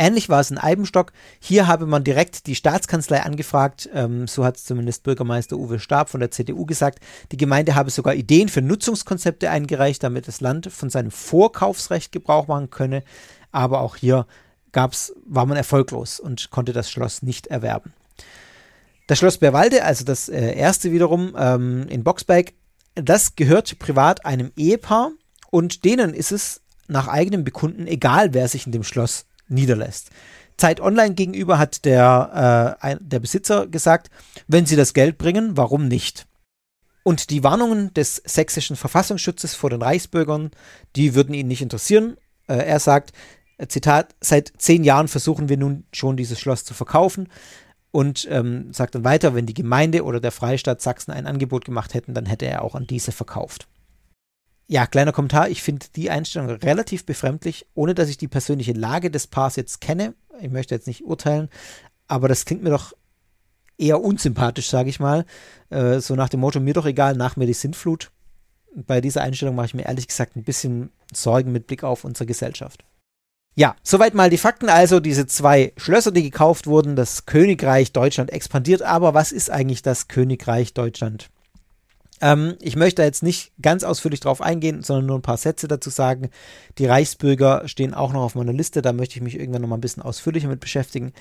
Ähnlich 0.02 0.28
war 0.28 0.40
es 0.40 0.50
in 0.50 0.58
Eibenstock. 0.58 1.12
Hier 1.38 1.68
habe 1.68 1.86
man 1.86 2.02
direkt 2.02 2.48
die 2.48 2.56
Staatskanzlei 2.56 3.22
angefragt. 3.22 3.88
Ähm, 3.94 4.26
so 4.26 4.44
hat 4.44 4.58
zumindest 4.58 5.04
Bürgermeister 5.04 5.56
Uwe 5.56 5.78
Stab 5.78 6.10
von 6.10 6.18
der 6.18 6.32
CDU 6.32 6.66
gesagt. 6.66 6.98
Die 7.30 7.36
Gemeinde 7.36 7.76
habe 7.76 7.88
sogar 7.88 8.16
Ideen 8.16 8.48
für 8.48 8.62
Nutzungskonzepte 8.62 9.48
eingereicht, 9.48 10.02
damit 10.02 10.26
das 10.26 10.40
Land 10.40 10.72
von 10.72 10.90
seinem 10.90 11.12
Vorkaufsrecht 11.12 12.10
Gebrauch 12.10 12.48
machen 12.48 12.68
könne. 12.68 13.04
Aber 13.52 13.80
auch 13.80 13.94
hier 13.94 14.26
gab's, 14.72 15.12
war 15.24 15.46
man 15.46 15.56
erfolglos 15.56 16.18
und 16.18 16.50
konnte 16.50 16.72
das 16.72 16.90
Schloss 16.90 17.22
nicht 17.22 17.46
erwerben. 17.46 17.92
Das 19.06 19.20
Schloss 19.20 19.38
Berwalde, 19.38 19.84
also 19.84 20.04
das 20.04 20.28
äh, 20.28 20.56
erste 20.56 20.90
wiederum 20.90 21.36
ähm, 21.38 21.86
in 21.88 22.02
Boxberg, 22.02 22.54
das 22.96 23.36
gehört 23.36 23.78
privat 23.78 24.26
einem 24.26 24.50
Ehepaar 24.56 25.12
und 25.52 25.84
denen 25.84 26.12
ist 26.12 26.32
es 26.32 26.60
nach 26.88 27.06
eigenem 27.06 27.44
Bekunden 27.44 27.86
egal, 27.86 28.34
wer 28.34 28.48
sich 28.48 28.66
in 28.66 28.72
dem 28.72 28.82
Schloss 28.82 29.26
niederlässt. 29.52 30.10
Zeit 30.56 30.80
Online 30.80 31.14
gegenüber 31.14 31.58
hat 31.58 31.84
der, 31.84 32.76
äh, 32.82 32.96
der 33.00 33.20
Besitzer 33.20 33.66
gesagt, 33.66 34.10
wenn 34.48 34.66
sie 34.66 34.76
das 34.76 34.94
Geld 34.94 35.18
bringen, 35.18 35.56
warum 35.56 35.88
nicht? 35.88 36.26
Und 37.04 37.30
die 37.30 37.42
Warnungen 37.42 37.92
des 37.94 38.16
sächsischen 38.24 38.76
Verfassungsschutzes 38.76 39.54
vor 39.54 39.70
den 39.70 39.82
Reichsbürgern, 39.82 40.50
die 40.94 41.14
würden 41.14 41.34
ihn 41.34 41.48
nicht 41.48 41.62
interessieren. 41.62 42.16
Äh, 42.46 42.58
er 42.58 42.78
sagt, 42.78 43.12
äh, 43.58 43.66
Zitat, 43.66 44.14
seit 44.20 44.52
zehn 44.58 44.84
Jahren 44.84 45.08
versuchen 45.08 45.48
wir 45.48 45.56
nun 45.56 45.84
schon 45.92 46.16
dieses 46.16 46.38
Schloss 46.38 46.64
zu 46.64 46.74
verkaufen 46.74 47.28
und 47.90 48.26
ähm, 48.30 48.72
sagt 48.72 48.94
dann 48.94 49.04
weiter, 49.04 49.34
wenn 49.34 49.46
die 49.46 49.54
Gemeinde 49.54 50.04
oder 50.04 50.20
der 50.20 50.32
Freistaat 50.32 50.80
Sachsen 50.80 51.12
ein 51.12 51.26
Angebot 51.26 51.64
gemacht 51.64 51.94
hätten, 51.94 52.14
dann 52.14 52.26
hätte 52.26 52.46
er 52.46 52.62
auch 52.62 52.74
an 52.74 52.86
diese 52.86 53.12
verkauft. 53.12 53.68
Ja, 54.66 54.86
kleiner 54.86 55.12
Kommentar, 55.12 55.48
ich 55.50 55.62
finde 55.62 55.86
die 55.94 56.10
Einstellung 56.10 56.48
relativ 56.48 57.04
befremdlich, 57.04 57.66
ohne 57.74 57.94
dass 57.94 58.08
ich 58.08 58.16
die 58.16 58.28
persönliche 58.28 58.72
Lage 58.72 59.10
des 59.10 59.26
Paars 59.26 59.56
jetzt 59.56 59.80
kenne. 59.80 60.14
Ich 60.40 60.50
möchte 60.50 60.74
jetzt 60.74 60.86
nicht 60.86 61.04
urteilen, 61.04 61.48
aber 62.06 62.28
das 62.28 62.44
klingt 62.44 62.62
mir 62.62 62.70
doch 62.70 62.92
eher 63.76 64.02
unsympathisch, 64.02 64.70
sage 64.70 64.88
ich 64.88 65.00
mal. 65.00 65.26
Äh, 65.70 66.00
so 66.00 66.14
nach 66.14 66.28
dem 66.28 66.40
Motto, 66.40 66.60
mir 66.60 66.74
doch 66.74 66.86
egal, 66.86 67.16
nach 67.16 67.36
mir 67.36 67.46
die 67.46 67.52
Sintflut. 67.52 68.10
Bei 68.74 69.00
dieser 69.00 69.22
Einstellung 69.22 69.54
mache 69.54 69.66
ich 69.66 69.74
mir 69.74 69.84
ehrlich 69.84 70.08
gesagt 70.08 70.36
ein 70.36 70.44
bisschen 70.44 70.90
Sorgen 71.12 71.52
mit 71.52 71.66
Blick 71.66 71.84
auf 71.84 72.04
unsere 72.04 72.26
Gesellschaft. 72.26 72.84
Ja, 73.54 73.76
soweit 73.82 74.14
mal 74.14 74.30
die 74.30 74.38
Fakten. 74.38 74.70
Also 74.70 74.98
diese 74.98 75.26
zwei 75.26 75.74
Schlösser, 75.76 76.10
die 76.10 76.22
gekauft 76.22 76.66
wurden, 76.66 76.96
das 76.96 77.26
Königreich 77.26 77.92
Deutschland 77.92 78.30
expandiert. 78.30 78.80
Aber 78.80 79.12
was 79.12 79.30
ist 79.30 79.50
eigentlich 79.50 79.82
das 79.82 80.08
Königreich 80.08 80.72
Deutschland? 80.72 81.28
Ähm, 82.22 82.54
ich 82.62 82.76
möchte 82.76 83.02
jetzt 83.02 83.22
nicht 83.22 83.52
ganz 83.60 83.84
ausführlich 83.84 84.20
drauf 84.20 84.40
eingehen, 84.40 84.82
sondern 84.82 85.06
nur 85.06 85.18
ein 85.18 85.22
paar 85.22 85.36
Sätze 85.36 85.68
dazu 85.68 85.90
sagen. 85.90 86.30
Die 86.78 86.86
Reichsbürger 86.86 87.68
stehen 87.68 87.92
auch 87.92 88.12
noch 88.12 88.22
auf 88.22 88.36
meiner 88.36 88.52
Liste. 88.52 88.80
Da 88.80 88.94
möchte 88.94 89.16
ich 89.16 89.22
mich 89.22 89.38
irgendwann 89.38 89.62
noch 89.62 89.68
mal 89.68 89.76
ein 89.76 89.82
bisschen 89.82 90.02
ausführlicher 90.02 90.48
mit 90.48 90.60
beschäftigen. 90.60 91.12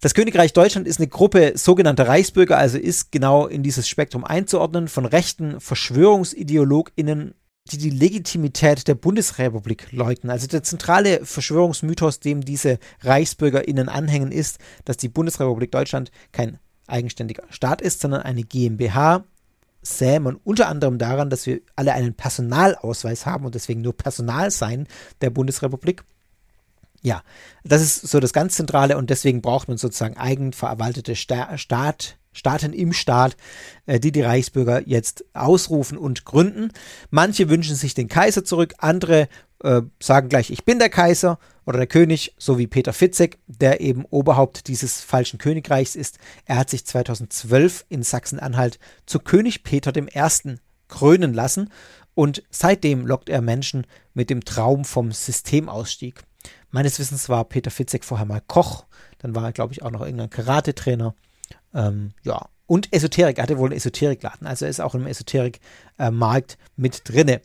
Das 0.00 0.14
Königreich 0.14 0.52
Deutschland 0.52 0.86
ist 0.86 1.00
eine 1.00 1.08
Gruppe 1.08 1.54
sogenannter 1.56 2.06
Reichsbürger, 2.06 2.56
also 2.56 2.78
ist 2.78 3.10
genau 3.10 3.48
in 3.48 3.64
dieses 3.64 3.88
Spektrum 3.88 4.22
einzuordnen 4.22 4.86
von 4.86 5.06
rechten 5.06 5.60
VerschwörungsideologInnen, 5.60 7.34
die 7.72 7.78
die 7.78 7.90
Legitimität 7.90 8.86
der 8.86 8.94
Bundesrepublik 8.94 9.90
leugnen. 9.90 10.30
Also 10.30 10.46
der 10.46 10.62
zentrale 10.62 11.24
Verschwörungsmythos, 11.24 12.20
dem 12.20 12.42
diese 12.42 12.78
ReichsbürgerInnen 13.00 13.88
anhängen, 13.88 14.30
ist, 14.30 14.58
dass 14.84 14.98
die 14.98 15.08
Bundesrepublik 15.08 15.72
Deutschland 15.72 16.12
kein 16.30 16.60
eigenständiger 16.86 17.42
Staat 17.50 17.82
ist, 17.82 18.00
sondern 18.00 18.22
eine 18.22 18.44
GmbH. 18.44 19.24
Sähe 19.88 20.20
man 20.20 20.36
unter 20.44 20.68
anderem 20.68 20.98
daran, 20.98 21.30
dass 21.30 21.46
wir 21.46 21.60
alle 21.76 21.92
einen 21.92 22.14
Personalausweis 22.14 23.26
haben 23.26 23.44
und 23.44 23.54
deswegen 23.54 23.80
nur 23.80 23.96
Personal 23.96 24.50
sein 24.50 24.86
der 25.20 25.30
Bundesrepublik. 25.30 26.04
Ja, 27.00 27.22
das 27.64 27.80
ist 27.80 28.08
so 28.08 28.20
das 28.20 28.32
ganz 28.32 28.56
Zentrale 28.56 28.98
und 28.98 29.08
deswegen 29.08 29.40
braucht 29.40 29.68
man 29.68 29.78
sozusagen 29.78 30.16
eigenverwaltete 30.16 31.14
Sta 31.14 31.56
Staat, 31.56 32.17
Staaten 32.32 32.72
im 32.72 32.92
Staat, 32.92 33.36
äh, 33.86 34.00
die 34.00 34.12
die 34.12 34.22
Reichsbürger 34.22 34.86
jetzt 34.86 35.24
ausrufen 35.34 35.98
und 35.98 36.24
gründen. 36.24 36.70
Manche 37.10 37.48
wünschen 37.48 37.76
sich 37.76 37.94
den 37.94 38.08
Kaiser 38.08 38.44
zurück, 38.44 38.74
andere 38.78 39.28
äh, 39.62 39.82
sagen 40.00 40.28
gleich, 40.28 40.50
ich 40.50 40.64
bin 40.64 40.78
der 40.78 40.88
Kaiser 40.88 41.38
oder 41.66 41.78
der 41.78 41.86
König, 41.86 42.34
so 42.38 42.58
wie 42.58 42.66
Peter 42.66 42.92
Fitzek, 42.92 43.38
der 43.46 43.80
eben 43.80 44.04
Oberhaupt 44.04 44.68
dieses 44.68 45.00
falschen 45.00 45.38
Königreichs 45.38 45.96
ist. 45.96 46.18
Er 46.44 46.56
hat 46.56 46.70
sich 46.70 46.86
2012 46.86 47.84
in 47.88 48.02
Sachsen-Anhalt 48.02 48.78
zu 49.06 49.18
König 49.18 49.64
Peter 49.64 49.94
I. 49.96 50.56
krönen 50.88 51.34
lassen 51.34 51.70
und 52.14 52.42
seitdem 52.50 53.06
lockt 53.06 53.28
er 53.28 53.42
Menschen 53.42 53.86
mit 54.14 54.30
dem 54.30 54.44
Traum 54.44 54.84
vom 54.84 55.12
Systemausstieg. 55.12 56.22
Meines 56.70 56.98
Wissens 56.98 57.28
war 57.28 57.44
Peter 57.44 57.70
Fitzek 57.70 58.04
vorher 58.04 58.26
mal 58.26 58.42
Koch, 58.46 58.84
dann 59.18 59.34
war 59.34 59.44
er, 59.44 59.52
glaube 59.52 59.72
ich, 59.72 59.82
auch 59.82 59.90
noch 59.90 60.00
irgendein 60.00 60.30
Karate-Trainer. 60.30 61.14
Ähm, 61.78 62.10
ja, 62.24 62.48
und 62.66 62.92
Esoterik, 62.92 63.38
er 63.38 63.44
hatte 63.44 63.56
wohl 63.56 63.68
einen 63.68 63.76
Esoterikladen, 63.76 64.46
also 64.46 64.66
er 64.66 64.70
ist 64.70 64.80
auch 64.80 64.94
im 64.94 65.06
Esoterikmarkt 65.06 66.52
äh, 66.52 66.56
mit 66.76 67.02
drinne. 67.04 67.40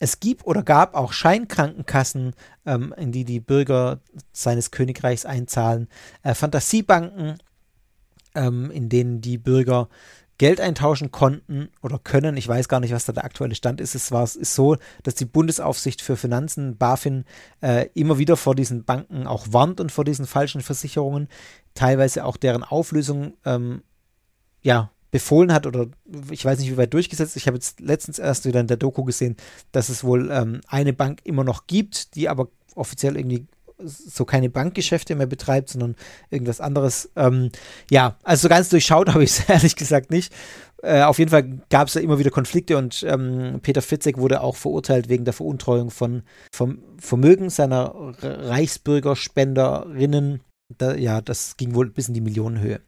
Es 0.00 0.18
gibt 0.20 0.46
oder 0.46 0.62
gab 0.62 0.94
auch 0.94 1.12
Scheinkrankenkassen, 1.12 2.34
ähm, 2.66 2.94
in 2.96 3.12
die 3.12 3.24
die 3.24 3.40
Bürger 3.40 4.00
seines 4.32 4.70
Königreichs 4.70 5.26
einzahlen, 5.26 5.88
äh, 6.22 6.34
Fantasiebanken, 6.34 7.38
ähm, 8.34 8.70
in 8.70 8.88
denen 8.88 9.20
die 9.20 9.38
Bürger 9.38 9.88
Geld 10.38 10.60
eintauschen 10.60 11.10
konnten 11.10 11.68
oder 11.82 11.98
können. 11.98 12.36
Ich 12.36 12.46
weiß 12.46 12.68
gar 12.68 12.78
nicht, 12.80 12.92
was 12.92 13.04
da 13.04 13.12
der 13.12 13.24
aktuelle 13.24 13.56
Stand 13.56 13.80
ist. 13.80 13.96
Es 13.96 14.12
war 14.12 14.22
ist 14.24 14.54
so, 14.54 14.76
dass 15.02 15.16
die 15.16 15.24
Bundesaufsicht 15.24 16.00
für 16.00 16.16
Finanzen, 16.16 16.76
BaFin, 16.76 17.24
äh, 17.60 17.88
immer 17.94 18.18
wieder 18.18 18.36
vor 18.36 18.54
diesen 18.54 18.84
Banken 18.84 19.26
auch 19.26 19.48
warnt 19.50 19.80
und 19.80 19.90
vor 19.90 20.04
diesen 20.04 20.26
falschen 20.26 20.60
Versicherungen, 20.60 21.28
teilweise 21.74 22.24
auch 22.24 22.36
deren 22.36 22.62
Auflösung 22.62 23.34
ähm, 23.44 23.82
ja, 24.62 24.90
befohlen 25.10 25.52
hat 25.52 25.66
oder 25.66 25.86
ich 26.30 26.44
weiß 26.44 26.60
nicht, 26.60 26.70
wie 26.70 26.76
weit 26.76 26.94
durchgesetzt. 26.94 27.36
Ich 27.36 27.46
habe 27.46 27.56
jetzt 27.56 27.80
letztens 27.80 28.18
erst 28.18 28.44
wieder 28.44 28.60
in 28.60 28.66
der 28.68 28.76
Doku 28.76 29.04
gesehen, 29.04 29.36
dass 29.72 29.88
es 29.88 30.04
wohl 30.04 30.30
ähm, 30.30 30.60
eine 30.68 30.92
Bank 30.92 31.20
immer 31.24 31.44
noch 31.44 31.66
gibt, 31.66 32.14
die 32.14 32.28
aber 32.28 32.48
offiziell 32.74 33.16
irgendwie 33.16 33.46
so 33.78 34.24
keine 34.24 34.50
Bankgeschäfte 34.50 35.14
mehr 35.14 35.26
betreibt, 35.26 35.70
sondern 35.70 35.94
irgendwas 36.30 36.60
anderes. 36.60 37.10
Ähm, 37.16 37.50
ja, 37.90 38.16
also 38.22 38.42
so 38.42 38.48
ganz 38.48 38.68
durchschaut 38.68 39.08
habe 39.08 39.24
ich 39.24 39.30
es 39.30 39.40
ehrlich 39.48 39.74
gesagt 39.76 40.10
nicht. 40.10 40.32
Äh, 40.82 41.02
auf 41.02 41.18
jeden 41.18 41.30
Fall 41.30 41.60
gab 41.70 41.88
es 41.88 41.94
da 41.94 42.00
immer 42.00 42.18
wieder 42.18 42.30
Konflikte 42.30 42.76
und 42.78 43.04
ähm, 43.06 43.60
Peter 43.62 43.82
Fitzek 43.82 44.16
wurde 44.18 44.40
auch 44.42 44.56
verurteilt 44.56 45.08
wegen 45.08 45.24
der 45.24 45.34
Veruntreuung 45.34 45.90
von 45.90 46.22
vom 46.52 46.78
Vermögen 46.98 47.50
seiner 47.50 48.14
Reichsbürgerspenderinnen. 48.22 50.40
Da, 50.76 50.94
ja, 50.94 51.20
das 51.20 51.56
ging 51.56 51.74
wohl 51.74 51.90
bis 51.90 52.08
in 52.08 52.14
die 52.14 52.20
Millionenhöhe. 52.20 52.80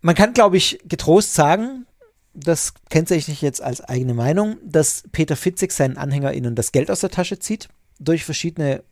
Man 0.00 0.14
kann, 0.14 0.32
glaube 0.32 0.56
ich, 0.56 0.78
getrost 0.86 1.34
sagen, 1.34 1.86
das 2.34 2.74
kennzeichne 2.90 3.34
ich 3.34 3.42
jetzt 3.42 3.60
als 3.62 3.80
eigene 3.80 4.14
Meinung, 4.14 4.58
dass 4.64 5.02
Peter 5.12 5.36
Fitzek 5.36 5.72
seinen 5.72 5.96
AnhängerInnen 5.96 6.54
das 6.54 6.72
Geld 6.72 6.90
aus 6.90 7.00
der 7.00 7.10
Tasche 7.10 7.38
zieht 7.38 7.68
durch 7.98 8.24
verschiedene 8.24 8.82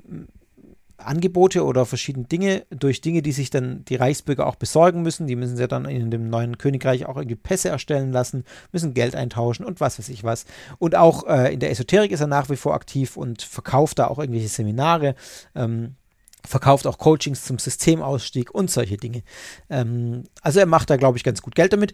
Angebote 1.05 1.65
oder 1.65 1.87
verschiedene 1.87 2.27
Dinge, 2.27 2.65
durch 2.71 3.01
Dinge, 3.01 3.23
die 3.23 3.33
sich 3.33 3.51
dann 3.51 3.85
die 3.87 3.97
Reichsbürger 3.97 4.47
auch 4.47 4.57
besorgen 4.57 5.03
müssen. 5.03 5.27
Die 5.27 5.37
müssen 5.37 5.57
sie 5.57 5.69
dann 5.69 5.85
in 5.85 6.11
dem 6.11 6.31
neuen 6.31 6.59
Königreich 6.59 7.07
auch 7.07 7.17
irgendwie 7.17 7.37
Pässe 7.37 7.69
erstellen 7.69 8.13
lassen, 8.13 8.45
müssen 8.73 8.95
Geld 8.95 9.15
eintauschen 9.15 9.65
und 9.65 9.81
was 9.81 9.99
weiß 9.99 10.09
ich 10.09 10.25
was. 10.25 10.45
Und 10.79 10.95
auch 10.97 11.27
äh, 11.27 11.53
in 11.53 11.61
der 11.61 11.71
Esoterik 11.71 12.11
ist 12.11 12.21
er 12.21 12.27
nach 12.27 12.51
wie 12.51 12.57
vor 12.57 12.75
aktiv 12.75 13.17
und 13.17 13.43
verkauft 13.43 13.99
da 13.99 14.07
auch 14.07 14.19
irgendwelche 14.19 14.49
Seminare. 14.49 15.15
Ähm, 15.55 15.97
verkauft 16.45 16.87
auch 16.87 16.99
Coachings 16.99 17.45
zum 17.45 17.59
Systemausstieg 17.59 18.53
und 18.53 18.71
solche 18.71 18.97
Dinge. 18.97 19.23
Ähm, 19.71 20.25
also 20.41 20.61
er 20.61 20.67
macht 20.67 20.91
da, 20.91 20.97
glaube 20.97 21.17
ich, 21.17 21.25
ganz 21.25 21.43
gut 21.43 21.55
Geld 21.55 21.73
damit. 21.73 21.93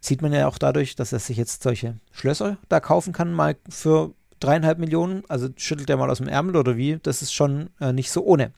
Sieht 0.00 0.22
man 0.22 0.32
ja 0.32 0.46
auch 0.46 0.58
dadurch, 0.58 0.94
dass 0.94 1.12
er 1.12 1.18
sich 1.18 1.36
jetzt 1.36 1.62
solche 1.62 1.96
Schlösser 2.12 2.58
da 2.68 2.78
kaufen 2.78 3.12
kann, 3.12 3.32
mal 3.32 3.56
für 3.68 4.12
dreieinhalb 4.40 4.78
Millionen, 4.78 5.22
also 5.28 5.48
schüttelt 5.56 5.90
er 5.90 5.96
mal 5.96 6.10
aus 6.10 6.18
dem 6.18 6.28
Ärmel 6.28 6.56
oder 6.56 6.76
wie, 6.76 6.98
das 7.02 7.22
ist 7.22 7.32
schon 7.32 7.70
äh, 7.80 7.92
nicht 7.92 8.10
so 8.10 8.24
ohne. 8.24 8.52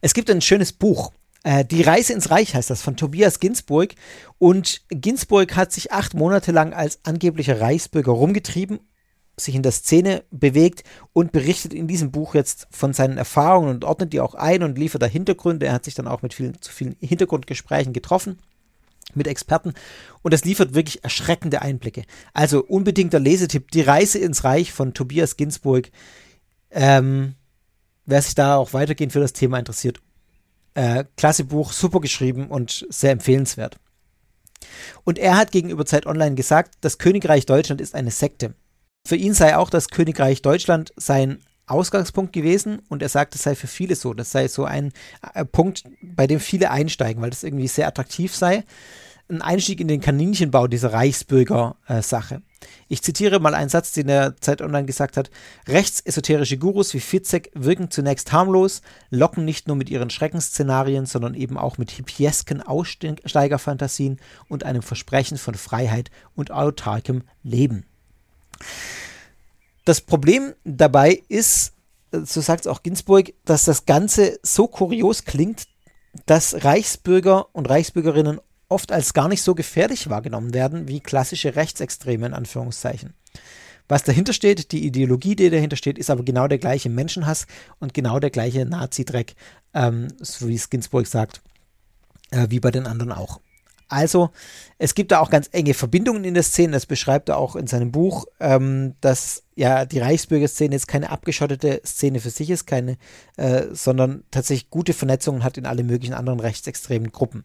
Es 0.00 0.14
gibt 0.14 0.30
ein 0.30 0.40
schönes 0.40 0.72
Buch, 0.72 1.12
äh, 1.44 1.64
Die 1.64 1.82
Reise 1.82 2.12
ins 2.12 2.30
Reich 2.30 2.54
heißt 2.54 2.70
das, 2.70 2.82
von 2.82 2.96
Tobias 2.96 3.38
Ginsburg. 3.38 3.94
Und 4.38 4.82
Ginsburg 4.88 5.54
hat 5.54 5.72
sich 5.72 5.92
acht 5.92 6.14
Monate 6.14 6.50
lang 6.50 6.72
als 6.72 6.98
angeblicher 7.04 7.60
Reichsbürger 7.60 8.12
rumgetrieben, 8.12 8.80
sich 9.36 9.54
in 9.54 9.62
der 9.62 9.72
Szene 9.72 10.24
bewegt 10.30 10.84
und 11.12 11.32
berichtet 11.32 11.74
in 11.74 11.86
diesem 11.86 12.10
Buch 12.10 12.34
jetzt 12.34 12.66
von 12.70 12.92
seinen 12.92 13.18
Erfahrungen 13.18 13.70
und 13.70 13.84
ordnet 13.84 14.12
die 14.12 14.20
auch 14.20 14.34
ein 14.34 14.62
und 14.62 14.78
liefert 14.78 15.02
da 15.02 15.06
Hintergründe. 15.06 15.66
Er 15.66 15.74
hat 15.74 15.84
sich 15.84 15.94
dann 15.94 16.08
auch 16.08 16.22
mit 16.22 16.34
vielen, 16.34 16.60
zu 16.60 16.72
vielen 16.72 16.96
Hintergrundgesprächen 17.00 17.92
getroffen 17.92 18.38
mit 19.16 19.26
Experten 19.26 19.74
und 20.22 20.34
das 20.34 20.44
liefert 20.44 20.74
wirklich 20.74 21.04
erschreckende 21.04 21.62
Einblicke. 21.62 22.04
Also 22.32 22.64
unbedingter 22.64 23.20
Lesetipp, 23.20 23.70
Die 23.70 23.82
Reise 23.82 24.18
ins 24.18 24.44
Reich 24.44 24.72
von 24.72 24.94
Tobias 24.94 25.36
Ginsburg. 25.36 25.90
Ähm, 26.70 27.34
wer 28.06 28.22
sich 28.22 28.34
da 28.34 28.56
auch 28.56 28.72
weitergehend 28.72 29.12
für 29.12 29.20
das 29.20 29.32
Thema 29.32 29.58
interessiert, 29.58 30.00
äh, 30.74 31.04
klasse 31.16 31.44
Buch, 31.44 31.72
super 31.72 32.00
geschrieben 32.00 32.48
und 32.48 32.86
sehr 32.90 33.12
empfehlenswert. 33.12 33.78
Und 35.04 35.18
er 35.18 35.36
hat 35.36 35.52
gegenüber 35.52 35.86
Zeit 35.86 36.06
Online 36.06 36.34
gesagt, 36.34 36.74
das 36.80 36.98
Königreich 36.98 37.46
Deutschland 37.46 37.80
ist 37.80 37.94
eine 37.94 38.10
Sekte. 38.10 38.54
Für 39.06 39.16
ihn 39.16 39.34
sei 39.34 39.56
auch 39.56 39.70
das 39.70 39.88
Königreich 39.88 40.42
Deutschland 40.42 40.92
sein 40.96 41.40
Ausgangspunkt 41.66 42.32
gewesen 42.32 42.80
und 42.88 43.02
er 43.02 43.08
sagt, 43.08 43.34
es 43.34 43.42
sei 43.42 43.54
für 43.54 43.66
viele 43.66 43.96
so. 43.96 44.14
Das 44.14 44.30
sei 44.30 44.48
so 44.48 44.64
ein 44.64 44.92
äh, 45.34 45.44
Punkt, 45.44 45.84
bei 46.02 46.26
dem 46.26 46.40
viele 46.40 46.70
einsteigen, 46.70 47.22
weil 47.22 47.30
das 47.30 47.42
irgendwie 47.42 47.68
sehr 47.68 47.86
attraktiv 47.86 48.34
sei. 48.34 48.64
Ein 49.28 49.40
Einstieg 49.40 49.80
in 49.80 49.88
den 49.88 50.02
Kaninchenbau 50.02 50.66
dieser 50.66 50.92
Reichsbürger-Sache. 50.92 52.42
Ich 52.88 53.02
zitiere 53.02 53.40
mal 53.40 53.54
einen 53.54 53.70
Satz, 53.70 53.92
den 53.92 54.08
er 54.08 54.36
Zeit 54.36 54.60
Online 54.60 54.84
gesagt 54.84 55.16
hat. 55.16 55.30
Rechtsesoterische 55.66 56.58
Gurus 56.58 56.92
wie 56.92 57.00
Fitzek 57.00 57.50
wirken 57.54 57.90
zunächst 57.90 58.32
harmlos, 58.32 58.82
locken 59.10 59.46
nicht 59.46 59.66
nur 59.66 59.76
mit 59.76 59.88
ihren 59.88 60.10
Schreckensszenarien, 60.10 61.06
sondern 61.06 61.34
eben 61.34 61.56
auch 61.56 61.78
mit 61.78 61.90
hippiesken 61.90 62.60
Aussteigerfantasien 62.60 64.20
und 64.48 64.64
einem 64.64 64.82
Versprechen 64.82 65.38
von 65.38 65.54
Freiheit 65.54 66.10
und 66.34 66.50
autarkem 66.50 67.22
Leben. 67.42 67.86
Das 69.86 70.02
Problem 70.02 70.54
dabei 70.64 71.22
ist, 71.28 71.72
so 72.12 72.40
sagt 72.42 72.62
es 72.62 72.66
auch 72.66 72.82
Ginsburg, 72.82 73.32
dass 73.46 73.64
das 73.64 73.86
Ganze 73.86 74.38
so 74.42 74.68
kurios 74.68 75.24
klingt, 75.24 75.66
dass 76.26 76.64
Reichsbürger 76.64 77.54
und 77.54 77.68
Reichsbürgerinnen 77.68 78.40
oft 78.68 78.92
als 78.92 79.14
gar 79.14 79.28
nicht 79.28 79.42
so 79.42 79.54
gefährlich 79.54 80.08
wahrgenommen 80.10 80.54
werden 80.54 80.88
wie 80.88 81.00
klassische 81.00 81.56
Rechtsextreme 81.56 82.26
in 82.26 82.34
Anführungszeichen. 82.34 83.14
Was 83.88 84.02
dahinter 84.02 84.32
steht, 84.32 84.72
die 84.72 84.86
Ideologie, 84.86 85.36
die 85.36 85.50
dahinter 85.50 85.76
steht, 85.76 85.98
ist 85.98 86.10
aber 86.10 86.24
genau 86.24 86.48
der 86.48 86.58
gleiche 86.58 86.88
Menschenhass 86.88 87.46
und 87.80 87.92
genau 87.92 88.18
der 88.18 88.30
gleiche 88.30 88.64
Nazi-Dreck, 88.64 89.34
ähm, 89.74 90.08
so 90.20 90.48
wie 90.48 90.54
es 90.54 90.70
Ginsburg 90.70 91.06
sagt, 91.06 91.42
äh, 92.30 92.46
wie 92.48 92.60
bei 92.60 92.70
den 92.70 92.86
anderen 92.86 93.12
auch. 93.12 93.40
Also, 93.88 94.30
es 94.78 94.94
gibt 94.94 95.12
da 95.12 95.20
auch 95.20 95.28
ganz 95.30 95.48
enge 95.52 95.74
Verbindungen 95.74 96.24
in 96.24 96.34
der 96.34 96.42
Szene. 96.42 96.72
Das 96.72 96.86
beschreibt 96.86 97.28
er 97.28 97.36
auch 97.36 97.54
in 97.54 97.66
seinem 97.66 97.92
Buch, 97.92 98.24
ähm, 98.40 98.94
dass 99.02 99.42
ja 99.54 99.84
die 99.84 99.98
Reichsbürgerszene 99.98 100.74
jetzt 100.74 100.88
keine 100.88 101.10
abgeschottete 101.10 101.82
Szene 101.84 102.20
für 102.20 102.30
sich 102.30 102.48
ist, 102.50 102.66
keine, 102.66 102.96
äh, 103.36 103.66
sondern 103.72 104.24
tatsächlich 104.30 104.70
gute 104.70 104.94
Vernetzungen 104.94 105.44
hat 105.44 105.58
in 105.58 105.66
alle 105.66 105.84
möglichen 105.84 106.14
anderen 106.14 106.40
rechtsextremen 106.40 107.12
Gruppen. 107.12 107.44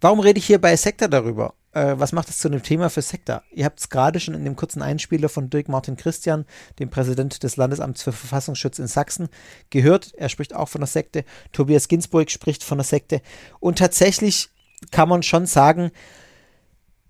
Warum 0.00 0.20
rede 0.20 0.38
ich 0.38 0.46
hier 0.46 0.60
bei 0.60 0.74
Sekta 0.76 1.08
darüber? 1.08 1.54
Äh, 1.72 1.94
was 1.98 2.12
macht 2.12 2.30
es 2.30 2.38
zu 2.38 2.48
einem 2.48 2.62
Thema 2.62 2.88
für 2.88 3.02
Sekta? 3.02 3.42
Ihr 3.52 3.66
habt 3.66 3.80
es 3.80 3.90
gerade 3.90 4.18
schon 4.18 4.34
in 4.34 4.44
dem 4.44 4.56
kurzen 4.56 4.80
Einspieler 4.80 5.28
von 5.28 5.50
Dirk 5.50 5.68
Martin 5.68 5.96
Christian, 5.96 6.46
dem 6.78 6.88
Präsident 6.88 7.42
des 7.42 7.56
Landesamts 7.56 8.02
für 8.02 8.12
Verfassungsschutz 8.12 8.78
in 8.78 8.86
Sachsen, 8.86 9.28
gehört. 9.68 10.14
Er 10.14 10.30
spricht 10.30 10.54
auch 10.54 10.70
von 10.70 10.80
der 10.80 10.88
Sekte. 10.88 11.24
Tobias 11.52 11.86
Ginsburg 11.88 12.30
spricht 12.30 12.64
von 12.64 12.78
der 12.78 12.84
Sekte. 12.84 13.20
Und 13.60 13.78
tatsächlich 13.78 14.48
kann 14.90 15.08
man 15.08 15.22
schon 15.22 15.44
sagen, 15.44 15.90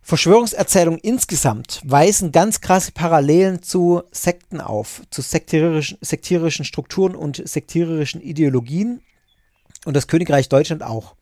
Verschwörungserzählungen 0.03 0.99
insgesamt 0.99 1.81
weisen 1.85 2.33
ganz 2.33 2.61
krasse 2.61 2.91
Parallelen 2.91 3.63
zu 3.63 4.03
Sekten 4.11 4.61
auf, 4.61 5.03
zu 5.11 5.23
sektierischen, 5.23 5.99
sektierischen 6.01 6.65
Strukturen 6.65 7.15
und 7.15 7.47
sektierischen 7.47 8.21
Ideologien 8.21 9.03
und 9.85 9.95
das 9.95 10.09
Königreich 10.09 10.49
Deutschland 10.49 10.83
auch. 10.83 11.15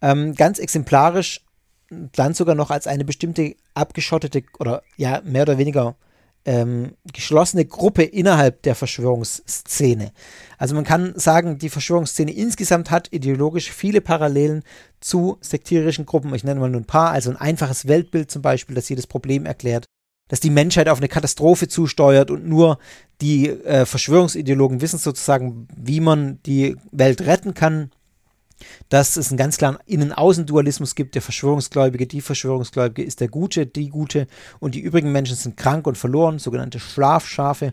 Ähm, 0.00 0.34
ganz 0.34 0.58
exemplarisch 0.58 1.44
dann 1.90 2.34
sogar 2.34 2.54
noch 2.54 2.70
als 2.70 2.86
eine 2.86 3.04
bestimmte 3.04 3.56
abgeschottete 3.74 4.42
oder 4.58 4.82
ja 4.96 5.22
mehr 5.24 5.42
oder 5.42 5.58
weniger 5.58 5.96
ähm, 6.44 6.94
geschlossene 7.12 7.64
Gruppe 7.64 8.04
innerhalb 8.04 8.62
der 8.62 8.74
Verschwörungsszene. 8.74 10.12
Also 10.56 10.74
man 10.74 10.84
kann 10.84 11.12
sagen, 11.16 11.58
die 11.58 11.68
Verschwörungsszene 11.68 12.32
insgesamt 12.32 12.90
hat 12.90 13.12
ideologisch 13.12 13.70
viele 13.70 14.00
Parallelen 14.00 14.62
zu 15.00 15.38
sektierischen 15.40 16.06
Gruppen. 16.06 16.34
Ich 16.34 16.44
nenne 16.44 16.60
mal 16.60 16.70
nur 16.70 16.80
ein 16.80 16.86
paar. 16.86 17.10
Also 17.10 17.30
ein 17.30 17.36
einfaches 17.36 17.86
Weltbild 17.86 18.30
zum 18.30 18.42
Beispiel, 18.42 18.74
das 18.74 18.88
jedes 18.88 19.06
Problem 19.06 19.46
erklärt, 19.46 19.84
dass 20.28 20.40
die 20.40 20.50
Menschheit 20.50 20.88
auf 20.88 20.98
eine 20.98 21.08
Katastrophe 21.08 21.68
zusteuert 21.68 22.30
und 22.30 22.46
nur 22.46 22.78
die 23.20 23.48
äh, 23.48 23.84
Verschwörungsideologen 23.84 24.80
wissen 24.80 24.98
sozusagen, 24.98 25.68
wie 25.74 26.00
man 26.00 26.40
die 26.44 26.76
Welt 26.92 27.22
retten 27.22 27.54
kann 27.54 27.90
dass 28.88 29.16
es 29.16 29.28
einen 29.28 29.38
ganz 29.38 29.56
klaren 29.56 29.78
Innen-Außen-Dualismus 29.86 30.94
gibt. 30.94 31.14
Der 31.14 31.22
Verschwörungsgläubige, 31.22 32.06
die 32.06 32.20
Verschwörungsgläubige 32.20 33.02
ist 33.02 33.20
der 33.20 33.28
Gute, 33.28 33.66
die 33.66 33.88
Gute 33.88 34.26
und 34.60 34.74
die 34.74 34.80
übrigen 34.80 35.12
Menschen 35.12 35.36
sind 35.36 35.56
krank 35.56 35.86
und 35.86 35.98
verloren, 35.98 36.38
sogenannte 36.38 36.80
Schlafschafe. 36.80 37.72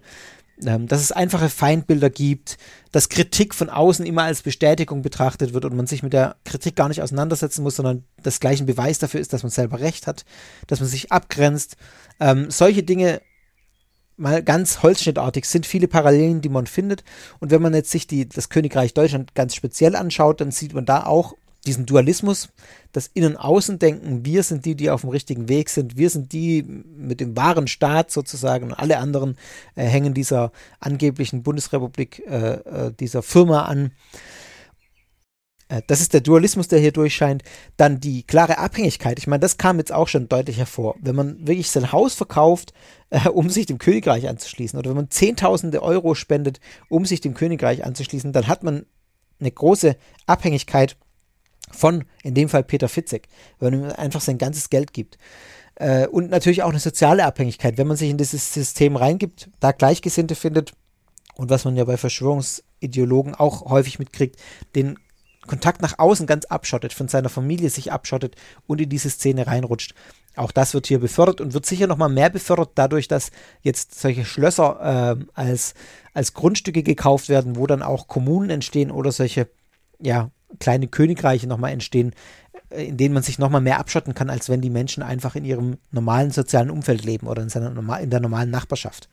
Ähm, 0.64 0.88
dass 0.88 1.02
es 1.02 1.12
einfache 1.12 1.50
Feindbilder 1.50 2.10
gibt, 2.10 2.58
dass 2.94 3.10
Kritik 3.10 3.54
von 3.54 3.70
außen 3.70 4.06
immer 4.06 4.24
als 4.24 4.42
Bestätigung 4.42 5.02
betrachtet 5.02 5.54
wird 5.54 5.66
und 5.66 5.76
man 5.76 5.86
sich 5.86 6.02
mit 6.02 6.14
der 6.14 6.38
Kritik 6.46 6.78
gar 6.78 6.88
nicht 6.88 7.02
auseinandersetzen 7.02 7.62
muss, 7.62 7.76
sondern 7.76 8.06
das 8.24 8.40
gleiche 8.40 8.64
Beweis 8.64 8.98
dafür 8.98 9.20
ist, 9.20 9.34
dass 9.34 9.44
man 9.44 9.50
selber 9.50 9.82
recht 9.82 10.08
hat, 10.08 10.24
dass 10.68 10.80
man 10.80 10.88
sich 10.88 11.12
abgrenzt. 11.12 11.76
Ähm, 12.22 12.50
solche 12.52 12.84
Dinge 12.84 13.22
mal 14.18 14.44
ganz 14.44 14.84
holzschnittartig 14.84 15.46
sind 15.46 15.66
viele 15.66 15.88
Parallelen, 15.88 16.42
die 16.42 16.50
man 16.50 16.68
findet. 16.68 17.04
Und 17.40 17.52
wenn 17.52 17.62
man 17.62 17.74
jetzt 17.74 17.92
sich 17.92 18.08
die, 18.08 18.28
das 18.28 18.50
Königreich 18.50 18.94
Deutschland 18.94 19.36
ganz 19.36 19.56
speziell 19.56 19.96
anschaut, 19.96 20.42
dann 20.42 20.52
sieht 20.52 20.74
man 20.74 20.86
da 20.86 21.06
auch 21.06 21.36
diesen 21.66 21.86
Dualismus, 21.86 22.50
das 22.92 23.10
Innen-Außen-Denken, 23.14 24.24
wir 24.24 24.44
sind 24.44 24.66
die, 24.66 24.76
die 24.76 24.90
auf 24.90 25.02
dem 25.02 25.10
richtigen 25.10 25.50
Weg 25.50 25.70
sind, 25.70 25.98
wir 25.98 26.10
sind 26.10 26.32
die 26.32 26.64
mit 26.64 27.20
dem 27.20 27.36
wahren 27.36 27.68
Staat 27.68 28.12
sozusagen 28.12 28.66
und 28.66 28.74
alle 28.74 29.00
anderen 29.00 29.38
äh, 29.76 29.84
hängen 29.84 30.14
dieser 30.14 30.52
angeblichen 30.80 31.44
Bundesrepublik, 31.44 32.24
äh, 32.28 32.54
äh, 32.54 32.92
dieser 33.00 33.24
Firma 33.24 33.64
an. 33.64 33.92
Äh, 35.70 35.82
das 35.88 36.02
ist 36.02 36.14
der 36.14 36.22
Dualismus, 36.22 36.68
der 36.68 36.80
hier 36.80 36.92
durchscheint. 36.92 37.44
Dann 37.78 38.00
die 38.00 38.24
klare 38.24 38.58
Abhängigkeit. 38.58 39.20
Ich 39.20 39.28
meine, 39.28 39.42
das 39.42 39.58
kam 39.58 39.78
jetzt 39.78 39.92
auch 39.92 40.08
schon 40.08 40.30
deutlich 40.30 40.58
hervor. 40.58 40.96
Wenn 41.02 41.16
man 41.16 41.48
wirklich 41.48 41.72
sein 41.72 41.92
Haus 41.92 42.14
verkauft, 42.14 42.74
äh, 43.10 43.30
um 43.30 43.50
sich 43.50 43.66
dem 43.66 43.78
Königreich 43.78 44.28
anzuschließen, 44.28 44.78
oder 44.78 44.90
wenn 44.90 44.98
man 44.98 45.10
Zehntausende 45.10 45.82
Euro 45.84 46.16
spendet, 46.16 46.60
um 46.90 47.06
sich 47.06 47.22
dem 47.22 47.34
Königreich 47.34 47.84
anzuschließen, 47.84 48.34
dann 48.34 48.48
hat 48.48 48.64
man 48.64 48.86
eine 49.40 49.52
große 49.52 49.98
Abhängigkeit 50.26 50.98
von, 51.72 52.06
in 52.24 52.36
dem 52.36 52.50
Fall 52.50 52.64
Peter 52.64 52.88
Fitzek, 52.88 53.28
weil 53.60 53.72
man 53.72 53.92
einfach 53.92 54.22
sein 54.22 54.38
ganzes 54.38 54.70
Geld 54.70 54.94
gibt. 54.94 55.18
Äh, 55.76 56.08
und 56.08 56.30
natürlich 56.30 56.64
auch 56.64 56.70
eine 56.70 56.80
soziale 56.80 57.26
Abhängigkeit. 57.26 57.78
Wenn 57.78 57.88
man 57.88 57.98
sich 57.98 58.10
in 58.10 58.18
dieses 58.18 58.54
System 58.54 58.96
reingibt, 58.96 59.50
da 59.60 59.72
Gleichgesinnte 59.72 60.36
findet, 60.36 60.74
und 61.36 61.50
was 61.50 61.66
man 61.66 61.76
ja 61.76 61.84
bei 61.84 61.98
Verschwörungsideologen 61.98 63.36
auch 63.36 63.66
häufig 63.70 64.00
mitkriegt, 64.00 64.40
den 64.74 64.98
Kontakt 65.48 65.82
nach 65.82 66.00
außen 66.00 66.28
ganz 66.28 66.46
abschottet, 66.46 66.94
von 66.94 67.08
seiner 67.08 67.30
Familie 67.30 67.70
sich 67.70 67.92
abschottet 67.92 68.36
und 68.68 68.82
in 68.82 68.90
diese 68.90 69.10
Szene 69.10 69.48
reinrutscht. 69.48 69.94
Auch 70.36 70.52
das 70.52 70.74
wird 70.74 70.88
hier 70.88 71.00
befördert 71.00 71.40
und 71.40 71.54
wird 71.54 71.66
sicher 71.66 71.88
nochmal 71.88 72.10
mehr 72.10 72.30
befördert, 72.30 72.72
dadurch, 72.76 73.08
dass 73.08 73.32
jetzt 73.62 74.00
solche 74.00 74.26
Schlösser 74.26 75.18
äh, 75.18 75.26
als, 75.34 75.74
als 76.14 76.34
Grundstücke 76.34 76.84
gekauft 76.84 77.30
werden, 77.30 77.56
wo 77.56 77.68
dann 77.68 77.82
auch 77.82 78.08
Kommunen 78.08 78.50
entstehen 78.50 78.92
oder 78.92 79.12
solche 79.12 79.48
ja, 80.00 80.30
kleine 80.60 80.88
Königreiche 80.88 81.48
nochmal 81.48 81.72
entstehen, 81.72 82.14
äh, 82.70 82.86
in 82.86 82.98
denen 82.98 83.14
man 83.14 83.24
sich 83.24 83.40
nochmal 83.40 83.62
mehr 83.62 83.80
abschotten 83.80 84.14
kann, 84.14 84.30
als 84.30 84.50
wenn 84.50 84.62
die 84.62 84.70
Menschen 84.70 85.04
einfach 85.04 85.36
in 85.36 85.46
ihrem 85.46 85.78
normalen 85.92 86.32
sozialen 86.32 86.70
Umfeld 86.70 87.06
leben 87.06 87.28
oder 87.28 87.42
in, 87.42 87.50
seiner, 87.50 88.00
in 88.00 88.10
der 88.10 88.20
normalen 88.20 88.50
Nachbarschaft. 88.50 89.08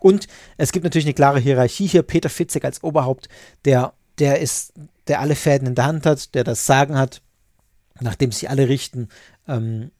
Und 0.00 0.28
es 0.56 0.70
gibt 0.70 0.84
natürlich 0.84 1.06
eine 1.06 1.14
klare 1.14 1.40
Hierarchie 1.40 1.86
hier. 1.86 2.02
Peter 2.02 2.28
Fitzek 2.28 2.64
als 2.64 2.82
Oberhaupt, 2.84 3.28
der, 3.64 3.94
der 4.18 4.40
ist 4.40 4.74
der 5.08 5.20
alle 5.20 5.34
Fäden 5.34 5.68
in 5.68 5.74
der 5.74 5.86
Hand 5.86 6.06
hat, 6.06 6.34
der 6.34 6.44
das 6.44 6.66
Sagen 6.66 6.96
hat, 6.96 7.22
nachdem 8.00 8.32
sich 8.32 8.50
alle 8.50 8.68
richten. 8.68 9.08
Ähm, 9.46 9.90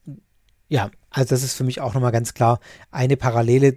ja, 0.69 0.91
also 1.11 1.31
das 1.31 1.43
ist 1.43 1.55
für 1.55 1.65
mich 1.65 1.81
auch 1.81 1.95
nochmal 1.95 2.13
ganz 2.13 2.35
klar 2.35 2.61
eine 2.91 3.17
Parallele, 3.17 3.77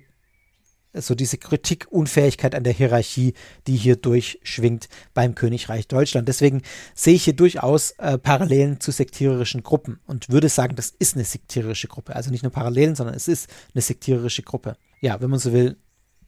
so 0.94 1.16
diese 1.16 1.38
Kritikunfähigkeit 1.38 2.56
an 2.56 2.64
der 2.64 2.74
Hierarchie, 2.74 3.34
die 3.68 3.76
hier 3.76 3.98
durchschwingt 3.98 4.90
beim 5.14 5.36
Königreich 5.36 5.88
Deutschland. 5.88 6.28
Deswegen 6.28 6.64
sehe 6.96 7.14
ich 7.16 7.26
hier 7.26 7.36
durchaus 7.36 7.92
äh, 8.00 8.18
Parallelen 8.18 8.80
zu 8.80 8.92
sektiererischen 8.92 9.64
Gruppen 9.64 10.00
und 10.08 10.30
würde 10.30 10.50
sagen, 10.50 10.76
das 10.76 10.90
ist 10.98 11.16
eine 11.16 11.26
sektiererische 11.26 11.88
Gruppe. 11.88 12.16
Also 12.16 12.32
nicht 12.32 12.44
nur 12.44 12.52
Parallelen, 12.52 12.96
sondern 12.96 13.16
es 13.16 13.28
ist 13.28 13.50
eine 13.76 13.82
sektiererische 13.82 14.42
Gruppe. 14.42 14.78
Ja, 15.02 15.22
wenn 15.22 15.30
man 15.30 15.40
so 15.40 15.54
will, 15.54 15.78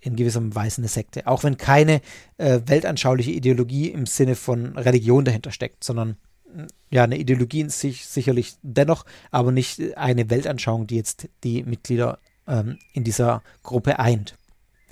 in 0.02 0.16
gewisser 0.16 0.41
Weise 0.56 0.80
eine 0.82 0.88
Sekte. 0.88 1.28
Auch 1.28 1.43
wenn 1.43 1.58
keine 1.58 2.02
äh, 2.38 2.62
weltanschauliche 2.66 3.32
Ideologie 3.32 3.89
im 3.89 4.06
Sinne 4.06 4.36
von 4.36 4.78
Religion 4.78 5.26
dahinter 5.26 5.52
steckt, 5.52 5.84
sondern 5.84 6.18
mm, 6.54 6.66
ja, 6.89 7.04
eine 7.04 7.18
Ideologie 7.18 7.62
in 7.62 7.70
sich 7.70 8.06
sicherlich 8.06 8.56
dennoch, 8.62 9.06
aber 9.32 9.52
nicht 9.52 9.97
eine 9.97 10.30
Weltanschauung, 10.30 10.88
die 10.88 10.95
jetzt 10.95 11.30
die 11.43 11.64
Mitglieder 11.64 12.20
ähm, 12.47 12.80
in 12.93 13.04
dieser 13.04 13.43
Gruppe 13.64 14.00
eint. 14.00 14.36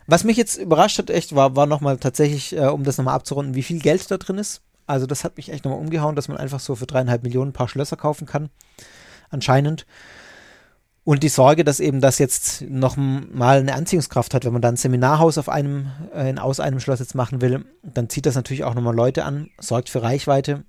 Was 0.08 0.24
mich 0.24 0.38
jetzt 0.38 0.58
überrascht 0.58 1.00
hat, 1.00 1.10
echt, 1.10 1.36
war, 1.36 1.56
war 1.56 1.66
nochmal 1.66 1.98
tatsächlich, 1.98 2.56
äh, 2.56 2.68
um 2.68 2.84
das 2.84 2.98
nochmal 2.98 3.16
abzurunden, 3.16 3.56
wie 3.56 3.64
viel 3.64 3.80
Geld 3.80 4.10
da 4.10 4.18
drin 4.18 4.38
ist. 4.38 4.62
Also 4.86 5.06
das 5.06 5.26
hat 5.26 5.36
mich 5.36 5.52
echt 5.52 5.66
nochmal 5.66 5.82
umgehauen, 5.82 6.16
dass 6.16 6.30
man 6.30 6.38
einfach 6.38 6.62
so 6.62 6.76
für 6.76 6.88
dreieinhalb 6.88 7.24
Millionen 7.24 7.50
ein 7.50 7.54
paar 7.54 7.68
Schlösser 7.68 7.98
kaufen 7.98 8.26
kann. 8.26 8.50
Anscheinend. 9.30 9.86
Und 11.08 11.24
die 11.24 11.30
Sorge, 11.30 11.64
dass 11.64 11.80
eben 11.80 12.02
das 12.02 12.20
jetzt 12.20 12.64
noch 12.64 12.98
mal 12.98 13.60
eine 13.60 13.76
Anziehungskraft 13.76 14.34
hat, 14.34 14.44
wenn 14.44 14.52
man 14.52 14.62
dann 14.62 14.74
ein 14.74 14.78
Seminarhaus 14.78 15.38
auf 15.38 15.48
einem, 15.48 15.90
äh, 16.14 16.36
aus 16.36 16.60
einem 16.60 16.82
Schloss 16.82 17.00
jetzt 17.00 17.16
machen 17.16 17.40
will, 17.40 17.64
dann 17.82 18.10
zieht 18.10 18.26
das 18.26 18.36
natürlich 18.36 18.66
auch 18.66 18.76
nochmal 18.76 18.94
Leute 18.94 19.24
an, 19.24 19.50
sorgt 19.58 19.88
für 19.88 20.02
Reichweite. 20.02 20.66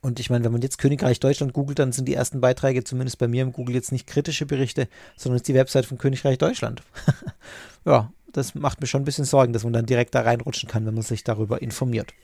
Und 0.00 0.18
ich 0.18 0.30
meine, 0.30 0.44
wenn 0.44 0.50
man 0.50 0.62
jetzt 0.62 0.78
Königreich 0.78 1.20
Deutschland 1.20 1.52
googelt, 1.52 1.78
dann 1.78 1.92
sind 1.92 2.08
die 2.08 2.14
ersten 2.14 2.40
Beiträge, 2.40 2.82
zumindest 2.82 3.18
bei 3.18 3.28
mir 3.28 3.42
im 3.42 3.52
Google, 3.52 3.76
jetzt 3.76 3.92
nicht 3.92 4.08
kritische 4.08 4.46
Berichte, 4.46 4.88
sondern 5.16 5.36
ist 5.36 5.46
die 5.46 5.54
Website 5.54 5.86
von 5.86 5.96
Königreich 5.96 6.38
Deutschland. 6.38 6.82
ja, 7.84 8.12
das 8.32 8.56
macht 8.56 8.80
mir 8.80 8.88
schon 8.88 9.02
ein 9.02 9.04
bisschen 9.04 9.26
Sorgen, 9.26 9.52
dass 9.52 9.62
man 9.62 9.72
dann 9.72 9.86
direkt 9.86 10.16
da 10.16 10.22
reinrutschen 10.22 10.68
kann, 10.68 10.86
wenn 10.86 10.94
man 10.94 11.04
sich 11.04 11.22
darüber 11.22 11.62
informiert. 11.62 12.14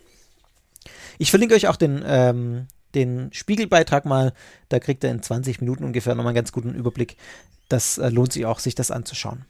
Ich 1.18 1.30
verlinke 1.30 1.54
euch 1.54 1.68
auch 1.68 1.76
den, 1.76 2.02
ähm, 2.04 2.66
den 2.94 3.32
Spiegelbeitrag 3.32 4.04
mal. 4.04 4.32
Da 4.68 4.78
kriegt 4.78 5.04
er 5.04 5.10
in 5.10 5.22
20 5.22 5.60
Minuten 5.60 5.84
ungefähr 5.84 6.14
nochmal 6.14 6.30
einen 6.30 6.36
ganz 6.36 6.52
guten 6.52 6.74
Überblick. 6.74 7.16
Das 7.68 7.98
äh, 7.98 8.08
lohnt 8.08 8.32
sich 8.32 8.46
auch, 8.46 8.58
sich 8.58 8.74
das 8.74 8.90
anzuschauen. 8.90 9.44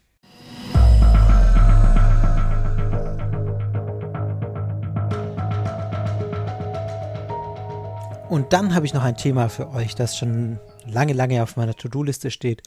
Und 8.29 8.53
dann 8.53 8.75
habe 8.75 8.85
ich 8.85 8.93
noch 8.93 9.03
ein 9.03 9.17
Thema 9.17 9.49
für 9.49 9.71
euch, 9.71 9.95
das 9.95 10.15
schon 10.15 10.59
lange, 10.85 11.13
lange 11.13 11.41
auf 11.41 11.57
meiner 11.57 11.73
To-Do-Liste 11.73 12.29
steht. 12.29 12.61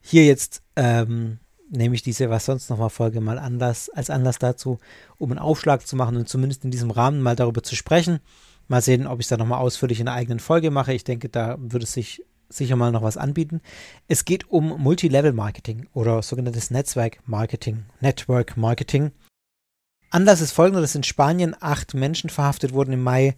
Hier 0.00 0.24
jetzt 0.24 0.62
ähm, 0.76 1.40
nehme 1.68 1.96
ich 1.96 2.02
diese 2.02 2.30
Was 2.30 2.44
sonst 2.44 2.70
nochmal 2.70 2.90
Folge 2.90 3.20
mal 3.20 3.40
anders, 3.40 3.90
als 3.90 4.10
Anlass 4.10 4.38
dazu, 4.38 4.78
um 5.18 5.32
einen 5.32 5.40
Aufschlag 5.40 5.84
zu 5.84 5.96
machen 5.96 6.16
und 6.16 6.28
zumindest 6.28 6.64
in 6.64 6.70
diesem 6.70 6.92
Rahmen 6.92 7.20
mal 7.20 7.34
darüber 7.34 7.64
zu 7.64 7.74
sprechen. 7.74 8.20
Mal 8.68 8.82
sehen, 8.82 9.06
ob 9.06 9.20
ich 9.20 9.26
es 9.26 9.28
da 9.28 9.36
nochmal 9.36 9.60
ausführlich 9.60 10.00
in 10.00 10.08
einer 10.08 10.16
eigenen 10.16 10.40
Folge 10.40 10.70
mache. 10.70 10.92
Ich 10.92 11.04
denke, 11.04 11.28
da 11.28 11.56
würde 11.58 11.84
es 11.84 11.92
sich 11.92 12.22
sicher 12.48 12.76
mal 12.76 12.92
noch 12.92 13.02
was 13.02 13.16
anbieten. 13.16 13.60
Es 14.08 14.24
geht 14.24 14.50
um 14.50 14.80
Multilevel-Marketing 14.80 15.88
oder 15.92 16.22
sogenanntes 16.22 16.70
Netzwerk-Marketing, 16.70 17.84
Network-Marketing. 18.00 19.12
Anlass 20.10 20.40
ist 20.40 20.52
folgender, 20.52 20.80
dass 20.80 20.94
in 20.94 21.02
Spanien 21.02 21.56
acht 21.58 21.94
Menschen 21.94 22.30
verhaftet 22.30 22.72
wurden 22.72 22.92
im 22.92 23.02
Mai 23.02 23.34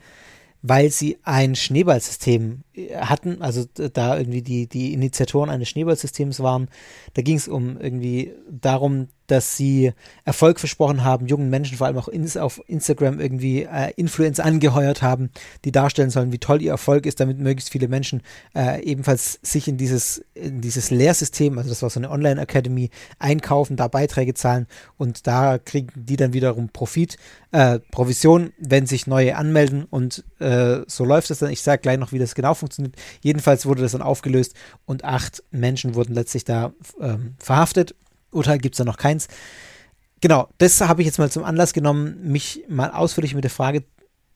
weil 0.63 0.91
sie 0.91 1.19
ein 1.23 1.55
Schneeballsystem 1.55 2.63
äh, 2.75 2.97
hatten, 2.97 3.43
also 3.43 3.65
da 3.75 4.19
irgendwie 4.19 4.43
die, 4.43 4.67
die 4.67 4.93
Initiatoren 4.93 5.51
eines 5.51 5.69
Schneeballsystems 5.69 6.41
waren. 6.41 6.69
Da 7.15 7.23
ging 7.23 7.37
es 7.37 7.49
um 7.49 7.79
irgendwie 7.81 8.33
darum, 8.51 9.09
dass 9.29 9.57
sie 9.57 9.93
Erfolg 10.25 10.59
versprochen 10.59 11.05
haben, 11.05 11.27
jungen 11.27 11.51
Menschen 11.51 11.79
vor 11.79 11.87
allem 11.87 11.99
auch 11.99 12.09
ins, 12.09 12.37
auf 12.37 12.61
Instagram 12.67 13.21
irgendwie 13.21 13.63
äh, 13.63 13.93
Influencer 13.97 14.45
angeheuert 14.45 15.03
haben, 15.03 15.31
die 15.65 15.73
darstellen 15.73 16.11
sollen, 16.11 16.33
wie 16.33 16.39
toll 16.39 16.61
ihr 16.63 16.73
Erfolg 16.73 17.07
ist, 17.07 17.21
damit 17.21 17.39
möglichst 17.39 17.71
viele 17.71 17.89
Menschen 17.89 18.23
äh, 18.55 18.83
ebenfalls 18.83 19.39
sich 19.43 19.69
in 19.69 19.77
dieses, 19.77 20.25
in 20.35 20.61
dieses 20.61 20.91
Lehrsystem, 20.91 21.59
also 21.59 21.69
das 21.71 21.83
war 21.83 21.91
so 21.91 22.01
eine 22.01 22.11
Online-Academy, 22.11 22.91
einkaufen, 23.19 23.77
da 23.77 23.89
Beiträge 23.89 24.35
zahlen 24.35 24.67
und 24.97 25.27
da 25.27 25.59
kriegen 25.59 25.89
die 25.95 26.17
dann 26.17 26.33
wiederum 26.33 26.71
Profit, 26.71 27.17
äh, 27.53 27.79
Provision, 27.91 28.53
wenn 28.59 28.87
sich 28.87 29.07
neue 29.07 29.37
anmelden 29.37 29.85
und 29.85 30.25
äh, 30.39 30.81
so 30.87 31.05
läuft 31.05 31.31
es 31.31 31.39
dann. 31.39 31.51
Ich 31.51 31.63
sage 31.63 31.83
gleich 31.83 31.99
noch, 31.99 32.13
wie 32.13 32.19
das 32.19 32.35
genau 32.35 32.55
funktioniert. 32.55 32.97
Jedenfalls 33.21 33.67
wurde 33.67 33.83
das 33.83 33.93
dann 33.93 34.03
aufgelöst 34.03 34.55
und 34.87 35.05
acht 35.05 35.43
Menschen 35.51 35.95
wurden 35.95 36.15
letztlich 36.15 36.45
da 36.45 36.73
ähm, 37.01 37.35
verhaftet 37.39 37.95
Urteil 38.31 38.59
gibt 38.59 38.75
es 38.75 38.79
da 38.79 38.85
noch 38.85 38.97
keins. 38.97 39.29
Genau, 40.21 40.49
das 40.59 40.81
habe 40.81 41.03
ich 41.03 41.07
jetzt 41.07 41.19
mal 41.19 41.31
zum 41.31 41.45
Anlass 41.45 41.73
genommen, 41.73 42.19
mich 42.23 42.65
mal 42.69 42.91
ausführlich 42.91 43.35
mit 43.35 43.45
der 43.45 43.51
Frage 43.51 43.85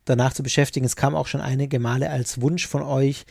danach 0.04 0.32
zu 0.32 0.42
beschäftigen. 0.42 0.86
Es 0.86 0.96
kam 0.96 1.14
auch 1.14 1.26
schon 1.26 1.40
einige 1.40 1.80
Male 1.80 2.10
als 2.10 2.40
Wunsch 2.40 2.66
von 2.66 2.82
euch, 2.82 3.24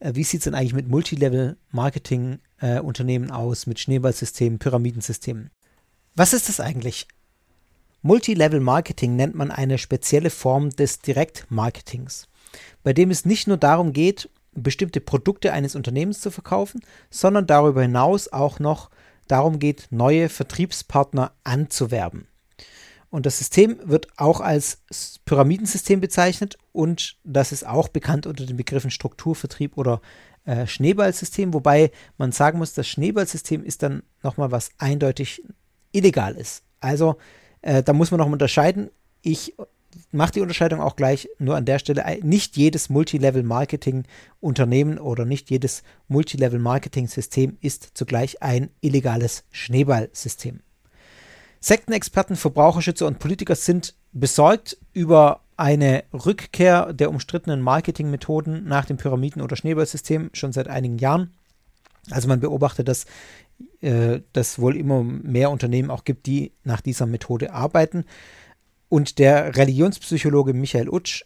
äh, 0.00 0.14
wie 0.14 0.24
sieht 0.24 0.40
es 0.40 0.44
denn 0.44 0.54
eigentlich 0.54 0.74
mit 0.74 0.88
Multilevel-Marketing-Unternehmen 0.88 3.30
aus, 3.30 3.66
mit 3.66 3.80
Schneeballsystemen, 3.80 4.58
Pyramidensystemen? 4.58 5.50
Was 6.14 6.32
ist 6.32 6.48
das 6.48 6.60
eigentlich? 6.60 7.06
Multilevel-Marketing 8.02 9.16
nennt 9.16 9.34
man 9.34 9.50
eine 9.50 9.78
spezielle 9.78 10.30
Form 10.30 10.70
des 10.70 11.00
Direktmarketings, 11.00 12.28
bei 12.82 12.92
dem 12.92 13.10
es 13.10 13.24
nicht 13.24 13.48
nur 13.48 13.56
darum 13.56 13.92
geht, 13.92 14.30
bestimmte 14.54 15.00
Produkte 15.00 15.52
eines 15.52 15.74
Unternehmens 15.76 16.20
zu 16.20 16.30
verkaufen, 16.30 16.80
sondern 17.10 17.46
darüber 17.46 17.82
hinaus 17.82 18.32
auch 18.32 18.60
noch 18.60 18.90
darum 19.28 19.58
geht, 19.58 19.88
neue 19.90 20.28
Vertriebspartner 20.28 21.32
anzuwerben. 21.44 22.26
Und 23.10 23.24
das 23.24 23.38
System 23.38 23.78
wird 23.84 24.08
auch 24.16 24.40
als 24.40 24.82
Pyramidensystem 25.24 26.00
bezeichnet 26.00 26.58
und 26.72 27.16
das 27.24 27.52
ist 27.52 27.66
auch 27.66 27.88
bekannt 27.88 28.26
unter 28.26 28.44
den 28.44 28.56
Begriffen 28.58 28.90
Strukturvertrieb 28.90 29.78
oder 29.78 30.02
äh, 30.44 30.66
Schneeballsystem, 30.66 31.54
wobei 31.54 31.90
man 32.18 32.32
sagen 32.32 32.58
muss, 32.58 32.74
das 32.74 32.86
Schneeballsystem 32.86 33.64
ist 33.64 33.82
dann 33.82 34.02
nochmal 34.22 34.50
was 34.50 34.70
eindeutig 34.78 35.42
illegal 35.92 36.36
ist. 36.36 36.64
Also 36.80 37.16
äh, 37.62 37.82
da 37.82 37.94
muss 37.94 38.10
man 38.10 38.18
noch 38.18 38.26
unterscheiden. 38.26 38.90
Ich 39.22 39.54
mache 40.12 40.32
die 40.32 40.40
Unterscheidung 40.40 40.80
auch 40.80 40.96
gleich 40.96 41.28
nur 41.38 41.56
an 41.56 41.64
der 41.64 41.78
Stelle. 41.78 42.04
Nicht 42.22 42.56
jedes 42.56 42.90
Multilevel-Marketing-Unternehmen 42.90 44.98
oder 44.98 45.24
nicht 45.24 45.50
jedes 45.50 45.84
Multilevel-Marketing-System 46.08 47.56
ist 47.60 47.90
zugleich 47.94 48.42
ein 48.42 48.70
illegales 48.80 49.44
Schneeballsystem. 49.50 50.60
Sektenexperten, 51.60 52.36
Verbraucherschützer 52.36 53.06
und 53.06 53.18
Politiker 53.18 53.56
sind 53.56 53.94
besorgt 54.12 54.78
über 54.92 55.40
eine 55.56 56.04
Rückkehr 56.12 56.92
der 56.92 57.10
umstrittenen 57.10 57.60
Marketingmethoden 57.60 58.64
nach 58.64 58.84
dem 58.84 58.96
Pyramiden- 58.96 59.42
oder 59.42 59.56
Schneeballsystem 59.56 60.30
schon 60.32 60.52
seit 60.52 60.68
einigen 60.68 60.98
Jahren. 60.98 61.34
Also 62.10 62.28
man 62.28 62.40
beobachtet, 62.40 62.88
dass 62.88 63.06
äh, 63.80 64.20
es 64.32 64.60
wohl 64.60 64.76
immer 64.76 65.02
mehr 65.02 65.50
Unternehmen 65.50 65.90
auch 65.90 66.04
gibt, 66.04 66.26
die 66.26 66.52
nach 66.64 66.80
dieser 66.80 67.06
Methode 67.06 67.52
arbeiten. 67.52 68.04
Und 68.88 69.18
der 69.18 69.56
Religionspsychologe 69.56 70.54
Michael 70.54 70.88
Utsch, 70.88 71.24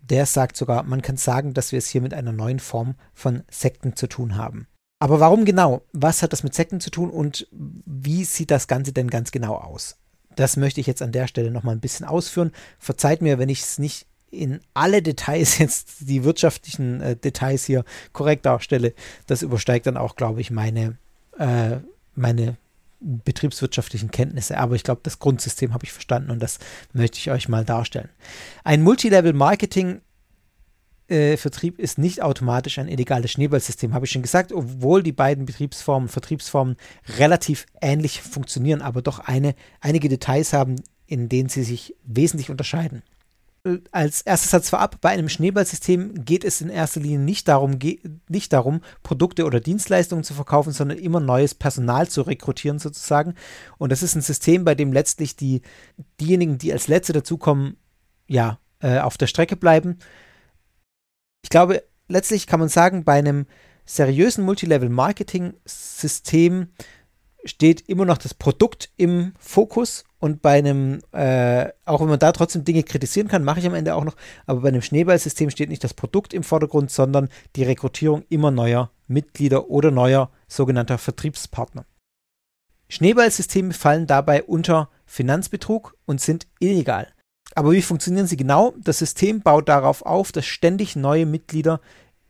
der 0.00 0.26
sagt 0.26 0.56
sogar, 0.56 0.82
man 0.82 1.02
kann 1.02 1.16
sagen, 1.16 1.54
dass 1.54 1.72
wir 1.72 1.78
es 1.78 1.88
hier 1.88 2.00
mit 2.00 2.12
einer 2.12 2.32
neuen 2.32 2.58
Form 2.58 2.96
von 3.14 3.42
Sekten 3.50 3.96
zu 3.96 4.08
tun 4.08 4.36
haben. 4.36 4.66
Aber 4.98 5.20
warum 5.20 5.44
genau? 5.44 5.82
Was 5.92 6.22
hat 6.22 6.32
das 6.32 6.44
mit 6.44 6.54
Sekten 6.54 6.80
zu 6.80 6.90
tun 6.90 7.10
und 7.10 7.48
wie 7.50 8.24
sieht 8.24 8.50
das 8.50 8.68
Ganze 8.68 8.92
denn 8.92 9.10
ganz 9.10 9.32
genau 9.32 9.56
aus? 9.56 9.96
Das 10.36 10.56
möchte 10.56 10.80
ich 10.80 10.86
jetzt 10.86 11.02
an 11.02 11.12
der 11.12 11.26
Stelle 11.26 11.50
nochmal 11.50 11.74
ein 11.74 11.80
bisschen 11.80 12.06
ausführen. 12.06 12.52
Verzeiht 12.78 13.20
mir, 13.20 13.38
wenn 13.38 13.48
ich 13.48 13.62
es 13.62 13.78
nicht 13.78 14.06
in 14.30 14.60
alle 14.74 15.02
Details 15.02 15.58
jetzt, 15.58 16.08
die 16.08 16.24
wirtschaftlichen 16.24 17.00
äh, 17.00 17.16
Details 17.16 17.64
hier 17.64 17.84
korrekt 18.12 18.46
darstelle. 18.46 18.94
Das 19.26 19.42
übersteigt 19.42 19.86
dann 19.86 19.96
auch, 19.96 20.16
glaube 20.16 20.40
ich, 20.40 20.50
meine, 20.50 20.96
äh, 21.38 21.78
meine 22.14 22.56
betriebswirtschaftlichen 23.02 24.10
Kenntnisse, 24.10 24.58
aber 24.58 24.74
ich 24.74 24.84
glaube, 24.84 25.00
das 25.02 25.18
Grundsystem 25.18 25.74
habe 25.74 25.84
ich 25.84 25.92
verstanden 25.92 26.30
und 26.30 26.42
das 26.42 26.58
möchte 26.92 27.18
ich 27.18 27.30
euch 27.30 27.48
mal 27.48 27.64
darstellen. 27.64 28.08
Ein 28.64 28.82
Multilevel-Marketing 28.82 30.00
äh, 31.08 31.36
Vertrieb 31.36 31.78
ist 31.78 31.98
nicht 31.98 32.22
automatisch 32.22 32.78
ein 32.78 32.88
illegales 32.88 33.32
Schneeballsystem, 33.32 33.94
habe 33.94 34.06
ich 34.06 34.12
schon 34.12 34.22
gesagt, 34.22 34.52
obwohl 34.52 35.02
die 35.02 35.12
beiden 35.12 35.46
Betriebsformen, 35.46 36.08
Vertriebsformen 36.08 36.76
relativ 37.18 37.66
ähnlich 37.80 38.22
funktionieren, 38.22 38.82
aber 38.82 39.02
doch 39.02 39.18
eine, 39.18 39.54
einige 39.80 40.08
Details 40.08 40.52
haben, 40.52 40.76
in 41.06 41.28
denen 41.28 41.48
sie 41.48 41.64
sich 41.64 41.94
wesentlich 42.04 42.50
unterscheiden 42.50 43.02
als 43.92 44.22
erster 44.22 44.48
Satz 44.48 44.70
vorab, 44.70 45.00
bei 45.00 45.10
einem 45.10 45.28
Schneeballsystem 45.28 46.24
geht 46.24 46.42
es 46.44 46.60
in 46.60 46.68
erster 46.68 46.98
Linie 47.00 47.20
nicht 47.20 47.46
darum, 47.46 47.78
nicht 48.28 48.52
darum, 48.52 48.80
Produkte 49.04 49.44
oder 49.44 49.60
Dienstleistungen 49.60 50.24
zu 50.24 50.34
verkaufen, 50.34 50.72
sondern 50.72 50.98
immer 50.98 51.20
neues 51.20 51.54
Personal 51.54 52.08
zu 52.08 52.22
rekrutieren 52.22 52.80
sozusagen. 52.80 53.36
Und 53.78 53.92
das 53.92 54.02
ist 54.02 54.16
ein 54.16 54.22
System, 54.22 54.64
bei 54.64 54.74
dem 54.74 54.92
letztlich 54.92 55.36
die, 55.36 55.62
diejenigen, 56.20 56.58
die 56.58 56.72
als 56.72 56.88
Letzte 56.88 57.12
dazukommen, 57.12 57.76
ja, 58.26 58.58
äh, 58.80 58.98
auf 58.98 59.16
der 59.16 59.28
Strecke 59.28 59.54
bleiben. 59.54 60.00
Ich 61.44 61.50
glaube, 61.50 61.84
letztlich 62.08 62.48
kann 62.48 62.58
man 62.58 62.68
sagen, 62.68 63.04
bei 63.04 63.14
einem 63.14 63.46
seriösen 63.84 64.44
Multilevel-Marketing-System 64.44 66.66
steht 67.44 67.88
immer 67.88 68.06
noch 68.06 68.18
das 68.18 68.34
Produkt 68.34 68.90
im 68.96 69.34
Fokus 69.38 70.04
und 70.22 70.40
bei 70.40 70.58
einem, 70.58 71.00
äh, 71.10 71.68
auch 71.84 72.00
wenn 72.00 72.08
man 72.08 72.20
da 72.20 72.30
trotzdem 72.30 72.62
Dinge 72.62 72.84
kritisieren 72.84 73.26
kann, 73.26 73.42
mache 73.42 73.58
ich 73.58 73.66
am 73.66 73.74
Ende 73.74 73.96
auch 73.96 74.04
noch, 74.04 74.14
aber 74.46 74.60
bei 74.60 74.68
einem 74.68 74.80
Schneeballsystem 74.80 75.50
steht 75.50 75.68
nicht 75.68 75.82
das 75.82 75.94
Produkt 75.94 76.32
im 76.32 76.44
Vordergrund, 76.44 76.92
sondern 76.92 77.28
die 77.56 77.64
Rekrutierung 77.64 78.22
immer 78.28 78.52
neuer 78.52 78.92
Mitglieder 79.08 79.68
oder 79.68 79.90
neuer 79.90 80.30
sogenannter 80.46 80.98
Vertriebspartner. 80.98 81.86
Schneeballsysteme 82.88 83.72
fallen 83.72 84.06
dabei 84.06 84.44
unter 84.44 84.90
Finanzbetrug 85.06 85.96
und 86.06 86.20
sind 86.20 86.46
illegal. 86.60 87.08
Aber 87.56 87.72
wie 87.72 87.82
funktionieren 87.82 88.28
sie 88.28 88.36
genau? 88.36 88.74
Das 88.78 88.98
System 88.98 89.40
baut 89.40 89.68
darauf 89.68 90.06
auf, 90.06 90.30
dass 90.30 90.46
ständig 90.46 90.94
neue 90.94 91.26
Mitglieder 91.26 91.80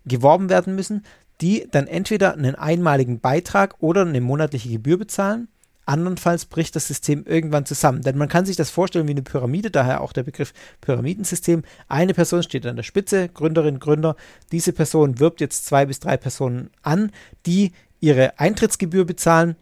geworben 0.07 0.49
werden 0.49 0.75
müssen, 0.75 1.05
die 1.43 1.69
dann 1.71 1.89
entweder 1.89 2.33
einen 2.33 2.55
einmaligen 2.55 3.21
Beitrag 3.21 3.75
oder 3.81 4.07
eine 4.07 4.23
monatliche 4.23 4.71
Gebühr 4.71 4.97
bezahlen. 4.97 5.49
Andernfalls 5.87 6.45
bricht 6.45 6.77
das 6.77 6.87
System 6.87 7.25
irgendwann 7.27 7.67
zusammen. 7.67 8.03
Denn 8.03 8.17
man 8.17 8.29
kann 8.29 8.47
sich 8.47 8.57
das 8.57 8.71
vorstellen 8.71 9.09
wie 9.09 9.13
eine 9.13 9.23
Pyramide, 9.23 9.71
daher 9.71 10.01
auch 10.01 10.13
der 10.13 10.23
Begriff 10.23 10.53
Pyramidensystem. 10.81 11.63
Eine 11.89 12.15
Person 12.15 12.43
steht 12.43 12.67
an 12.67 12.77
der 12.77 12.83
Spitze, 12.83 13.29
Gründerin, 13.29 13.81
Gründer. 13.81 14.17
Diese 14.53 14.73
Person 14.73 15.19
wirbt 15.19 15.41
jetzt 15.41 15.67
zwei 15.67 15.87
bis 15.87 16.01
drei 16.01 16.17
Personen 16.17 16.71
an, 16.83 17.11
die 17.47 17.73
ihre 18.01 18.39
Eintrittsgebühr 18.39 19.05
bezahlen, 19.05 19.57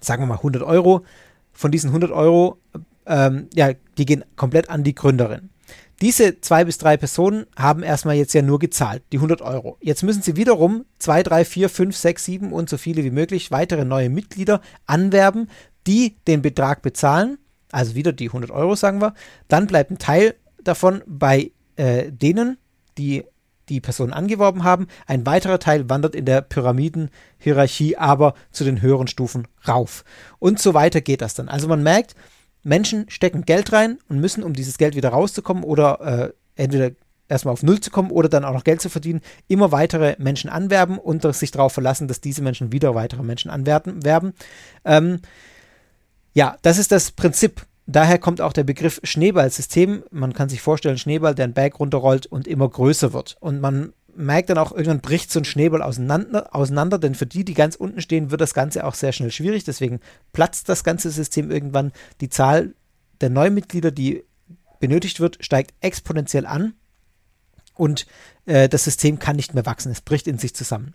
sagen 0.00 0.22
wir 0.22 0.26
mal 0.26 0.36
100 0.36 0.62
Euro. 0.62 1.04
Von 1.52 1.70
diesen 1.70 1.88
100 1.88 2.10
Euro, 2.10 2.58
ähm, 3.06 3.48
ja, 3.54 3.72
die 3.98 4.06
gehen 4.06 4.24
komplett 4.36 4.70
an 4.70 4.84
die 4.84 4.94
Gründerin. 4.94 5.50
Diese 6.00 6.40
zwei 6.40 6.64
bis 6.64 6.78
drei 6.78 6.96
Personen 6.96 7.46
haben 7.56 7.82
erstmal 7.82 8.16
jetzt 8.16 8.32
ja 8.32 8.40
nur 8.40 8.58
gezahlt, 8.58 9.02
die 9.12 9.18
100 9.18 9.42
Euro. 9.42 9.76
Jetzt 9.80 10.02
müssen 10.02 10.22
sie 10.22 10.36
wiederum 10.36 10.86
zwei, 10.98 11.22
drei, 11.22 11.44
vier, 11.44 11.68
fünf, 11.68 11.96
sechs, 11.96 12.24
sieben 12.24 12.52
und 12.52 12.70
so 12.70 12.78
viele 12.78 13.04
wie 13.04 13.10
möglich 13.10 13.50
weitere 13.50 13.84
neue 13.84 14.08
Mitglieder 14.08 14.62
anwerben, 14.86 15.48
die 15.86 16.16
den 16.26 16.40
Betrag 16.40 16.80
bezahlen. 16.80 17.38
Also 17.70 17.94
wieder 17.94 18.12
die 18.12 18.28
100 18.28 18.50
Euro, 18.50 18.74
sagen 18.76 19.00
wir. 19.00 19.14
Dann 19.48 19.66
bleibt 19.66 19.90
ein 19.90 19.98
Teil 19.98 20.34
davon 20.64 21.02
bei 21.06 21.52
äh, 21.76 22.10
denen, 22.10 22.56
die 22.96 23.24
die 23.68 23.80
Personen 23.80 24.12
angeworben 24.12 24.64
haben. 24.64 24.88
Ein 25.06 25.24
weiterer 25.24 25.58
Teil 25.58 25.88
wandert 25.88 26.14
in 26.14 26.24
der 26.24 26.42
Pyramidenhierarchie 26.42 27.96
aber 27.96 28.34
zu 28.50 28.64
den 28.64 28.82
höheren 28.82 29.06
Stufen 29.06 29.46
rauf. 29.66 30.04
Und 30.38 30.58
so 30.58 30.74
weiter 30.74 31.00
geht 31.00 31.22
das 31.22 31.34
dann. 31.34 31.48
Also 31.48 31.68
man 31.68 31.82
merkt, 31.82 32.14
Menschen 32.62 33.08
stecken 33.08 33.42
Geld 33.42 33.72
rein 33.72 33.98
und 34.08 34.20
müssen, 34.20 34.42
um 34.42 34.52
dieses 34.52 34.78
Geld 34.78 34.94
wieder 34.94 35.10
rauszukommen 35.10 35.64
oder 35.64 36.32
äh, 36.56 36.62
entweder 36.62 36.90
erstmal 37.28 37.52
auf 37.52 37.62
Null 37.62 37.80
zu 37.80 37.90
kommen 37.90 38.10
oder 38.10 38.28
dann 38.28 38.44
auch 38.44 38.52
noch 38.52 38.64
Geld 38.64 38.80
zu 38.80 38.88
verdienen, 38.88 39.20
immer 39.48 39.72
weitere 39.72 40.16
Menschen 40.18 40.50
anwerben 40.50 40.98
und 40.98 41.22
sich 41.34 41.50
darauf 41.50 41.72
verlassen, 41.72 42.08
dass 42.08 42.20
diese 42.20 42.42
Menschen 42.42 42.72
wieder 42.72 42.94
weitere 42.94 43.22
Menschen 43.22 43.50
anwerben. 43.50 44.34
Ähm, 44.84 45.20
ja, 46.34 46.56
das 46.62 46.78
ist 46.78 46.92
das 46.92 47.12
Prinzip. 47.12 47.66
Daher 47.86 48.18
kommt 48.18 48.40
auch 48.40 48.52
der 48.52 48.64
Begriff 48.64 49.00
Schneeballsystem. 49.02 50.04
Man 50.10 50.32
kann 50.32 50.48
sich 50.48 50.60
vorstellen, 50.60 50.98
Schneeball, 50.98 51.34
der 51.34 51.44
einen 51.44 51.54
Berg 51.54 51.80
runterrollt 51.80 52.26
und 52.26 52.46
immer 52.46 52.68
größer 52.68 53.12
wird. 53.12 53.36
Und 53.40 53.60
man 53.60 53.92
merkt 54.16 54.50
dann 54.50 54.58
auch, 54.58 54.72
irgendwann 54.72 55.00
bricht 55.00 55.30
so 55.30 55.40
ein 55.40 55.44
Schneeball 55.44 55.82
auseinander, 55.82 56.54
auseinander, 56.54 56.98
denn 56.98 57.14
für 57.14 57.26
die, 57.26 57.44
die 57.44 57.54
ganz 57.54 57.76
unten 57.76 58.00
stehen, 58.00 58.30
wird 58.30 58.40
das 58.40 58.54
Ganze 58.54 58.84
auch 58.84 58.94
sehr 58.94 59.12
schnell 59.12 59.30
schwierig. 59.30 59.64
Deswegen 59.64 60.00
platzt 60.32 60.68
das 60.68 60.84
ganze 60.84 61.10
System 61.10 61.50
irgendwann. 61.50 61.92
Die 62.20 62.28
Zahl 62.28 62.74
der 63.20 63.30
Neumitglieder, 63.30 63.90
die 63.90 64.24
benötigt 64.80 65.20
wird, 65.20 65.38
steigt 65.40 65.74
exponentiell 65.80 66.46
an 66.46 66.74
und 67.74 68.06
äh, 68.46 68.68
das 68.68 68.84
System 68.84 69.18
kann 69.18 69.36
nicht 69.36 69.54
mehr 69.54 69.66
wachsen. 69.66 69.92
Es 69.92 70.00
bricht 70.00 70.26
in 70.26 70.38
sich 70.38 70.54
zusammen. 70.54 70.94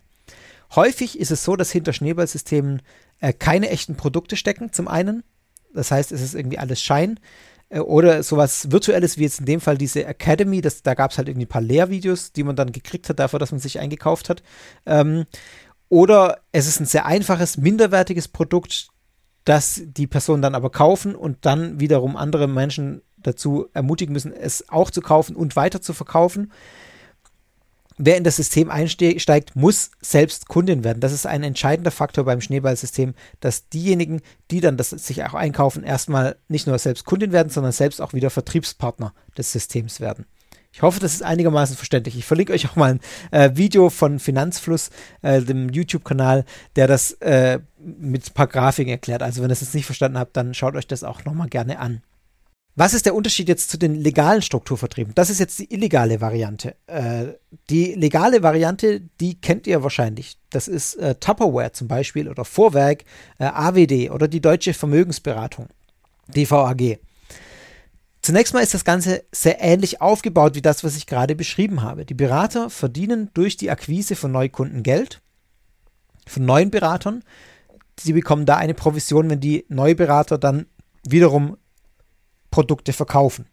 Häufig 0.76 1.20
ist 1.20 1.32
es 1.32 1.44
so, 1.44 1.56
dass 1.56 1.72
hinter 1.72 1.94
Schneeballsystemen 1.94 2.82
äh, 3.20 3.34
keine 3.34 3.70
echten 3.70 3.96
Produkte 3.96 4.36
stecken, 4.36 4.74
zum 4.74 4.88
einen. 4.88 5.24
Das 5.74 5.92
heißt, 5.92 6.12
es 6.12 6.22
ist 6.22 6.36
irgendwie 6.36 6.58
alles 6.58 6.82
Schein. 6.82 7.20
Äh, 7.70 7.80
oder 7.80 8.24
sowas 8.24 8.72
Virtuelles 8.72 9.18
wie 9.18 9.24
jetzt 9.24 9.40
in 9.40 9.46
dem 9.46 9.62
Fall 9.62 9.78
diese 9.78 10.06
Academy, 10.06 10.62
das, 10.62 10.84
da 10.84 10.94
gab 10.94 11.12
es 11.12 11.18
halt 11.18 11.28
irgendwie 11.28 11.46
ein 11.46 11.50
paar 11.50 11.62
Lehrvideos, 11.62 12.32
die 12.32 12.44
man 12.44 12.56
dann 12.56 12.72
gekriegt 12.72 13.10
hat 13.10 13.20
dafür, 13.20 13.40
dass 13.40 13.52
man 13.52 13.60
sich 13.60 13.80
eingekauft 13.80 14.30
hat. 14.30 14.44
Ähm, 14.86 15.26
oder 15.90 16.40
es 16.52 16.68
ist 16.68 16.80
ein 16.80 16.86
sehr 16.86 17.06
einfaches, 17.06 17.58
minderwertiges 17.58 18.28
Produkt, 18.28 18.88
das 19.46 19.82
die 19.86 20.08
Personen 20.08 20.42
dann 20.42 20.56
aber 20.56 20.72
kaufen 20.72 21.16
und 21.16 21.46
dann 21.46 21.80
wiederum 21.80 22.18
andere 22.18 22.48
Menschen 22.48 23.02
dazu 23.18 23.68
ermutigen 23.74 24.14
müssen, 24.14 24.34
es 24.34 24.70
auch 24.70 24.90
zu 24.90 25.02
kaufen 25.02 25.36
und 25.36 25.56
weiter 25.56 25.82
zu 25.82 25.94
verkaufen 25.94 26.52
wer 27.98 28.18
in 28.18 28.24
das 28.24 28.36
System 28.36 28.70
einsteigt, 28.70 29.56
muss 29.56 29.92
selbst 30.02 30.48
Kundin 30.48 30.84
werden. 30.84 31.00
Das 31.00 31.12
ist 31.12 31.26
ein 31.26 31.44
entscheidender 31.44 31.92
Faktor 31.92 32.26
beim 32.26 32.42
Schneeballsystem, 32.42 33.14
dass 33.40 33.70
diejenigen, 33.70 34.22
die 34.52 34.62
dann 34.62 34.78
das 34.78 34.90
sich 34.90 35.24
auch 35.24 35.34
einkaufen, 35.34 35.84
erstmal 35.84 36.38
nicht 36.48 36.68
nur 36.68 36.78
selbst 36.78 37.06
Kundin 37.06 37.32
werden, 37.32 37.50
sondern 37.50 37.72
selbst 37.72 38.02
auch 38.02 38.14
wieder 38.14 38.30
Vertriebspartner 38.30 39.14
des 39.38 39.52
Systems 39.52 40.00
werden. 40.00 40.26
Ich 40.76 40.82
hoffe, 40.82 41.00
das 41.00 41.14
ist 41.14 41.24
einigermaßen 41.24 41.78
verständlich. 41.78 42.18
Ich 42.18 42.26
verlinke 42.26 42.52
euch 42.52 42.68
auch 42.68 42.76
mal 42.76 42.92
ein 42.92 43.00
äh, 43.32 43.56
Video 43.56 43.90
von 43.90 44.20
Finanzfluss, 44.20 44.90
äh, 45.22 45.42
dem 45.42 45.70
YouTube-Kanal, 45.70 46.44
der 46.76 46.88
das 46.88 47.14
äh, 47.22 47.60
mit 47.78 48.30
ein 48.30 48.34
paar 48.34 48.48
Grafiken 48.48 48.92
erklärt. 48.92 49.24
Also 49.24 49.42
wenn 49.42 49.50
ihr 49.50 49.54
es 49.54 49.62
jetzt 49.62 49.74
nicht 49.74 49.86
verstanden 49.86 50.20
habt, 50.20 50.36
dann 50.36 50.54
schaut 50.54 50.76
euch 50.76 50.86
das 50.86 51.06
auch 51.06 51.24
nochmal 51.24 51.48
gerne 51.48 51.80
an. 51.80 52.02
Was 52.78 52.94
ist 52.94 53.06
der 53.06 53.16
Unterschied 53.16 53.48
jetzt 53.48 53.70
zu 53.70 53.78
den 53.78 53.96
legalen 53.96 54.42
Strukturvertrieben? 54.42 55.16
Das 55.16 55.30
ist 55.30 55.40
jetzt 55.40 55.60
die 55.60 55.74
illegale 55.74 56.20
Variante. 56.20 56.76
Äh, 56.88 57.28
die 57.70 57.94
legale 57.94 58.44
Variante, 58.44 59.02
die 59.22 59.40
kennt 59.40 59.66
ihr 59.66 59.82
wahrscheinlich. 59.82 60.38
Das 60.50 60.68
ist 60.68 60.96
äh, 60.96 61.16
Tupperware 61.16 61.72
zum 61.72 61.88
Beispiel 61.88 62.28
oder 62.28 62.44
Vorwerk, 62.44 63.06
äh, 63.40 63.46
AWD 63.46 64.12
oder 64.12 64.28
die 64.28 64.42
Deutsche 64.42 64.74
Vermögensberatung, 64.74 65.70
DVAG. 66.28 67.00
Zunächst 68.22 68.54
mal 68.54 68.60
ist 68.60 68.74
das 68.74 68.84
Ganze 68.84 69.24
sehr 69.32 69.62
ähnlich 69.62 70.02
aufgebaut 70.02 70.56
wie 70.56 70.62
das, 70.62 70.84
was 70.84 70.98
ich 70.98 71.06
gerade 71.06 71.36
beschrieben 71.36 71.82
habe. 71.82 72.06
Die 72.06 72.14
Berater 72.14 72.70
verdienen 72.70 73.30
durch 73.34 73.56
die 73.56 73.70
Akquise 73.70 74.18
von 74.18 74.34
Neukunden 74.34 74.84
Geld, 74.84 75.22
von 76.28 76.44
neuen 76.44 76.72
Beratern. 76.72 77.24
Sie 77.98 78.12
bekommen 78.12 78.46
da 78.46 78.58
eine 78.58 78.74
Provision, 78.74 79.30
wenn 79.30 79.40
die 79.40 79.66
Neuberater 79.70 80.38
dann 80.38 80.66
wiederum 81.08 81.56
Produkte 82.56 82.94
verkaufen. 82.94 83.48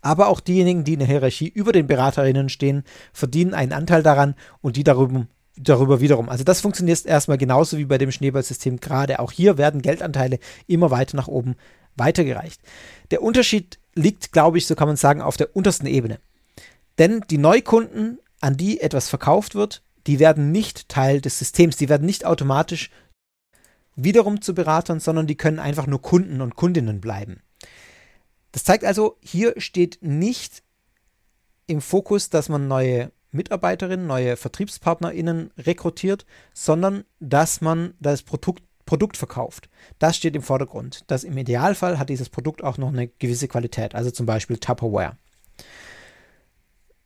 Aber 0.00 0.28
auch 0.28 0.40
diejenigen, 0.40 0.82
die 0.82 0.94
in 0.94 1.00
der 1.00 1.08
Hierarchie 1.08 1.48
über 1.48 1.72
den 1.72 1.86
Beraterinnen 1.86 2.48
stehen, 2.48 2.82
verdienen 3.12 3.52
einen 3.52 3.74
Anteil 3.74 4.02
daran 4.02 4.34
und 4.62 4.76
die 4.76 4.82
darüber, 4.82 5.26
darüber 5.58 6.00
wiederum. 6.00 6.30
Also 6.30 6.42
das 6.42 6.62
funktioniert 6.62 7.04
erstmal 7.04 7.36
genauso 7.36 7.76
wie 7.76 7.84
bei 7.84 7.98
dem 7.98 8.10
Schneeballsystem 8.10 8.80
gerade. 8.80 9.18
Auch 9.18 9.30
hier 9.30 9.58
werden 9.58 9.82
Geldanteile 9.82 10.38
immer 10.66 10.90
weiter 10.90 11.18
nach 11.18 11.28
oben 11.28 11.56
weitergereicht. 11.96 12.62
Der 13.10 13.20
Unterschied 13.22 13.78
liegt, 13.94 14.32
glaube 14.32 14.56
ich, 14.56 14.66
so 14.66 14.74
kann 14.74 14.88
man 14.88 14.96
sagen, 14.96 15.20
auf 15.20 15.36
der 15.36 15.54
untersten 15.54 15.86
Ebene. 15.86 16.18
Denn 16.96 17.22
die 17.28 17.38
Neukunden, 17.38 18.20
an 18.40 18.56
die 18.56 18.80
etwas 18.80 19.10
verkauft 19.10 19.54
wird, 19.54 19.82
die 20.06 20.18
werden 20.18 20.50
nicht 20.50 20.88
Teil 20.88 21.20
des 21.20 21.38
Systems, 21.38 21.76
die 21.76 21.90
werden 21.90 22.06
nicht 22.06 22.24
automatisch 22.24 22.88
wiederum 23.96 24.40
zu 24.40 24.54
Beratern, 24.54 24.98
sondern 24.98 25.26
die 25.26 25.36
können 25.36 25.58
einfach 25.58 25.86
nur 25.86 26.00
Kunden 26.00 26.40
und 26.40 26.56
Kundinnen 26.56 27.02
bleiben. 27.02 27.43
Das 28.54 28.62
zeigt 28.62 28.84
also, 28.84 29.18
hier 29.20 29.54
steht 29.56 29.98
nicht 30.00 30.62
im 31.66 31.80
Fokus, 31.80 32.30
dass 32.30 32.48
man 32.48 32.68
neue 32.68 33.10
Mitarbeiterinnen, 33.32 34.06
neue 34.06 34.36
VertriebspartnerInnen 34.36 35.50
rekrutiert, 35.58 36.24
sondern 36.52 37.02
dass 37.18 37.60
man 37.60 37.94
das 37.98 38.22
Produkt, 38.22 38.62
Produkt 38.86 39.16
verkauft. 39.16 39.68
Das 39.98 40.16
steht 40.16 40.36
im 40.36 40.42
Vordergrund. 40.42 41.02
Das 41.08 41.24
im 41.24 41.36
Idealfall 41.36 41.98
hat 41.98 42.10
dieses 42.10 42.28
Produkt 42.28 42.62
auch 42.62 42.78
noch 42.78 42.90
eine 42.90 43.08
gewisse 43.08 43.48
Qualität, 43.48 43.96
also 43.96 44.12
zum 44.12 44.24
Beispiel 44.24 44.58
Tupperware. 44.58 45.16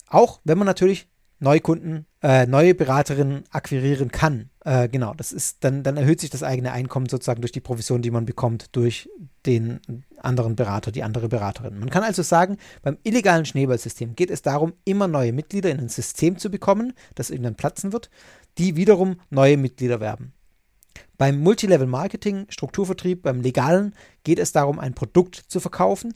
Auch 0.06 0.40
wenn 0.44 0.58
man 0.58 0.66
natürlich 0.66 1.08
Neukunden, 1.38 2.04
äh, 2.22 2.44
neue 2.44 2.74
Beraterinnen 2.74 3.44
akquirieren 3.50 4.12
kann. 4.12 4.50
Äh, 4.68 4.90
genau, 4.90 5.14
das 5.14 5.32
ist, 5.32 5.64
dann, 5.64 5.82
dann 5.82 5.96
erhöht 5.96 6.20
sich 6.20 6.28
das 6.28 6.42
eigene 6.42 6.72
Einkommen 6.72 7.08
sozusagen 7.08 7.40
durch 7.40 7.52
die 7.52 7.60
Provision, 7.60 8.02
die 8.02 8.10
man 8.10 8.26
bekommt 8.26 8.76
durch 8.76 9.08
den 9.46 9.80
anderen 10.18 10.56
Berater, 10.56 10.92
die 10.92 11.02
andere 11.02 11.30
Beraterin. 11.30 11.78
Man 11.78 11.88
kann 11.88 12.02
also 12.02 12.22
sagen, 12.22 12.58
beim 12.82 12.98
illegalen 13.02 13.46
Schneeballsystem 13.46 14.14
geht 14.14 14.30
es 14.30 14.42
darum, 14.42 14.74
immer 14.84 15.08
neue 15.08 15.32
Mitglieder 15.32 15.70
in 15.70 15.78
ein 15.78 15.88
System 15.88 16.36
zu 16.36 16.50
bekommen, 16.50 16.92
das 17.14 17.30
irgendwann 17.30 17.54
platzen 17.54 17.94
wird, 17.94 18.10
die 18.58 18.76
wiederum 18.76 19.16
neue 19.30 19.56
Mitglieder 19.56 20.00
werben. 20.00 20.34
Beim 21.16 21.40
Multilevel 21.40 21.86
Marketing, 21.86 22.44
Strukturvertrieb, 22.50 23.22
beim 23.22 23.40
legalen 23.40 23.94
geht 24.22 24.38
es 24.38 24.52
darum, 24.52 24.78
ein 24.78 24.92
Produkt 24.92 25.36
zu 25.48 25.60
verkaufen, 25.60 26.12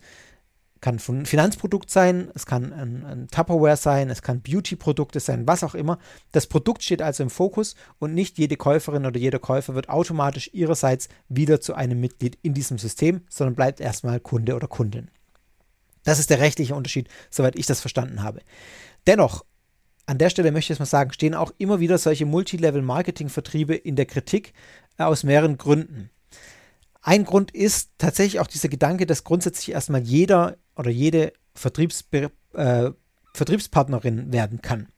kann 0.83 0.99
ein 1.09 1.27
Finanzprodukt 1.27 1.89
sein, 1.89 2.31
es 2.35 2.45
kann 2.45 2.73
ein, 2.73 3.07
ein 3.07 3.29
Tupperware 3.29 3.77
sein, 3.77 4.11
es 4.11 4.21
kann 4.21 4.43
Beauty-Produkte 4.43 5.21
sein, 5.21 5.47
was 5.47 5.63
auch 5.65 5.75
immer. 5.75 5.99
Das 6.33 6.49
Produkt 6.49 6.83
steht 6.83 7.01
also 7.01 7.23
im 7.23 7.31
Fokus 7.31 7.77
und 8.01 8.13
nicht 8.13 8.37
jede 8.37 8.57
Käuferin 8.57 9.07
oder 9.07 9.19
jeder 9.19 9.39
Käufer 9.39 9.75
wird 9.75 9.89
automatisch 9.89 10.51
ihrerseits 10.53 11.09
wieder 11.29 11.61
zu 11.61 11.75
einem 11.75 12.01
Mitglied 12.01 12.37
in 12.43 12.53
diesem 12.53 12.79
System, 12.79 13.23
sondern 13.31 13.55
bleibt 13.55 13.81
erstmal 13.81 14.21
Kunde 14.21 14.57
oder 14.57 14.67
Kundin. 14.67 15.09
Das 16.03 16.19
ist 16.19 16.31
der 16.31 16.41
rechtliche 16.41 16.75
Unterschied, 16.75 17.09
soweit 17.31 17.57
ich 17.57 17.67
das 17.67 17.81
verstanden 17.81 18.25
habe. 18.25 18.41
Dennoch, 19.07 19.45
an 20.07 20.19
der 20.19 20.31
Stelle 20.31 20.51
möchte 20.51 20.67
ich 20.67 20.69
jetzt 20.71 20.81
mal 20.81 20.87
sagen, 20.87 21.13
stehen 21.13 21.37
auch 21.37 21.53
immer 21.59 21.79
wieder 21.79 21.97
solche 21.97 22.27
Multilevel-Marketing-Vertriebe 22.27 23.77
in 23.77 23.95
der 23.95 24.07
Kritik 24.07 24.53
äh, 24.99 25.05
aus 25.05 25.23
mehreren 25.23 25.59
Gründen. 25.59 26.11
Ein 27.03 27.25
Grund 27.25 27.51
ist 27.51 27.91
tatsächlich 27.99 28.41
auch 28.41 28.47
dieser 28.47 28.69
Gedanke, 28.69 29.07
dass 29.07 29.25
grundsätzlich 29.25 29.73
erstmal 29.73 30.03
jeder 30.03 30.57
oder 30.77 30.91
jede 30.91 31.33
Vertriebsbe 31.55 32.31
äh, 32.55 32.91
Vertriebspartnerin 33.35 34.33
werden 34.33 34.63
kann. 34.63 34.89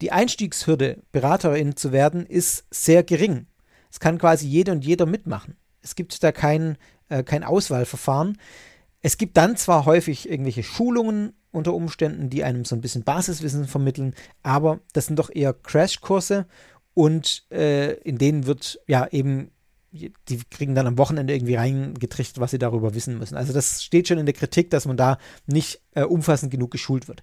Die 0.00 0.10
Einstiegshürde, 0.10 1.02
Beraterin 1.12 1.76
zu 1.76 1.92
werden, 1.92 2.26
ist 2.26 2.64
sehr 2.70 3.02
gering. 3.02 3.46
Es 3.90 4.00
kann 4.00 4.18
quasi 4.18 4.46
jede 4.46 4.72
und 4.72 4.84
jeder 4.84 5.06
mitmachen. 5.06 5.56
Es 5.82 5.94
gibt 5.94 6.22
da 6.22 6.32
kein, 6.32 6.78
äh, 7.08 7.22
kein 7.22 7.44
Auswahlverfahren. 7.44 8.38
Es 9.02 9.18
gibt 9.18 9.36
dann 9.36 9.56
zwar 9.56 9.84
häufig 9.84 10.28
irgendwelche 10.28 10.62
Schulungen 10.62 11.34
unter 11.50 11.74
Umständen, 11.74 12.30
die 12.30 12.42
einem 12.42 12.64
so 12.64 12.74
ein 12.74 12.80
bisschen 12.80 13.04
Basiswissen 13.04 13.66
vermitteln, 13.66 14.14
aber 14.42 14.80
das 14.92 15.06
sind 15.06 15.18
doch 15.18 15.30
eher 15.32 15.52
Crashkurse 15.52 16.46
und 16.94 17.44
äh, 17.50 17.92
in 18.00 18.18
denen 18.18 18.46
wird 18.46 18.80
ja 18.86 19.06
eben 19.08 19.50
die 19.94 20.42
kriegen 20.50 20.74
dann 20.74 20.86
am 20.86 20.98
Wochenende 20.98 21.34
irgendwie 21.34 21.54
reingetrichtert, 21.54 22.40
was 22.40 22.50
sie 22.50 22.58
darüber 22.58 22.94
wissen 22.94 23.18
müssen. 23.18 23.36
Also 23.36 23.52
das 23.52 23.82
steht 23.82 24.08
schon 24.08 24.18
in 24.18 24.26
der 24.26 24.34
Kritik, 24.34 24.70
dass 24.70 24.86
man 24.86 24.96
da 24.96 25.18
nicht 25.46 25.80
äh, 25.94 26.02
umfassend 26.02 26.50
genug 26.50 26.70
geschult 26.70 27.06
wird. 27.06 27.22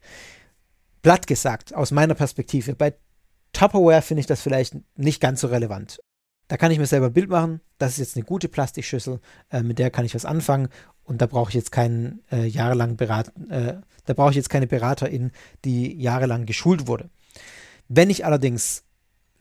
Platt 1.01 1.27
gesagt, 1.27 1.75
aus 1.75 1.91
meiner 1.91 2.15
Perspektive, 2.15 2.75
bei 2.75 2.93
Tupperware 3.53 4.01
finde 4.01 4.21
ich 4.21 4.27
das 4.27 4.41
vielleicht 4.41 4.75
nicht 4.95 5.19
ganz 5.19 5.41
so 5.41 5.47
relevant. 5.47 5.99
Da 6.47 6.57
kann 6.57 6.71
ich 6.71 6.79
mir 6.79 6.85
selber 6.85 7.07
ein 7.07 7.13
Bild 7.13 7.29
machen, 7.29 7.61
das 7.77 7.93
ist 7.93 7.97
jetzt 7.99 8.15
eine 8.17 8.25
gute 8.25 8.49
Plastikschüssel, 8.49 9.19
äh, 9.49 9.63
mit 9.63 9.79
der 9.79 9.89
kann 9.89 10.05
ich 10.05 10.15
was 10.15 10.25
anfangen 10.25 10.69
und 11.03 11.21
da 11.21 11.25
brauche 11.25 11.49
ich 11.49 11.55
jetzt 11.55 11.71
keinen 11.71 12.21
äh, 12.31 12.45
jahrelang 12.45 12.97
Berat, 12.97 13.33
äh, 13.49 13.75
da 14.05 14.13
brauche 14.13 14.31
ich 14.31 14.35
jetzt 14.35 14.49
keine 14.49 14.67
Beraterin, 14.67 15.31
die 15.65 15.99
jahrelang 15.99 16.45
geschult 16.45 16.87
wurde. 16.87 17.09
Wenn 17.87 18.09
ich 18.09 18.25
allerdings 18.25 18.83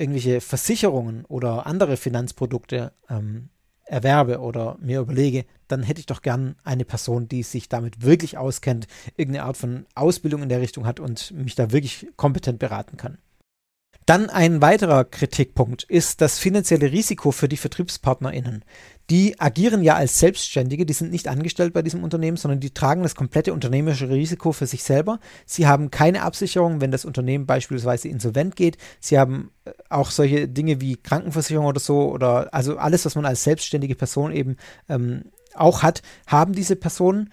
irgendwelche 0.01 0.40
Versicherungen 0.40 1.24
oder 1.26 1.66
andere 1.66 1.96
Finanzprodukte 1.96 2.92
ähm, 3.11 3.51
erwerbe 3.84 4.40
oder 4.40 4.78
mir 4.80 5.01
überlege, 5.01 5.44
dann 5.68 5.82
hätte 5.82 6.01
ich 6.01 6.07
doch 6.07 6.22
gern 6.22 6.57
eine 6.64 6.84
Person, 6.84 7.28
die 7.28 7.42
sich 7.42 7.68
damit 7.68 8.03
wirklich 8.03 8.38
auskennt, 8.38 8.86
irgendeine 9.16 9.44
Art 9.44 9.57
von 9.57 9.86
Ausbildung 9.94 10.42
in 10.42 10.48
der 10.48 10.61
Richtung 10.61 10.86
hat 10.86 11.01
und 11.01 11.32
mich 11.32 11.55
da 11.55 11.70
wirklich 11.70 12.07
kompetent 12.16 12.59
beraten 12.59 12.96
kann. 12.96 13.18
Dann 14.11 14.28
ein 14.28 14.61
weiterer 14.61 15.04
Kritikpunkt 15.04 15.84
ist 15.84 16.20
das 16.20 16.40
finanzielle 16.40 16.90
Risiko 16.90 17.30
für 17.30 17.48
die 17.48 17.56
VertriebspartnerInnen. 17.56 18.64
Die 19.08 19.38
agieren 19.38 19.84
ja 19.84 19.94
als 19.94 20.18
Selbstständige, 20.18 20.84
die 20.84 20.94
sind 20.94 21.12
nicht 21.12 21.28
angestellt 21.28 21.72
bei 21.72 21.82
diesem 21.82 22.02
Unternehmen, 22.02 22.36
sondern 22.36 22.58
die 22.58 22.74
tragen 22.74 23.04
das 23.04 23.14
komplette 23.14 23.52
unternehmerische 23.52 24.08
Risiko 24.08 24.50
für 24.50 24.66
sich 24.66 24.82
selber. 24.82 25.20
Sie 25.46 25.68
haben 25.68 25.92
keine 25.92 26.22
Absicherung, 26.22 26.80
wenn 26.80 26.90
das 26.90 27.04
Unternehmen 27.04 27.46
beispielsweise 27.46 28.08
insolvent 28.08 28.56
geht. 28.56 28.78
Sie 28.98 29.16
haben 29.16 29.52
äh, 29.64 29.70
auch 29.90 30.11
solche 30.11 30.48
Dinge 30.48 30.80
wie 30.80 30.96
Krankenversicherung 30.96 31.66
oder 31.66 31.78
so, 31.78 32.11
oder 32.11 32.52
also 32.52 32.78
alles, 32.78 33.04
was 33.04 33.14
man 33.14 33.26
als 33.26 33.44
selbstständige 33.44 33.94
Person 33.94 34.32
eben 34.32 34.56
ähm, 34.88 35.26
auch 35.54 35.84
hat, 35.84 36.02
haben 36.26 36.52
diese 36.52 36.74
Personen. 36.74 37.30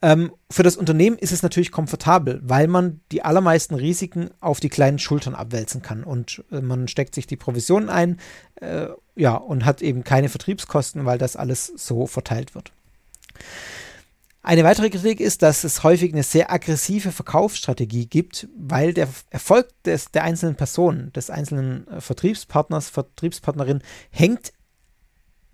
Ähm, 0.00 0.32
für 0.50 0.62
das 0.62 0.76
Unternehmen 0.76 1.18
ist 1.18 1.32
es 1.32 1.42
natürlich 1.42 1.72
komfortabel, 1.72 2.40
weil 2.44 2.68
man 2.68 3.00
die 3.10 3.22
allermeisten 3.22 3.74
Risiken 3.74 4.30
auf 4.40 4.60
die 4.60 4.68
kleinen 4.68 4.98
Schultern 4.98 5.34
abwälzen 5.34 5.82
kann 5.82 6.04
und 6.04 6.44
äh, 6.52 6.60
man 6.60 6.86
steckt 6.86 7.14
sich 7.14 7.26
die 7.26 7.36
Provisionen 7.36 7.88
ein, 7.88 8.20
äh, 8.60 8.86
ja, 9.16 9.34
und 9.34 9.64
hat 9.64 9.82
eben 9.82 10.04
keine 10.04 10.28
Vertriebskosten, 10.28 11.04
weil 11.04 11.18
das 11.18 11.34
alles 11.34 11.66
so 11.66 12.06
verteilt 12.06 12.54
wird. 12.54 12.72
Eine 14.42 14.64
weitere 14.64 14.88
Kritik 14.88 15.20
ist, 15.20 15.42
dass 15.42 15.64
es 15.64 15.82
häufig 15.82 16.12
eine 16.12 16.22
sehr 16.22 16.50
aggressive 16.52 17.10
Verkaufsstrategie 17.10 18.06
gibt, 18.06 18.48
weil 18.56 18.94
der 18.94 19.08
Erfolg 19.30 19.68
des, 19.82 20.12
der 20.12 20.22
einzelnen 20.22 20.54
Person, 20.54 21.12
des 21.12 21.28
einzelnen 21.28 21.88
äh, 21.88 22.00
Vertriebspartners, 22.00 22.88
Vertriebspartnerin 22.88 23.82
hängt 24.10 24.52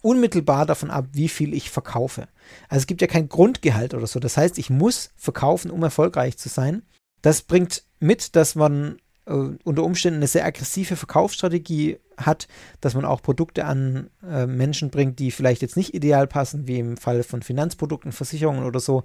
unmittelbar 0.05 0.67
davon 0.67 0.91
ab, 0.91 1.07
wie 1.13 1.31
viel 1.31 1.55
ich 1.55 1.71
verkaufe. 1.71 2.29
Also 2.69 2.83
es 2.83 2.87
gibt 2.87 3.01
ja 3.01 3.07
kein 3.07 3.31
Grundgehalt 3.31 3.95
oder 3.95 4.07
so. 4.07 4.21
Das 4.21 4.37
heißt, 4.37 4.59
ich 4.59 4.69
muss 4.69 5.11
verkaufen, 5.17 5.71
um 5.71 5.83
erfolgreich 5.83 6.37
zu 6.37 6.51
sein. 6.51 6.83
Das 7.23 7.41
bringt 7.41 7.85
mit, 8.01 8.37
dass 8.37 8.55
man 8.55 8.99
äh, 9.25 9.33
unter 9.33 9.83
Umständen 9.83 10.19
eine 10.19 10.27
sehr 10.27 10.45
aggressive 10.45 10.97
Verkaufsstrategie 10.97 11.99
hat, 12.19 12.49
dass 12.83 12.93
man 12.93 13.07
auch 13.07 13.23
Produkte 13.23 13.65
an 13.65 14.11
äh, 14.23 14.47
Menschen 14.47 14.91
bringt, 14.91 15.21
die 15.21 15.31
vielleicht 15.31 15.63
jetzt 15.63 15.79
nicht 15.79 15.95
ideal 15.95 16.27
passen, 16.27 16.69
wie 16.69 16.81
im 16.81 16.99
Fall 16.99 17.23
von 17.23 17.41
Finanzprodukten, 17.41 18.13
Versicherungen 18.13 18.65
oder 18.65 18.81
so. 18.81 19.05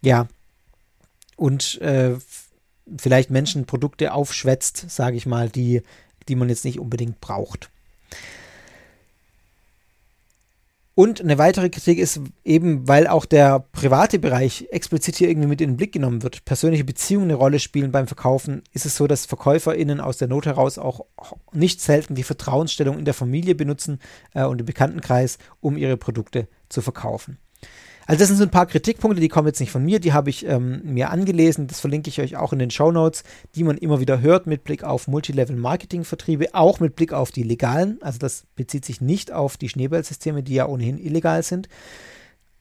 Ja. 0.00 0.28
Und 1.34 1.80
äh, 1.80 2.14
vielleicht 2.96 3.30
Menschen 3.30 3.66
Produkte 3.66 4.14
aufschwätzt, 4.14 4.88
sage 4.88 5.16
ich 5.16 5.26
mal, 5.26 5.48
die, 5.48 5.82
die 6.28 6.36
man 6.36 6.48
jetzt 6.48 6.64
nicht 6.64 6.78
unbedingt 6.78 7.20
braucht. 7.20 7.68
Und 11.00 11.22
eine 11.22 11.38
weitere 11.38 11.70
Kritik 11.70 11.98
ist 11.98 12.20
eben, 12.44 12.86
weil 12.86 13.06
auch 13.06 13.24
der 13.24 13.60
private 13.72 14.18
Bereich 14.18 14.68
explizit 14.70 15.16
hier 15.16 15.30
irgendwie 15.30 15.48
mit 15.48 15.62
in 15.62 15.70
den 15.70 15.76
Blick 15.78 15.92
genommen 15.92 16.22
wird, 16.22 16.44
persönliche 16.44 16.84
Beziehungen 16.84 17.30
eine 17.30 17.36
Rolle 17.36 17.58
spielen 17.58 17.90
beim 17.90 18.06
Verkaufen, 18.06 18.62
ist 18.74 18.84
es 18.84 18.96
so, 18.96 19.06
dass 19.06 19.24
VerkäuferInnen 19.24 19.98
aus 19.98 20.18
der 20.18 20.28
Not 20.28 20.44
heraus 20.44 20.76
auch 20.76 21.06
nicht 21.54 21.80
selten 21.80 22.16
die 22.16 22.22
Vertrauensstellung 22.22 22.98
in 22.98 23.06
der 23.06 23.14
Familie 23.14 23.54
benutzen 23.54 23.98
äh, 24.34 24.44
und 24.44 24.60
im 24.60 24.66
Bekanntenkreis, 24.66 25.38
um 25.62 25.78
ihre 25.78 25.96
Produkte 25.96 26.48
zu 26.68 26.82
verkaufen. 26.82 27.38
Also 28.10 28.18
das 28.18 28.28
sind 28.28 28.38
so 28.38 28.42
ein 28.42 28.50
paar 28.50 28.66
Kritikpunkte, 28.66 29.20
die 29.20 29.28
kommen 29.28 29.46
jetzt 29.46 29.60
nicht 29.60 29.70
von 29.70 29.84
mir, 29.84 30.00
die 30.00 30.12
habe 30.12 30.30
ich 30.30 30.44
ähm, 30.44 30.80
mir 30.82 31.10
angelesen, 31.10 31.68
das 31.68 31.78
verlinke 31.78 32.10
ich 32.10 32.20
euch 32.20 32.36
auch 32.36 32.52
in 32.52 32.58
den 32.58 32.72
Show 32.72 32.90
Notes, 32.90 33.22
die 33.54 33.62
man 33.62 33.78
immer 33.78 34.00
wieder 34.00 34.20
hört 34.20 34.48
mit 34.48 34.64
Blick 34.64 34.82
auf 34.82 35.06
Multilevel-Marketing-Vertriebe, 35.06 36.48
auch 36.52 36.80
mit 36.80 36.96
Blick 36.96 37.12
auf 37.12 37.30
die 37.30 37.44
legalen, 37.44 38.02
also 38.02 38.18
das 38.18 38.46
bezieht 38.56 38.84
sich 38.84 39.00
nicht 39.00 39.30
auf 39.30 39.56
die 39.56 39.68
Schneeballsysteme, 39.68 40.42
die 40.42 40.54
ja 40.54 40.66
ohnehin 40.66 40.98
illegal 40.98 41.44
sind. 41.44 41.68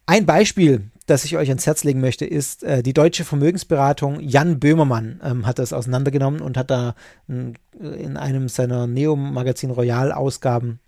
Ein 0.05 0.27
Beispiel, 0.27 0.91
das 1.07 1.25
ich 1.25 1.35
euch 1.35 1.49
ans 1.49 1.65
Herz 1.65 1.83
legen 1.83 1.99
möchte, 1.99 2.27
ist 2.27 2.61
äh, 2.61 2.83
die 2.83 2.93
deutsche 2.93 3.25
Vermögensberatung. 3.25 4.19
Jan 4.19 4.59
Böhmermann 4.59 5.19
ähm, 5.23 5.47
hat 5.47 5.57
das 5.57 5.73
auseinandergenommen 5.73 6.41
und 6.41 6.57
hat 6.57 6.69
da 6.69 6.93
äh, 7.27 7.53
in 7.79 8.17
einem 8.17 8.49
seiner 8.49 8.85
Neo-Magazin 8.85 9.71
Royal-Ausgaben 9.71 10.79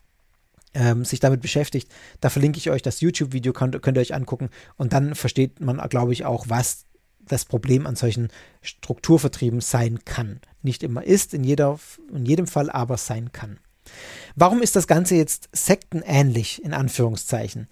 ähm, 0.74 1.06
sich 1.06 1.20
damit 1.20 1.42
beschäftigt. 1.42 1.92
Da 2.20 2.30
verlinke 2.30 2.58
ich 2.58 2.70
euch 2.70 2.82
das 2.82 3.02
YouTube-Video, 3.02 3.54
könnt, 3.54 3.82
könnt 3.82 3.98
ihr 3.98 4.02
euch 4.02 4.14
angucken 4.14 4.50
und 4.78 4.94
dann 4.94 5.16
versteht 5.16 5.60
man, 5.60 5.78
glaube 5.90 6.14
ich, 6.14 6.26
auch, 6.26 6.46
was 6.48 6.86
das 7.20 7.46
Problem 7.46 7.86
an 7.86 7.96
solchen 7.96 8.30
Strukturvertrieben 8.62 9.62
sein 9.62 10.00
kann. 10.06 10.42
Nicht 10.62 10.84
immer 10.84 11.04
ist, 11.04 11.34
in, 11.34 11.44
jeder, 11.44 11.80
in 12.14 12.26
jedem 12.26 12.48
Fall 12.48 12.70
aber 12.70 12.98
sein 12.98 13.32
kann. 13.32 13.60
Warum 14.36 14.62
ist 14.62 14.76
das 14.76 14.88
Ganze 14.88 15.16
jetzt 15.16 15.50
sektenähnlich, 15.54 16.64
in 16.64 16.74
Anführungszeichen? 16.74 17.68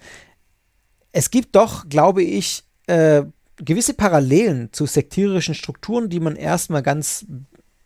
Es 1.12 1.30
gibt 1.30 1.56
doch, 1.56 1.88
glaube 1.88 2.22
ich, 2.22 2.64
äh, 2.86 3.24
gewisse 3.56 3.94
Parallelen 3.94 4.72
zu 4.72 4.86
sektierischen 4.86 5.54
Strukturen, 5.54 6.08
die 6.08 6.20
man 6.20 6.36
erstmal 6.36 6.82
ganz 6.82 7.26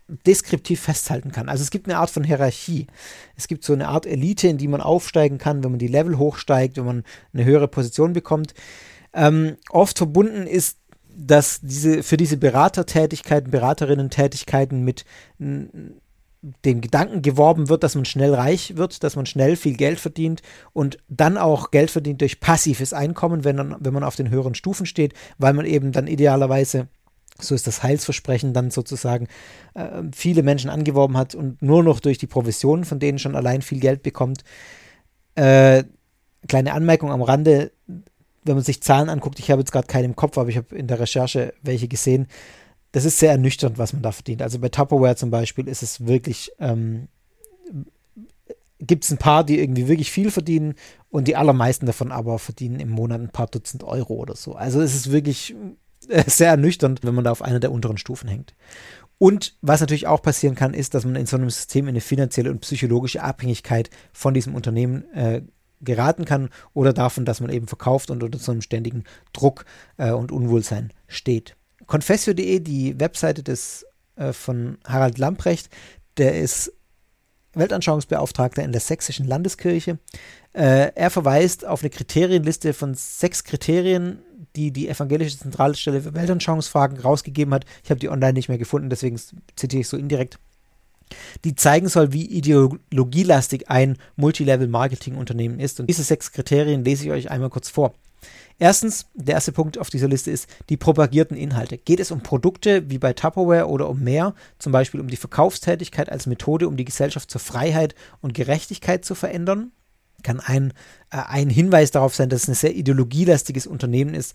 deskriptiv 0.09 0.80
festhalten 0.80 1.32
kann. 1.32 1.48
Also 1.48 1.62
es 1.62 1.70
gibt 1.70 1.88
eine 1.88 1.98
Art 1.98 2.11
von 2.11 2.24
Hierarchie. 2.24 2.86
Es 3.36 3.48
gibt 3.48 3.64
so 3.64 3.72
eine 3.72 3.88
Art 3.88 4.07
Elite, 4.07 4.48
in 4.48 4.59
die 4.59 4.68
man 4.68 4.80
aufsteigen 4.80 5.38
kann, 5.38 5.64
wenn 5.64 5.72
man 5.72 5.78
die 5.78 5.88
Level 5.88 6.18
hochsteigt, 6.18 6.76
wenn 6.76 6.84
man 6.84 7.05
eine 7.32 7.44
höhere 7.44 7.68
Position 7.68 8.12
bekommt. 8.12 8.55
Ähm, 9.14 9.57
oft 9.70 9.96
verbunden 9.98 10.46
ist 10.46 10.78
dass 11.16 11.61
diese, 11.61 12.02
für 12.02 12.16
diese 12.16 12.36
Beratertätigkeiten, 12.36 13.50
Beraterinnen-Tätigkeiten 13.50 14.82
mit 14.82 15.05
dem 15.38 16.80
Gedanken 16.80 17.22
geworben 17.22 17.68
wird, 17.68 17.82
dass 17.82 17.94
man 17.94 18.05
schnell 18.05 18.34
reich 18.34 18.76
wird, 18.76 19.02
dass 19.02 19.16
man 19.16 19.24
schnell 19.24 19.57
viel 19.57 19.76
Geld 19.76 19.98
verdient 19.98 20.42
und 20.72 20.98
dann 21.09 21.38
auch 21.38 21.70
Geld 21.70 21.90
verdient 21.90 22.20
durch 22.20 22.40
passives 22.40 22.92
Einkommen, 22.92 23.44
wenn, 23.44 23.57
dann, 23.57 23.76
wenn 23.80 23.94
man 23.94 24.05
auf 24.05 24.16
den 24.16 24.30
höheren 24.30 24.55
Stufen 24.55 24.86
steht, 24.86 25.14
weil 25.38 25.55
man 25.55 25.64
eben 25.64 25.92
dann 25.92 26.07
idealerweise 26.07 26.88
so 27.41 27.55
ist 27.55 27.66
das 27.66 27.82
Heilsversprechen 27.82 28.53
dann 28.53 28.70
sozusagen 28.70 29.26
äh, 29.74 30.03
viele 30.14 30.43
Menschen 30.43 30.70
angeworben 30.70 31.16
hat 31.16 31.35
und 31.35 31.61
nur 31.62 31.82
noch 31.82 32.01
durch 32.01 32.18
die 32.18 32.26
Provisionen 32.26 32.85
von 32.85 32.99
denen 32.99 33.18
schon 33.18 33.35
allein 33.35 33.62
viel 33.62 33.80
Geld 33.80 34.03
bekommt. 34.03 34.45
Äh, 35.35 35.85
kleine 36.47 36.72
Anmerkung 36.74 37.11
am 37.11 37.22
Rande, 37.22 37.72
wenn 38.45 38.55
man 38.55 38.64
sich 38.64 38.82
Zahlen 38.82 39.09
anguckt, 39.09 39.39
ich 39.39 39.51
habe 39.51 39.61
jetzt 39.61 39.72
gerade 39.72 39.87
keine 39.87 40.07
im 40.07 40.16
Kopf, 40.16 40.39
aber 40.39 40.49
ich 40.49 40.57
habe 40.57 40.76
in 40.76 40.87
der 40.87 41.01
Recherche 41.01 41.55
welche 41.62 41.89
gesehen. 41.89 42.28
Das 42.93 43.05
ist 43.05 43.18
sehr 43.18 43.32
ernüchternd, 43.32 43.78
was 43.78 43.93
man 43.93 44.03
da 44.03 44.12
verdient. 44.12 44.43
Also 44.43 44.61
bei 44.61 44.68
Tupperware 44.68 45.16
zum 45.16 45.30
Beispiel 45.30 45.66
ist 45.66 45.82
es 45.82 46.07
wirklich, 46.07 46.53
ähm, 46.61 47.09
gibt 48.78 49.05
es 49.05 49.11
ein 49.11 49.18
paar, 49.18 49.43
die 49.43 49.59
irgendwie 49.59 49.89
wirklich 49.89 50.12
viel 50.12 50.30
verdienen 50.30 50.74
und 51.11 51.26
die 51.26 51.35
allermeisten 51.35 51.87
davon 51.87 52.12
aber 52.12 52.39
verdienen 52.39 52.78
im 52.78 52.91
Monat 52.91 53.20
ein 53.20 53.30
paar 53.30 53.49
Dutzend 53.49 53.82
Euro 53.82 54.14
oder 54.14 54.37
so. 54.37 54.55
Also 54.55 54.80
es 54.80 54.95
ist 54.95 55.11
wirklich 55.11 55.55
sehr 56.26 56.50
ernüchternd, 56.50 57.00
wenn 57.02 57.14
man 57.14 57.24
da 57.24 57.30
auf 57.30 57.42
einer 57.42 57.61
der 57.61 57.72
unteren 57.72 57.98
Stufen 57.98 58.28
hängt. 58.28 58.55
Und 59.18 59.57
was 59.62 59.80
natürlich 59.80 60.07
auch 60.07 60.22
passieren 60.22 60.55
kann, 60.55 60.74
ist, 60.74 60.94
dass 60.94 61.05
man 61.05 61.16
in 61.16 61.26
so 61.26 61.36
einem 61.36 61.50
System 61.50 61.86
in 61.86 61.90
eine 61.90 62.00
finanzielle 62.00 62.50
und 62.50 62.61
psychologische 62.61 63.22
Abhängigkeit 63.22 63.90
von 64.12 64.34
diesem 64.34 64.55
Unternehmen 64.55 65.11
äh, 65.14 65.42
geraten 65.80 66.24
kann 66.24 66.50
oder 66.72 66.92
davon, 66.92 67.24
dass 67.24 67.40
man 67.40 67.50
eben 67.50 67.68
verkauft 67.68 68.11
und 68.11 68.22
unter 68.22 68.38
so 68.38 68.52
einem 68.52 68.62
ständigen 68.62 69.05
Druck 69.32 69.64
äh, 69.96 70.11
und 70.11 70.32
Unwohlsein 70.32 70.92
steht. 71.07 71.57
Confessio.de, 71.86 72.61
die 72.61 72.98
Webseite 72.98 73.42
des, 73.42 73.86
äh, 74.16 74.32
von 74.32 74.78
Harald 74.84 75.18
Lamprecht, 75.18 75.68
der 76.16 76.40
ist 76.40 76.72
Weltanschauungsbeauftragter 77.55 78.62
in 78.62 78.72
der 78.72 78.80
sächsischen 78.80 79.26
Landeskirche. 79.26 79.98
Äh, 80.52 80.92
er 80.94 81.11
verweist 81.11 81.64
auf 81.64 81.82
eine 81.82 81.90
Kriterienliste 81.90 82.72
von 82.72 82.94
sechs 82.94 83.44
Kriterien, 83.44 84.20
die 84.57 84.70
die 84.70 84.88
evangelische 84.88 85.38
Zentralstelle 85.38 86.02
für 86.02 86.14
Weltanschauungsfragen 86.14 86.98
rausgegeben 87.00 87.55
hat. 87.55 87.64
Ich 87.82 87.90
habe 87.90 88.00
die 88.00 88.09
online 88.09 88.34
nicht 88.34 88.48
mehr 88.48 88.59
gefunden, 88.59 88.90
deswegen 88.90 89.20
zitiere 89.57 89.80
ich 89.80 89.88
so 89.88 89.96
indirekt. 89.96 90.38
Die 91.44 91.55
zeigen 91.55 91.88
soll, 91.88 92.12
wie 92.12 92.24
ideologielastig 92.24 93.68
ein 93.68 93.98
Multilevel-Marketing-Unternehmen 94.16 95.61
ist. 95.61 95.80
Und 95.80 95.88
diese 95.88 96.02
sechs 96.02 96.32
Kriterien 96.32 96.84
lese 96.84 97.05
ich 97.05 97.11
euch 97.11 97.30
einmal 97.30 97.50
kurz 97.50 97.68
vor. 97.68 97.94
Erstens, 98.59 99.07
der 99.14 99.34
erste 99.34 99.52
Punkt 99.52 99.78
auf 99.78 99.90
dieser 99.90 100.09
Liste 100.09 100.30
ist 100.30 100.48
die 100.68 100.76
propagierten 100.76 101.36
Inhalte. 101.36 101.76
Geht 101.76 102.00
es 102.00 102.11
um 102.11 102.22
Produkte 102.22 102.88
wie 102.88 102.98
bei 102.98 103.12
Tupperware 103.12 103.68
oder 103.68 103.88
um 103.88 104.00
mehr, 104.00 104.34
zum 104.59 104.72
Beispiel 104.72 105.00
um 105.00 105.09
die 105.09 105.16
Verkaufstätigkeit 105.16 106.11
als 106.11 106.26
Methode, 106.26 106.68
um 106.68 106.76
die 106.76 106.84
Gesellschaft 106.84 107.30
zur 107.30 107.40
Freiheit 107.40 107.94
und 108.22 108.32
Gerechtigkeit 108.32 109.05
zu 109.05 109.14
verändern? 109.14 109.72
Kann 110.25 110.41
ein, 110.41 110.72
äh, 111.11 111.18
ein 111.18 111.49
Hinweis 111.49 111.93
darauf 111.93 112.16
sein, 112.16 112.29
dass 112.29 112.43
es 112.43 112.49
ein 112.49 112.55
sehr 112.55 112.75
ideologielastiges 112.75 113.68
Unternehmen 113.68 114.14
ist 114.14 114.35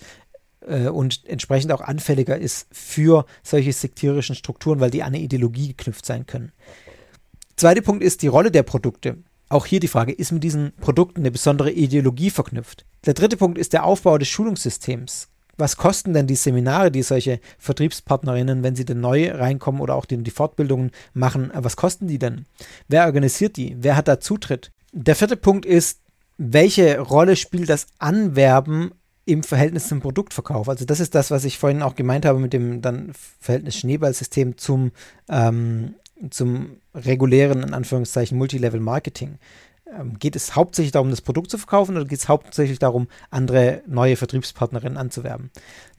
äh, 0.66 0.88
und 0.88 1.26
entsprechend 1.26 1.74
auch 1.74 1.82
anfälliger 1.82 2.38
ist 2.38 2.68
für 2.72 3.26
solche 3.44 3.74
sektierischen 3.74 4.36
Strukturen, 4.36 4.80
weil 4.80 4.92
die 4.92 5.04
an 5.04 5.10
eine 5.10 5.20
Ideologie 5.20 5.70
geknüpft 5.70 6.06
sein 6.06 6.26
können. 6.26 6.54
Zweiter 7.58 7.82
Punkt 7.82 8.04
ist 8.04 8.22
die 8.22 8.28
Rolle 8.28 8.52
der 8.52 8.64
Produkte. 8.64 9.18
Auch 9.50 9.66
hier 9.66 9.80
die 9.80 9.88
Frage, 9.88 10.14
ist 10.14 10.32
mit 10.32 10.44
diesen 10.44 10.74
Produkten 10.80 11.22
eine 11.22 11.32
besondere 11.32 11.72
Ideologie 11.72 12.30
verknüpft? 12.30 12.86
Der 13.06 13.16
dritte 13.16 13.36
Punkt 13.36 13.58
ist 13.58 13.74
der 13.74 13.84
Aufbau 13.84 14.18
des 14.18 14.30
Schulungssystems. 14.30 15.28
Was 15.58 15.76
kosten 15.76 16.14
denn 16.14 16.28
die 16.28 16.36
Seminare, 16.36 16.90
die 16.90 17.02
solche 17.02 17.42
Vertriebspartnerinnen, 17.58 18.64
wenn 18.64 18.78
sie 18.78 18.86
denn 18.86 19.02
neu 19.02 19.32
reinkommen 19.32 19.82
oder 19.82 19.96
auch 19.96 20.06
die, 20.06 20.24
die 20.24 20.32
Fortbildungen 20.32 20.92
machen, 21.14 21.52
was 21.54 21.76
kosten 21.76 22.08
die 22.08 22.20
denn? 22.20 22.46
Wer 22.88 23.06
organisiert 23.08 23.58
die? 23.58 23.76
Wer 23.78 23.98
hat 23.98 24.08
da 24.08 24.22
Zutritt? 24.22 24.72
Der 24.92 25.16
vierte 25.16 25.38
Punkt 25.38 25.66
ist, 25.66 26.02
welche 26.38 27.00
Rolle 27.00 27.36
spielt 27.36 27.70
das 27.70 27.88
Anwerben 27.98 28.92
im 29.26 29.44
Verhältnis 29.44 29.88
zum 29.88 30.00
Produktverkauf? 30.00 30.70
Also 30.70 30.86
das 30.86 31.00
ist 31.00 31.14
das, 31.14 31.32
was 31.32 31.46
ich 31.46 31.60
vorhin 31.60 31.82
auch 31.82 31.96
gemeint 31.96 32.26
habe 32.26 32.40
mit 32.40 32.54
dem 32.54 32.82
dann 32.82 33.12
Verhältnis 33.40 33.78
Schneeballsystem 33.78 34.58
zum, 34.58 34.92
ähm, 35.30 35.96
zum 36.30 36.78
regulären, 36.96 37.62
in 37.64 37.74
Anführungszeichen, 37.74 38.38
Multilevel-Marketing. 38.38 39.38
Ähm, 39.98 40.20
geht 40.20 40.36
es 40.36 40.56
hauptsächlich 40.56 40.92
darum, 40.92 41.10
das 41.10 41.22
Produkt 41.22 41.50
zu 41.50 41.58
verkaufen 41.58 41.96
oder 41.96 42.06
geht 42.06 42.20
es 42.20 42.28
hauptsächlich 42.28 42.80
darum, 42.80 43.08
andere 43.32 43.82
neue 43.88 44.16
Vertriebspartnerinnen 44.16 44.98
anzuwerben? 44.98 45.50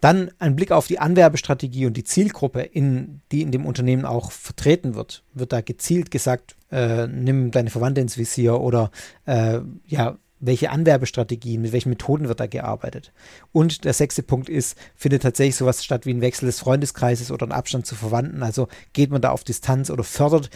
Dann 0.01 0.31
ein 0.39 0.57
Blick 0.57 0.71
auf 0.71 0.87
die 0.87 0.99
Anwerbestrategie 0.99 1.87
und 1.87 1.97
die 1.97 2.05
Zielgruppe, 2.05 2.63
in, 2.63 3.21
die 3.33 3.43
in 3.43 3.51
dem 3.51 3.67
Unternehmen 3.67 4.05
auch 4.05 4.31
vertreten 4.31 4.95
wird. 4.95 5.25
Wird 5.35 5.53
da 5.53 5.61
gezielt 5.61 6.11
gesagt, 6.11 6.57
äh, 6.71 7.07
nimm 7.07 7.51
deine 7.51 7.71
Verwandte 7.71 8.01
ins 8.01 8.17
Visier 8.17 8.61
oder 8.61 8.91
äh, 9.27 9.61
ja, 9.87 10.19
welche 10.41 10.71
Anwerbestrategien, 10.71 11.61
mit 11.61 11.73
welchen 11.73 11.91
Methoden 11.91 12.29
wird 12.29 12.41
da 12.41 12.47
gearbeitet. 12.47 13.13
Und 13.53 13.85
der 13.85 13.93
sechste 13.93 14.23
Punkt 14.23 14.49
ist, 14.49 14.77
findet 14.97 15.23
tatsächlich 15.23 15.57
sowas 15.57 15.85
statt 15.85 16.07
wie 16.07 16.15
ein 16.15 16.23
Wechsel 16.23 16.47
des 16.47 16.61
Freundeskreises 16.61 17.31
oder 17.31 17.47
ein 17.47 17.53
Abstand 17.53 17.87
zu 17.87 17.95
Verwandten. 17.95 18.43
Also 18.43 18.69
geht 18.93 19.11
man 19.11 19.21
da 19.21 19.31
auf 19.31 19.45
Distanz 19.45 19.91
oder 19.91 20.03
fördert 20.03 20.49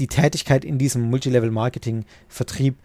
die 0.00 0.08
Tätigkeit 0.08 0.64
in 0.64 0.78
diesem 0.78 1.02
Multilevel-Marketing-Vertrieb 1.02 2.76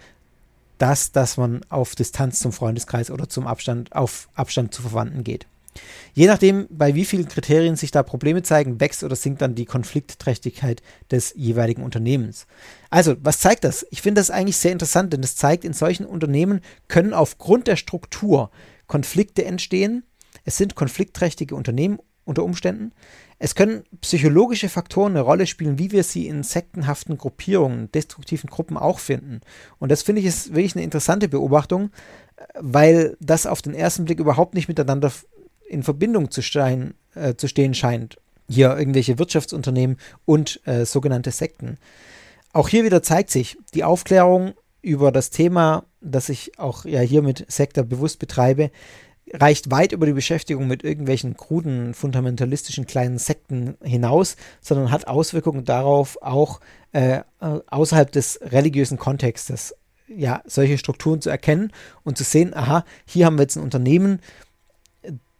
das, 0.77 1.11
dass 1.11 1.37
man 1.37 1.61
auf 1.69 1.95
Distanz 1.95 2.39
zum 2.39 2.51
Freundeskreis 2.51 3.11
oder 3.11 3.29
zum 3.29 3.45
Abstand, 3.45 3.95
auf 3.95 4.29
Abstand 4.33 4.73
zu 4.73 4.81
Verwandten 4.81 5.23
geht. 5.23 5.45
Je 6.13 6.27
nachdem, 6.27 6.67
bei 6.69 6.95
wie 6.95 7.05
vielen 7.05 7.27
Kriterien 7.27 7.75
sich 7.77 7.91
da 7.91 8.03
Probleme 8.03 8.43
zeigen, 8.43 8.81
wächst 8.81 9.03
oder 9.03 9.15
sinkt 9.15 9.41
dann 9.41 9.55
die 9.55 9.65
Konfliktträchtigkeit 9.65 10.81
des 11.09 11.33
jeweiligen 11.37 11.83
Unternehmens. 11.83 12.45
Also, 12.89 13.15
was 13.21 13.39
zeigt 13.39 13.63
das? 13.63 13.85
Ich 13.91 14.01
finde 14.01 14.19
das 14.19 14.31
eigentlich 14.31 14.57
sehr 14.57 14.73
interessant, 14.73 15.13
denn 15.13 15.23
es 15.23 15.35
zeigt, 15.35 15.63
in 15.63 15.73
solchen 15.73 16.05
Unternehmen 16.05 16.59
können 16.89 17.13
aufgrund 17.13 17.67
der 17.67 17.77
Struktur 17.77 18.51
Konflikte 18.87 19.45
entstehen. 19.45 20.03
Es 20.43 20.57
sind 20.57 20.75
konfliktträchtige 20.75 21.55
Unternehmen 21.55 21.99
unter 22.25 22.43
Umständen. 22.43 22.91
Es 23.39 23.55
können 23.55 23.83
psychologische 24.01 24.69
Faktoren 24.69 25.13
eine 25.13 25.21
Rolle 25.21 25.47
spielen, 25.47 25.79
wie 25.79 25.91
wir 25.91 26.03
sie 26.03 26.27
in 26.27 26.43
sektenhaften 26.43 27.17
Gruppierungen, 27.17 27.91
destruktiven 27.91 28.49
Gruppen 28.49 28.77
auch 28.77 28.99
finden. 28.99 29.41
Und 29.79 29.91
das 29.91 30.03
finde 30.03 30.21
ich 30.21 30.27
ist 30.27 30.49
wirklich 30.53 30.75
eine 30.75 30.83
interessante 30.83 31.27
Beobachtung, 31.27 31.89
weil 32.59 33.17
das 33.19 33.47
auf 33.47 33.61
den 33.61 33.73
ersten 33.73 34.05
Blick 34.05 34.19
überhaupt 34.19 34.53
nicht 34.53 34.67
miteinander 34.67 35.11
in 35.67 35.83
Verbindung 35.83 36.29
zu, 36.31 36.41
stein, 36.41 36.93
äh, 37.15 37.35
zu 37.35 37.47
stehen 37.47 37.73
scheint. 37.73 38.17
Hier 38.47 38.77
irgendwelche 38.77 39.17
Wirtschaftsunternehmen 39.17 39.97
und 40.25 40.59
äh, 40.65 40.85
sogenannte 40.85 41.31
Sekten. 41.31 41.77
Auch 42.53 42.67
hier 42.67 42.83
wieder 42.83 43.01
zeigt 43.01 43.31
sich 43.31 43.57
die 43.73 43.83
Aufklärung 43.83 44.53
über 44.81 45.11
das 45.11 45.29
Thema, 45.29 45.85
das 46.01 46.29
ich 46.29 46.59
auch 46.59 46.85
ja 46.85 46.99
hier 46.99 47.21
mit 47.21 47.45
Sektor 47.49 47.83
bewusst 47.83 48.19
betreibe, 48.19 48.71
reicht 49.33 49.71
weit 49.71 49.91
über 49.91 50.05
die 50.05 50.13
Beschäftigung 50.13 50.67
mit 50.67 50.83
irgendwelchen 50.83 51.37
kruden, 51.37 51.93
fundamentalistischen 51.93 52.85
kleinen 52.85 53.17
Sekten 53.17 53.75
hinaus, 53.81 54.35
sondern 54.61 54.91
hat 54.91 55.07
Auswirkungen 55.07 55.65
darauf, 55.65 56.21
auch 56.21 56.59
äh, 56.91 57.21
außerhalb 57.39 58.11
des 58.11 58.39
religiösen 58.41 58.97
Kontextes, 58.97 59.75
ja, 60.07 60.41
solche 60.45 60.77
Strukturen 60.77 61.21
zu 61.21 61.29
erkennen 61.29 61.71
und 62.03 62.17
zu 62.17 62.23
sehen, 62.23 62.53
aha, 62.53 62.83
hier 63.05 63.25
haben 63.25 63.37
wir 63.37 63.43
jetzt 63.43 63.55
ein 63.55 63.63
Unternehmen, 63.63 64.19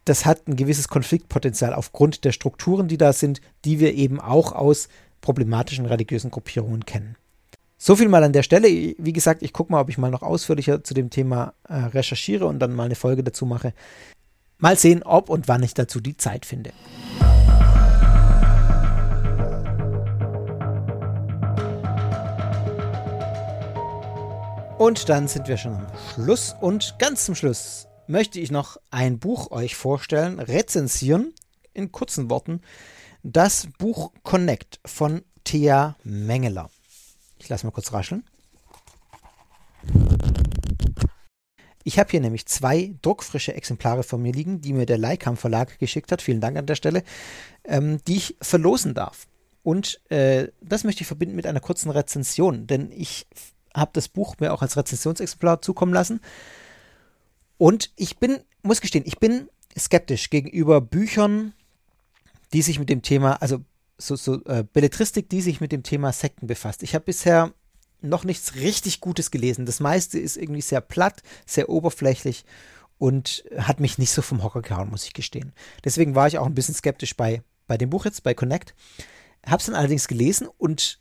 das 0.04 0.26
hat 0.26 0.48
ein 0.48 0.56
gewisses 0.56 0.88
Konfliktpotenzial 0.88 1.74
aufgrund 1.74 2.24
der 2.24 2.32
Strukturen, 2.32 2.88
die 2.88 2.98
da 2.98 3.12
sind, 3.12 3.40
die 3.64 3.78
wir 3.78 3.94
eben 3.94 4.20
auch 4.20 4.52
aus 4.52 4.88
problematischen 5.20 5.86
religiösen 5.86 6.30
Gruppierungen 6.30 6.84
kennen. 6.84 7.16
So 7.84 7.96
viel 7.96 8.08
mal 8.08 8.22
an 8.22 8.32
der 8.32 8.44
Stelle. 8.44 8.68
Wie 8.68 9.12
gesagt, 9.12 9.42
ich 9.42 9.52
gucke 9.52 9.72
mal, 9.72 9.80
ob 9.80 9.88
ich 9.88 9.98
mal 9.98 10.12
noch 10.12 10.22
ausführlicher 10.22 10.84
zu 10.84 10.94
dem 10.94 11.10
Thema 11.10 11.52
äh, 11.68 11.74
recherchiere 11.74 12.46
und 12.46 12.60
dann 12.60 12.72
mal 12.72 12.84
eine 12.84 12.94
Folge 12.94 13.24
dazu 13.24 13.44
mache. 13.44 13.74
Mal 14.58 14.78
sehen, 14.78 15.02
ob 15.02 15.28
und 15.28 15.48
wann 15.48 15.64
ich 15.64 15.74
dazu 15.74 16.00
die 16.00 16.16
Zeit 16.16 16.46
finde. 16.46 16.70
Und 24.78 25.08
dann 25.08 25.26
sind 25.26 25.48
wir 25.48 25.56
schon 25.56 25.74
am 25.74 25.86
Schluss. 26.14 26.54
Und 26.60 27.00
ganz 27.00 27.24
zum 27.24 27.34
Schluss 27.34 27.88
möchte 28.06 28.38
ich 28.38 28.52
noch 28.52 28.76
ein 28.92 29.18
Buch 29.18 29.50
euch 29.50 29.74
vorstellen, 29.74 30.38
rezensieren, 30.38 31.34
in 31.74 31.90
kurzen 31.90 32.30
Worten. 32.30 32.60
Das 33.24 33.66
Buch 33.76 34.12
Connect 34.22 34.78
von 34.86 35.22
Thea 35.42 35.96
Mengeler. 36.04 36.70
Ich 37.42 37.48
lasse 37.48 37.66
mal 37.66 37.72
kurz 37.72 37.92
rascheln. 37.92 38.22
Ich 41.84 41.98
habe 41.98 42.10
hier 42.10 42.20
nämlich 42.20 42.46
zwei 42.46 42.94
druckfrische 43.02 43.54
Exemplare 43.54 44.04
von 44.04 44.22
mir 44.22 44.32
liegen, 44.32 44.60
die 44.60 44.72
mir 44.72 44.86
der 44.86 44.98
Leikam 44.98 45.36
Verlag 45.36 45.80
geschickt 45.80 46.12
hat. 46.12 46.22
Vielen 46.22 46.40
Dank 46.40 46.56
an 46.56 46.66
der 46.66 46.76
Stelle, 46.76 47.02
ähm, 47.64 47.98
die 48.06 48.16
ich 48.16 48.36
verlosen 48.40 48.94
darf. 48.94 49.26
Und 49.64 50.00
äh, 50.08 50.48
das 50.60 50.84
möchte 50.84 51.00
ich 51.00 51.08
verbinden 51.08 51.34
mit 51.34 51.46
einer 51.46 51.58
kurzen 51.58 51.90
Rezension, 51.90 52.68
denn 52.68 52.92
ich 52.92 53.26
habe 53.74 53.90
das 53.94 54.08
Buch 54.08 54.36
mir 54.38 54.52
auch 54.52 54.62
als 54.62 54.76
Rezensionsexemplar 54.76 55.62
zukommen 55.62 55.92
lassen. 55.92 56.20
Und 57.58 57.90
ich 57.96 58.18
bin, 58.18 58.38
muss 58.62 58.80
gestehen, 58.80 59.04
ich 59.04 59.18
bin 59.18 59.48
skeptisch 59.76 60.30
gegenüber 60.30 60.80
Büchern, 60.80 61.54
die 62.52 62.62
sich 62.62 62.78
mit 62.78 62.88
dem 62.88 63.02
Thema, 63.02 63.42
also 63.42 63.64
so, 63.98 64.16
so 64.16 64.44
äh, 64.44 64.64
Belletristik, 64.64 65.28
die 65.28 65.40
sich 65.40 65.60
mit 65.60 65.72
dem 65.72 65.82
Thema 65.82 66.12
Sekten 66.12 66.46
befasst. 66.46 66.82
Ich 66.82 66.94
habe 66.94 67.04
bisher 67.04 67.52
noch 68.00 68.24
nichts 68.24 68.56
richtig 68.56 69.00
Gutes 69.00 69.30
gelesen. 69.30 69.66
Das 69.66 69.80
meiste 69.80 70.18
ist 70.18 70.36
irgendwie 70.36 70.60
sehr 70.60 70.80
platt, 70.80 71.22
sehr 71.46 71.68
oberflächlich 71.68 72.44
und 72.98 73.44
hat 73.56 73.80
mich 73.80 73.98
nicht 73.98 74.10
so 74.10 74.22
vom 74.22 74.42
Hocker 74.42 74.62
gehauen, 74.62 74.90
muss 74.90 75.04
ich 75.04 75.12
gestehen. 75.12 75.52
Deswegen 75.84 76.14
war 76.14 76.26
ich 76.26 76.38
auch 76.38 76.46
ein 76.46 76.54
bisschen 76.54 76.74
skeptisch 76.74 77.16
bei, 77.16 77.42
bei 77.66 77.76
dem 77.76 77.90
Buch 77.90 78.04
jetzt, 78.04 78.22
bei 78.22 78.34
Connect. 78.34 78.74
Habe 79.46 79.58
es 79.58 79.66
dann 79.66 79.74
allerdings 79.74 80.08
gelesen 80.08 80.48
und 80.58 81.00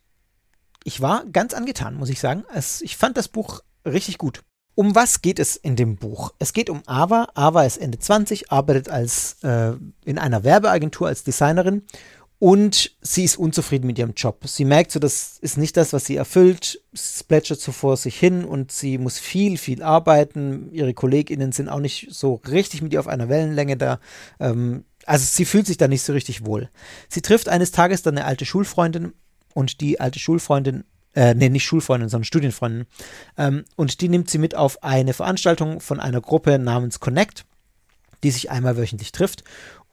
ich 0.84 1.02
war 1.02 1.26
ganz 1.26 1.54
angetan, 1.54 1.96
muss 1.96 2.10
ich 2.10 2.20
sagen. 2.20 2.44
Es, 2.54 2.82
ich 2.82 2.98
fand 2.98 3.18
das 3.18 3.28
Buch 3.28 3.62
richtig 3.86 4.18
gut. 4.18 4.42
Um 4.74 4.96
was 4.96 5.22
geht 5.22 5.38
es 5.38 5.58
in 5.58 5.76
dem 5.76 5.98
Buch? 5.98 6.34
Es 6.40 6.54
geht 6.54 6.70
um 6.70 6.82
Ava. 6.88 7.28
Ava 7.36 7.64
ist 7.64 7.78
Ende 7.78 8.00
20, 8.00 8.52
arbeitet 8.52 8.90
als 8.90 9.44
äh, 9.44 9.74
in 10.06 10.18
einer 10.18 10.44
Werbeagentur 10.44 11.08
als 11.08 11.24
Designerin 11.24 11.84
und 12.42 12.96
sie 13.04 13.24
ist 13.24 13.38
unzufrieden 13.38 13.86
mit 13.86 14.00
ihrem 14.00 14.14
Job. 14.16 14.48
Sie 14.48 14.66
merkt 14.66 14.92
so, 14.92 15.00
das 15.00 15.38
ist 15.42 15.60
nicht 15.60 15.78
das, 15.78 15.94
was 15.94 16.06
sie 16.06 16.16
erfüllt. 16.16 16.82
Es 16.92 17.24
plätschert 17.24 17.62
so 17.62 17.72
vor 17.72 17.98
sich 17.98 18.18
hin 18.18 18.46
und 18.46 18.72
sie 18.72 18.98
muss 18.98 19.20
viel, 19.20 19.60
viel 19.60 19.84
arbeiten. 19.84 20.72
Ihre 20.72 20.96
KollegInnen 20.96 21.52
sind 21.52 21.70
auch 21.70 21.80
nicht 21.80 22.08
so 22.10 22.42
richtig 22.50 22.82
mit 22.82 22.94
ihr 22.94 23.00
auf 23.00 23.08
einer 23.08 23.30
Wellenlänge 23.30 23.78
da. 23.78 24.00
Ähm, 24.40 24.86
also 25.06 25.24
sie 25.24 25.46
fühlt 25.46 25.68
sich 25.68 25.78
da 25.78 25.88
nicht 25.88 26.02
so 26.02 26.14
richtig 26.14 26.44
wohl. 26.44 26.72
Sie 27.10 27.22
trifft 27.22 27.48
eines 27.48 27.72
Tages 27.72 28.02
dann 28.02 28.18
eine 28.18 28.26
alte 28.26 28.46
Schulfreundin 28.46 29.14
und 29.54 29.80
die 29.80 30.00
alte 30.00 30.18
Schulfreundin, 30.18 30.84
äh, 31.14 31.36
nee, 31.36 31.50
nicht 31.50 31.66
Schulfreundin, 31.66 32.10
sondern 32.10 32.26
Studienfreundin. 32.26 32.88
Ähm, 33.38 33.66
und 33.76 34.02
die 34.02 34.10
nimmt 34.10 34.32
sie 34.32 34.40
mit 34.40 34.56
auf 34.56 34.82
eine 34.82 35.14
Veranstaltung 35.14 35.80
von 35.80 36.00
einer 36.00 36.22
Gruppe 36.22 36.58
namens 36.58 37.00
Connect, 37.00 37.46
die 38.24 38.32
sich 38.32 38.50
einmal 38.50 38.78
wöchentlich 38.78 39.12
trifft. 39.12 39.44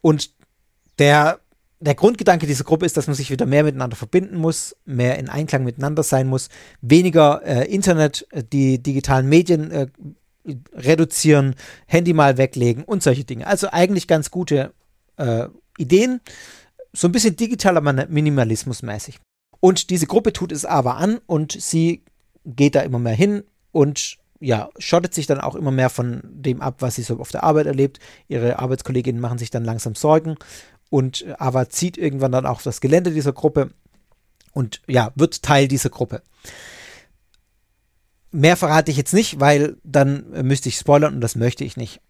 Und 0.01 0.31
der 0.99 1.41
der 1.81 1.95
Grundgedanke 1.95 2.47
dieser 2.47 2.65
Gruppe 2.65 2.87
ist, 2.87 2.97
dass 2.97 3.07
man 3.07 3.15
sich 3.15 3.31
wieder 3.31 3.47
mehr 3.47 3.65
miteinander 3.65 3.97
verbinden 3.97 4.37
muss, 4.37 4.77
mehr 4.85 5.19
in 5.19 5.29
Einklang 5.29 5.65
miteinander 5.65 6.03
sein 6.03 6.27
muss, 6.27 6.49
weniger 6.81 7.43
äh, 7.45 7.73
Internet, 7.73 8.27
äh, 8.31 8.43
die 8.43 8.83
digitalen 8.83 9.29
Medien 9.29 9.71
äh, 9.71 9.87
reduzieren, 10.75 11.55
Handy 11.87 12.13
mal 12.13 12.39
weglegen 12.39 12.85
und 12.85 13.03
solche 13.03 13.25
Dinge. 13.25 13.47
Also 13.47 13.69
eigentlich 13.71 14.09
ganz 14.09 14.31
gute 14.31 14.73
äh, 15.17 15.47
Ideen, 15.77 16.21
so 16.93 17.07
ein 17.07 17.13
bisschen 17.13 17.37
digitaler 17.37 17.81
Minimalismus 18.09 18.83
mäßig. 18.83 19.21
Und 19.61 19.91
diese 19.91 20.07
Gruppe 20.07 20.33
tut 20.33 20.53
es 20.53 20.65
aber 20.65 20.97
an 20.97 21.19
und 21.27 21.53
sie 21.53 22.03
geht 22.45 22.75
da 22.75 22.81
immer 22.81 22.99
mehr 22.99 23.15
hin 23.15 23.45
und 23.73 24.17
ja, 24.41 24.71
schottet 24.79 25.15
sich 25.15 25.27
dann 25.27 25.41
auch 25.41 25.57
immer 25.57 25.73
mehr 25.73 25.91
von 25.91 26.23
dem 26.25 26.61
ab, 26.61 26.77
was 26.79 26.95
sie 26.95 27.03
so 27.03 27.19
auf 27.19 27.33
der 27.33 27.43
Arbeit 27.43 27.67
erlebt. 27.67 27.99
Ihre 28.29 28.61
Arbeitskolleginnen 28.61 29.21
machen 29.21 29.39
sich 29.39 29.51
dann 29.51 29.65
langsam 29.65 29.97
Sorgen 29.97 30.37
und 30.91 31.25
Ava 31.39 31.69
zieht 31.69 31.99
irgendwann 31.99 32.33
dann 32.33 32.47
auch 32.47 32.63
das 32.63 32.81
Gelände 32.81 33.11
dieser 33.11 33.33
Gruppe 33.33 33.71
und 34.53 34.81
ja, 34.87 35.13
wird 35.15 35.43
Teil 35.43 35.69
dieser 35.69 35.91
Gruppe. 35.91 36.23
Mehr 38.31 38.57
verrate 38.57 38.91
ich 38.91 38.97
jetzt 38.97 39.15
nicht, 39.15 39.41
weil 39.41 39.77
dann 39.85 40.31
müsste 40.47 40.69
ich 40.69 40.77
spoilern 40.77 41.15
und 41.15 41.21
das 41.21 41.37
möchte 41.37 41.65
ich 41.65 41.77
nicht. 41.77 42.01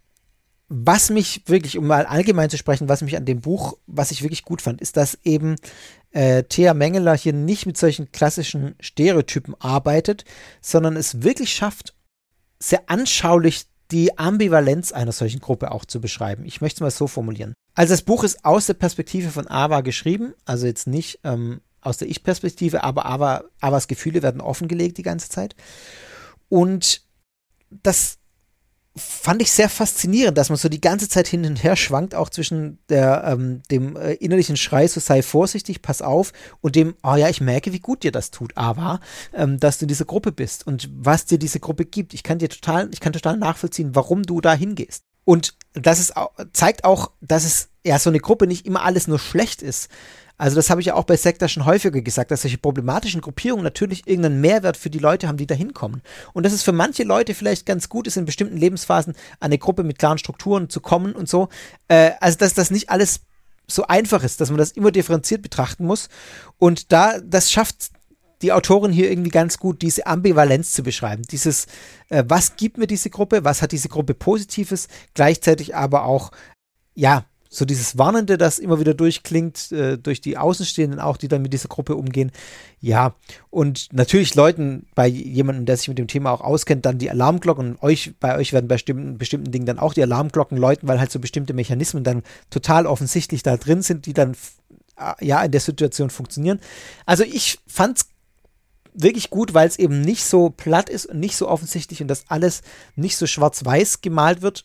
Was 0.69 1.09
mich 1.09 1.43
wirklich, 1.47 1.79
um 1.79 1.87
mal 1.87 2.05
allgemein 2.05 2.51
zu 2.51 2.59
sprechen, 2.59 2.89
was 2.89 3.01
mich 3.01 3.17
an 3.17 3.25
dem 3.25 3.41
Buch, 3.41 3.79
was 3.87 4.11
ich 4.11 4.23
wirklich 4.23 4.45
gut 4.45 4.61
fand, 4.61 4.81
ist, 4.83 4.97
dass 4.97 5.19
eben 5.25 5.57
äh, 6.11 6.43
Thea 6.43 6.75
Mengeler 6.75 7.17
hier 7.17 7.33
nicht 7.33 7.65
mit 7.65 7.79
solchen 7.79 8.13
klassischen 8.13 8.75
Stereotypen 8.81 9.55
arbeitet, 9.61 10.25
sondern 10.61 10.97
es 10.97 11.23
wirklich 11.23 11.55
schafft, 11.55 11.95
sehr 12.59 12.83
anschaulich 12.87 13.67
die 13.91 14.19
Ambivalenz 14.19 14.93
einer 14.93 15.13
solchen 15.13 15.41
Gruppe 15.41 15.71
auch 15.71 15.85
zu 15.85 16.01
beschreiben. 16.01 16.45
Ich 16.45 16.61
möchte 16.61 16.77
es 16.77 16.81
mal 16.81 16.91
so 16.91 17.07
formulieren. 17.07 17.55
Also 17.75 17.93
das 17.93 18.03
Buch 18.03 18.25
ist 18.25 18.45
aus 18.45 18.67
der 18.67 18.75
Perspektive 18.75 19.31
von 19.31 19.49
Ava 19.49 19.81
geschrieben, 19.81 20.35
also 20.45 20.67
jetzt 20.67 20.87
nicht 20.87 21.21
ähm, 21.25 21.61
aus 21.81 21.97
der 21.97 22.09
Ich-Perspektive, 22.09 22.83
aber 22.83 23.07
Ava, 23.07 23.45
Avas 23.61 23.89
Gefühle 23.89 24.23
werden 24.23 24.41
offengelegt 24.41 24.99
die 24.99 25.03
ganze 25.03 25.29
Zeit. 25.29 25.55
Und 26.49 27.03
das 27.71 28.18
fand 28.97 29.43
ich 29.43 29.53
sehr 29.53 29.69
faszinierend, 29.69 30.37
dass 30.37 30.49
man 30.49 30.57
so 30.57 30.69
die 30.69 30.81
ganze 30.81 31.09
Zeit 31.09 31.29
hin 31.29 31.45
und 31.45 31.63
her 31.63 31.77
schwankt, 31.77 32.15
auch 32.15 32.31
zwischen 32.31 32.79
der, 32.89 33.25
ähm, 33.25 33.63
dem 33.71 33.97
äh, 33.97 34.15
innerlichen 34.15 34.57
Schrei, 34.57 34.89
so 34.89 35.01
sei 35.01 35.23
vorsichtig, 35.23 35.83
pass 35.83 36.03
auf, 36.03 36.33
und 36.61 36.75
dem, 36.75 36.95
oh 37.03 37.15
ja, 37.15 37.29
ich 37.29 37.41
merke, 37.41 37.73
wie 37.73 37.81
gut 37.81 38.03
dir 38.03 38.13
das 38.13 38.31
tut, 38.31 38.57
aber, 38.57 39.01
ähm, 39.35 39.61
dass 39.61 39.79
du 39.79 39.85
in 39.85 39.89
dieser 39.89 40.05
Gruppe 40.05 40.33
bist 40.33 40.67
und 40.67 40.89
was 40.93 41.27
dir 41.27 41.39
diese 41.39 41.61
Gruppe 41.61 41.85
gibt. 41.85 42.15
Ich 42.15 42.23
kann 42.23 42.39
dir 42.39 42.49
total, 42.49 42.89
ich 42.93 43.01
kann 43.01 43.13
total 43.13 43.37
nachvollziehen, 43.37 43.95
warum 43.95 44.23
du 44.25 44.41
da 44.41 44.55
hingehst. 44.55 45.05
Und 45.25 45.57
das 45.75 46.01
ist, 46.01 46.15
zeigt 46.53 46.85
auch, 46.85 47.13
dass 47.21 47.45
es 47.45 47.69
ja 47.85 47.99
so 47.99 48.11
eine 48.11 48.21
Gruppe 48.21 48.47
nicht 48.47 48.67
immer 48.67 48.83
alles 48.83 49.09
nur 49.09 49.19
schlecht 49.19 49.63
ist, 49.63 49.91
also 50.39 50.55
das 50.55 50.71
habe 50.71 50.81
ich 50.81 50.87
ja 50.87 50.95
auch 50.95 51.05
bei 51.05 51.17
Sektor 51.17 51.49
schon 51.49 51.67
häufiger 51.67 52.01
gesagt, 52.01 52.31
dass 52.31 52.43
solche 52.43 52.59
problematischen 52.59 53.21
Gruppierungen 53.21 53.65
natürlich 53.65 54.07
irgendeinen 54.07 54.41
Mehrwert 54.41 54.77
für 54.77 54.89
die 54.89 55.01
Leute 55.01 55.27
haben, 55.27 55.37
die 55.37 55.49
da 55.49 55.55
hinkommen. 55.55 56.01
Und 56.33 56.47
dass 56.47 56.53
es 56.53 56.63
für 56.63 56.73
manche 56.73 57.03
Leute 57.03 57.35
vielleicht 57.35 57.67
ganz 57.67 57.89
gut 57.89 58.07
ist, 58.07 58.17
in 58.17 58.25
bestimmten 58.25 58.57
Lebensphasen 58.57 59.15
an 59.15 59.19
eine 59.41 59.59
Gruppe 59.59 59.83
mit 59.83 59.99
klaren 59.99 60.19
Strukturen 60.19 60.71
zu 60.71 60.81
kommen 60.81 61.13
und 61.13 61.29
so. 61.29 61.49
Äh, 61.89 62.13
also 62.21 62.39
dass 62.39 62.55
das 62.55 62.71
nicht 62.71 62.89
alles 62.89 63.21
so 63.67 63.85
einfach 63.87 64.23
ist, 64.23 64.41
dass 64.41 64.51
man 64.51 64.59
das 64.59 64.71
immer 64.71 64.93
differenziert 64.93 65.43
betrachten 65.43 65.85
muss. 65.85 66.09
Und 66.57 66.93
da, 66.93 67.19
das 67.21 67.51
schafft 67.51 67.91
die 68.41 68.53
Autorin 68.53 68.93
hier 68.93 69.11
irgendwie 69.11 69.31
ganz 69.31 69.59
gut, 69.59 69.83
diese 69.83 70.07
Ambivalenz 70.07 70.73
zu 70.73 70.85
beschreiben. 70.85 71.23
Dieses, 71.25 71.67
äh, 72.09 72.23
was 72.29 72.55
gibt 72.55 72.79
mir 72.79 72.87
diese 72.87 73.11
Gruppe, 73.11 73.45
was 73.45 73.61
hat 73.61 73.73
diese 73.73 73.89
Gruppe 73.89 74.15
Positives, 74.15 74.87
gleichzeitig 75.15 75.75
aber 75.75 76.05
auch, 76.05 76.31
ja, 76.95 77.25
so 77.49 77.65
dieses 77.65 77.97
Warnende, 77.97 78.37
das 78.37 78.59
immer 78.59 78.79
wieder 78.79 78.95
durchklingt, 78.95 79.73
äh, 79.73 79.97
durch 79.97 80.21
die 80.21 80.37
Außenstehenden 80.37 81.01
auch, 81.01 81.17
die 81.17 81.29
dann 81.29 81.43
mit 81.43 81.53
dieser 81.53 81.69
Gruppe 81.69 81.97
umgehen. 81.97 82.31
Ja, 82.81 83.15
und 83.51 83.89
natürlich 83.93 84.35
Leuten, 84.35 84.87
bei 84.95 85.07
jemandem, 85.07 85.65
der 85.65 85.77
sich 85.77 85.89
mit 85.89 85.99
dem 85.99 86.09
Thema 86.09 86.31
auch 86.31 86.43
auskennt, 86.43 86.85
dann 86.85 86.99
die 86.99 87.11
Alarmglocken 87.11 87.73
und 87.73 87.83
euch, 87.83 88.13
bei 88.21 88.37
euch 88.37 88.53
werden 88.53 88.69
bei 88.69 88.75
bestimmten, 88.75 89.19
bestimmten 89.19 89.51
Dingen 89.51 89.67
dann 89.67 89.79
auch 89.79 89.95
die 89.95 90.03
Alarmglocken 90.03 90.59
läuten, 90.59 90.89
weil 90.89 91.01
halt 91.01 91.11
so 91.11 91.19
bestimmte 91.19 91.55
Mechanismen 91.55 92.05
dann 92.05 92.23
total 92.51 92.87
offensichtlich 92.87 93.43
da 93.43 93.57
drin 93.57 93.83
sind, 93.83 94.07
die 94.07 94.13
dann 94.13 94.37
äh, 94.99 95.25
ja 95.25 95.43
in 95.43 95.51
der 95.51 95.61
Situation 95.61 96.11
funktionieren. 96.11 96.61
Also 97.07 97.25
ich 97.25 97.59
fand's 97.67 98.07
wirklich 98.93 99.31
gut, 99.31 99.55
weil 99.55 99.69
es 99.69 99.79
eben 99.79 100.01
nicht 100.01 100.25
so 100.25 100.51
platt 100.51 100.91
ist 100.91 101.07
und 101.07 101.21
nicht 101.21 101.37
so 101.37 101.49
offensichtlich 101.49 102.03
und 102.03 102.09
das 102.09 102.25
alles 102.29 102.63
nicht 102.97 103.17
so 103.17 103.27
schwarz-weiß 103.27 104.01
gemalt 104.01 104.43
wird, 104.43 104.65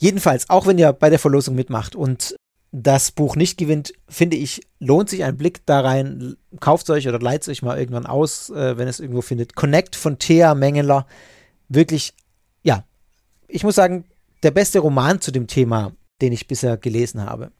Jedenfalls, 0.00 0.48
auch 0.48 0.66
wenn 0.66 0.78
ihr 0.78 0.92
bei 0.94 1.10
der 1.10 1.18
Verlosung 1.18 1.54
mitmacht 1.54 1.94
und 1.94 2.34
das 2.72 3.10
Buch 3.10 3.36
nicht 3.36 3.58
gewinnt, 3.58 3.92
finde 4.08 4.36
ich, 4.36 4.62
lohnt 4.78 5.10
sich 5.10 5.24
ein 5.24 5.36
Blick 5.36 5.66
da 5.66 5.80
rein. 5.80 6.36
Kauft 6.58 6.88
euch 6.88 7.06
oder 7.06 7.18
leiht 7.18 7.46
euch 7.48 7.62
mal 7.62 7.78
irgendwann 7.78 8.06
aus, 8.06 8.48
äh, 8.50 8.78
wenn 8.78 8.88
es 8.88 9.00
irgendwo 9.00 9.20
findet. 9.20 9.56
Connect 9.56 9.96
von 9.96 10.18
Thea 10.18 10.54
Mengeler. 10.54 11.06
Wirklich, 11.68 12.14
ja, 12.62 12.84
ich 13.46 13.62
muss 13.62 13.74
sagen, 13.74 14.04
der 14.42 14.52
beste 14.52 14.78
Roman 14.78 15.20
zu 15.20 15.32
dem 15.32 15.46
Thema, 15.46 15.92
den 16.22 16.32
ich 16.32 16.48
bisher 16.48 16.78
gelesen 16.78 17.22
habe. 17.26 17.52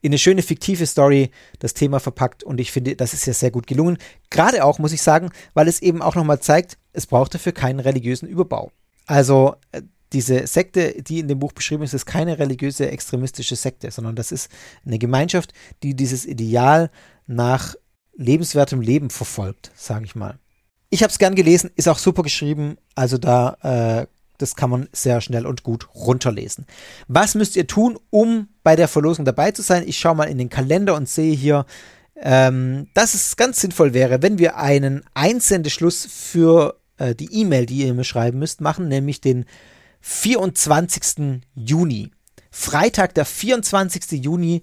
In 0.00 0.10
eine 0.10 0.18
schöne 0.18 0.42
fiktive 0.42 0.86
Story 0.86 1.32
das 1.58 1.74
Thema 1.74 1.98
verpackt 1.98 2.44
und 2.44 2.60
ich 2.60 2.70
finde, 2.70 2.94
das 2.94 3.14
ist 3.14 3.26
ja 3.26 3.32
sehr 3.32 3.50
gut 3.50 3.66
gelungen. 3.66 3.98
Gerade 4.30 4.64
auch, 4.64 4.78
muss 4.78 4.92
ich 4.92 5.02
sagen, 5.02 5.30
weil 5.54 5.66
es 5.66 5.82
eben 5.82 6.02
auch 6.02 6.14
nochmal 6.14 6.38
zeigt, 6.38 6.78
es 6.92 7.08
braucht 7.08 7.34
dafür 7.34 7.50
keinen 7.50 7.80
religiösen 7.80 8.28
Überbau. 8.28 8.70
Also 9.06 9.56
äh, 9.72 9.82
diese 10.12 10.46
Sekte, 10.46 11.02
die 11.02 11.20
in 11.20 11.28
dem 11.28 11.38
Buch 11.38 11.52
beschrieben 11.52 11.82
ist, 11.82 11.94
ist 11.94 12.06
keine 12.06 12.38
religiöse 12.38 12.90
extremistische 12.90 13.56
Sekte, 13.56 13.90
sondern 13.90 14.16
das 14.16 14.32
ist 14.32 14.50
eine 14.86 14.98
Gemeinschaft, 14.98 15.52
die 15.82 15.94
dieses 15.94 16.24
Ideal 16.26 16.90
nach 17.26 17.74
lebenswertem 18.16 18.80
Leben 18.80 19.10
verfolgt, 19.10 19.70
sage 19.76 20.04
ich 20.04 20.14
mal. 20.14 20.38
Ich 20.90 21.02
habe 21.02 21.10
es 21.10 21.18
gern 21.18 21.34
gelesen, 21.34 21.70
ist 21.76 21.88
auch 21.88 21.98
super 21.98 22.22
geschrieben, 22.22 22.78
also 22.94 23.18
da, 23.18 23.56
äh, 23.62 24.06
das 24.38 24.56
kann 24.56 24.70
man 24.70 24.88
sehr 24.92 25.20
schnell 25.20 25.46
und 25.46 25.62
gut 25.62 25.88
runterlesen. 25.94 26.66
Was 27.08 27.34
müsst 27.34 27.56
ihr 27.56 27.66
tun, 27.66 27.98
um 28.10 28.48
bei 28.62 28.76
der 28.76 28.88
Verlosung 28.88 29.24
dabei 29.24 29.50
zu 29.50 29.62
sein? 29.62 29.84
Ich 29.86 29.98
schaue 29.98 30.14
mal 30.14 30.24
in 30.24 30.38
den 30.38 30.48
Kalender 30.48 30.94
und 30.94 31.08
sehe 31.08 31.34
hier, 31.34 31.66
ähm, 32.20 32.88
dass 32.94 33.14
es 33.14 33.36
ganz 33.36 33.60
sinnvoll 33.60 33.94
wäre, 33.94 34.22
wenn 34.22 34.38
wir 34.38 34.56
einen 34.56 35.04
Einsendeschluss 35.14 36.06
für 36.06 36.80
äh, 36.96 37.14
die 37.14 37.32
E-Mail, 37.32 37.66
die 37.66 37.86
ihr 37.86 37.94
mir 37.94 38.04
schreiben 38.04 38.38
müsst, 38.38 38.60
machen, 38.60 38.88
nämlich 38.88 39.20
den 39.20 39.44
24. 40.00 41.42
Juni. 41.54 42.10
Freitag, 42.50 43.14
der 43.14 43.24
24. 43.24 44.22
Juni. 44.22 44.62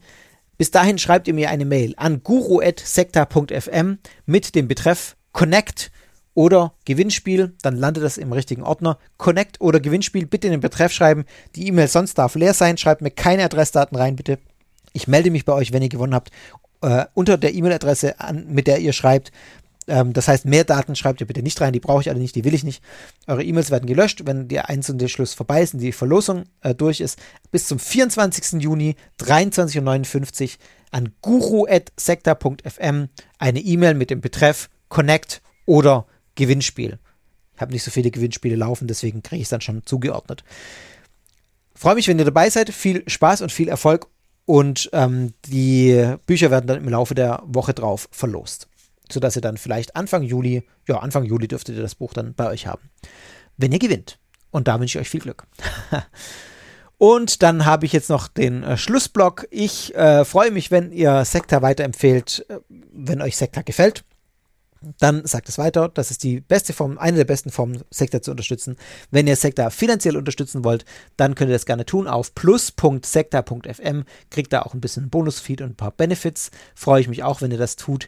Bis 0.58 0.72
dahin 0.72 0.98
schreibt 0.98 1.28
ihr 1.28 1.34
mir 1.34 1.50
eine 1.50 1.66
Mail 1.66 1.94
an 1.98 2.24
guru.sekta.fm 2.24 4.00
mit 4.26 4.56
dem 4.56 4.68
Betreff 4.68 5.18
Connect 5.34 5.92
oder 6.34 6.74
Gewinnspiel, 6.84 7.56
dann 7.62 7.76
landet 7.76 8.04
das 8.04 8.18
im 8.18 8.32
richtigen 8.32 8.64
Ordner. 8.64 9.00
Connect 9.18 9.60
oder 9.62 9.80
Gewinnspiel, 9.80 10.26
bitte 10.26 10.48
in 10.48 10.52
den 10.52 10.60
Betreff 10.60 10.92
schreiben. 10.92 11.26
Die 11.56 11.68
E-Mail 11.68 11.88
sonst 11.88 12.16
darf 12.16 12.36
leer 12.36 12.54
sein, 12.54 12.78
schreibt 12.78 13.02
mir 13.02 13.12
keine 13.12 13.44
Adressdaten 13.44 13.98
rein, 13.98 14.16
bitte. 14.16 14.38
Ich 14.94 15.08
melde 15.08 15.32
mich 15.32 15.46
bei 15.46 15.54
euch, 15.54 15.74
wenn 15.74 15.82
ihr 15.82 15.90
gewonnen 15.90 16.14
habt, 16.14 16.32
äh, 16.82 17.06
unter 17.14 17.38
der 17.38 17.54
E-Mail-Adresse, 17.54 18.16
mit 18.48 18.68
der 18.68 18.80
ihr 18.80 18.94
schreibt. 18.94 19.32
Ähm, 19.88 20.14
das 20.14 20.28
heißt, 20.28 20.46
mehr 20.46 20.64
Daten 20.64 20.96
schreibt 20.96 21.22
ihr 21.22 21.28
bitte 21.28 21.44
nicht 21.44 21.60
rein, 21.62 21.74
die 21.74 21.80
brauche 21.80 22.02
ich 22.02 22.10
alle 22.10 22.20
nicht, 22.20 22.36
die 22.36 22.44
will 22.44 22.54
ich 22.54 22.64
nicht. 22.64 22.84
Eure 23.28 23.44
E-Mails 23.44 23.72
werden 23.72 23.86
gelöscht, 23.86 24.24
wenn 24.26 24.48
der 24.48 24.70
einzelne 24.70 25.08
Schluss 25.10 25.34
vorbei 25.34 25.62
ist 25.62 25.74
und 25.74 25.80
die 25.80 25.92
Verlosung 25.92 26.46
äh, 26.62 26.74
durch 26.74 27.00
ist. 27.00 27.20
Bis 27.52 27.68
zum 27.68 27.80
24. 27.80 28.62
Juni, 28.62 28.96
23.59 29.22 30.44
Uhr 30.44 30.50
an 30.92 31.14
guru.sekta.fm 31.22 33.10
eine 33.38 33.60
E-Mail 33.60 33.94
mit 33.94 34.10
dem 34.10 34.22
Betreff 34.22 34.70
Connect 34.90 35.42
oder 35.66 36.06
Gewinnspiel. 36.36 37.00
Ich 37.56 37.62
habe 37.62 37.72
nicht 37.72 37.84
so 37.84 37.92
viele 37.92 38.12
Gewinnspiele 38.12 38.56
laufen, 38.56 38.88
deswegen 38.88 39.24
kriege 39.24 39.42
ich 39.42 39.46
es 39.46 39.50
dann 39.50 39.62
schon 39.62 39.86
zugeordnet. 39.86 40.44
Freue 41.74 41.96
mich, 41.96 42.08
wenn 42.08 42.20
ihr 42.20 42.26
dabei 42.26 42.50
seid. 42.50 42.70
Viel 42.70 43.04
Spaß 43.08 43.42
und 43.42 43.52
viel 43.52 43.68
Erfolg. 43.68 44.08
Und 44.46 44.90
ähm, 44.94 45.34
die 45.48 46.16
Bücher 46.26 46.52
werden 46.52 46.68
dann 46.68 46.78
im 46.78 46.90
Laufe 46.90 47.16
der 47.16 47.42
Woche 47.46 47.74
drauf 47.74 48.08
verlost 48.12 48.68
sodass 49.12 49.36
ihr 49.36 49.42
dann 49.42 49.58
vielleicht 49.58 49.96
Anfang 49.96 50.24
Juli, 50.24 50.68
ja, 50.88 51.00
Anfang 51.00 51.26
Juli 51.26 51.48
dürftet 51.48 51.76
ihr 51.76 51.82
das 51.82 51.96
Buch 51.96 52.14
dann 52.14 52.34
bei 52.34 52.48
euch 52.48 52.68
haben. 52.68 52.90
Wenn 53.58 53.72
ihr 53.72 53.80
gewinnt. 53.80 54.20
Und 54.52 54.68
da 54.68 54.80
wünsche 54.80 54.98
ich 54.98 55.02
euch 55.02 55.10
viel 55.10 55.22
Glück. 55.22 55.46
Und 56.98 57.44
dann 57.44 57.66
habe 57.66 57.86
ich 57.86 57.94
jetzt 57.94 58.10
noch 58.10 58.28
den 58.28 58.64
äh, 58.64 58.78
Schlussblock. 58.78 59.48
Ich 59.52 59.94
äh, 59.96 60.24
freue 60.24 60.52
mich, 60.52 60.72
wenn 60.72 60.92
ihr 60.92 61.26
Sekta 61.26 61.62
weiterempfehlt, 61.62 62.46
äh, 62.50 62.60
wenn 62.70 63.22
euch 63.22 63.36
Sekta 63.36 63.64
gefällt. 63.64 64.06
Dann 65.00 65.26
sagt 65.26 65.50
es 65.50 65.58
weiter. 65.58 65.90
Das 65.90 66.12
ist 66.12 66.24
die 66.24 66.42
beste 66.42 66.72
Form, 66.72 66.98
eine 66.98 67.18
der 67.18 67.26
besten 67.26 67.50
Formen, 67.50 67.84
Sekta 67.90 68.22
zu 68.22 68.32
unterstützen. 68.32 68.78
Wenn 69.12 69.28
ihr 69.28 69.36
Sekta 69.36 69.70
finanziell 69.70 70.16
unterstützen 70.16 70.64
wollt, 70.64 70.86
dann 71.18 71.36
könnt 71.36 71.50
ihr 71.50 71.56
das 71.56 71.66
gerne 71.66 71.86
tun 71.86 72.08
auf 72.08 72.36
plus.sekta.fm. 72.36 74.06
Kriegt 74.30 74.54
da 74.54 74.62
auch 74.62 74.74
ein 74.74 74.82
bisschen 74.82 75.10
Bonusfeed 75.10 75.62
und 75.62 75.72
ein 75.72 75.76
paar 75.76 75.92
Benefits. 75.92 76.52
Freue 76.76 77.02
ich 77.02 77.08
mich 77.08 77.24
auch, 77.24 77.42
wenn 77.42 77.52
ihr 77.52 77.58
das 77.58 77.76
tut. 77.76 78.08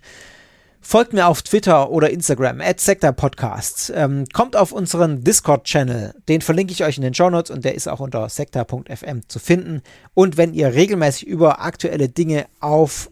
Folgt 0.81 1.11
mir 1.11 1.27
auf 1.27 1.41
Twitter 1.41 1.91
oder 1.91 2.09
Instagram, 2.09 2.61
at 2.61 2.79
SektorPodcasts. 2.79 3.91
Ähm, 3.93 4.25
kommt 4.31 4.55
auf 4.55 4.71
unseren 4.71 5.23
Discord-Channel, 5.23 6.13
den 6.29 6.41
verlinke 6.41 6.71
ich 6.71 6.83
euch 6.83 6.97
in 6.97 7.03
den 7.03 7.13
Show 7.13 7.29
Notes 7.29 7.51
und 7.51 7.65
der 7.65 7.75
ist 7.75 7.87
auch 7.87 7.99
unter 7.99 8.29
sektor.fm 8.29 9.21
zu 9.27 9.39
finden. 9.39 9.81
Und 10.13 10.37
wenn 10.37 10.53
ihr 10.53 10.73
regelmäßig 10.73 11.27
über 11.27 11.61
aktuelle 11.61 12.09
Dinge 12.09 12.45
auf, 12.59 13.09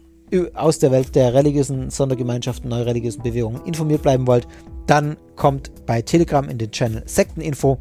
aus 0.54 0.78
der 0.78 0.90
Welt 0.90 1.14
der 1.14 1.34
religiösen 1.34 1.90
Sondergemeinschaften, 1.90 2.70
neue 2.70 2.86
religiösen 2.86 3.22
Bewegungen 3.22 3.64
informiert 3.64 4.02
bleiben 4.02 4.26
wollt, 4.26 4.48
dann 4.86 5.16
kommt 5.34 5.86
bei 5.86 6.02
Telegram 6.02 6.48
in 6.48 6.58
den 6.58 6.70
Channel 6.70 7.02
Sekteninfo. 7.06 7.78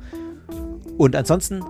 Und 0.97 1.15
ansonsten 1.15 1.61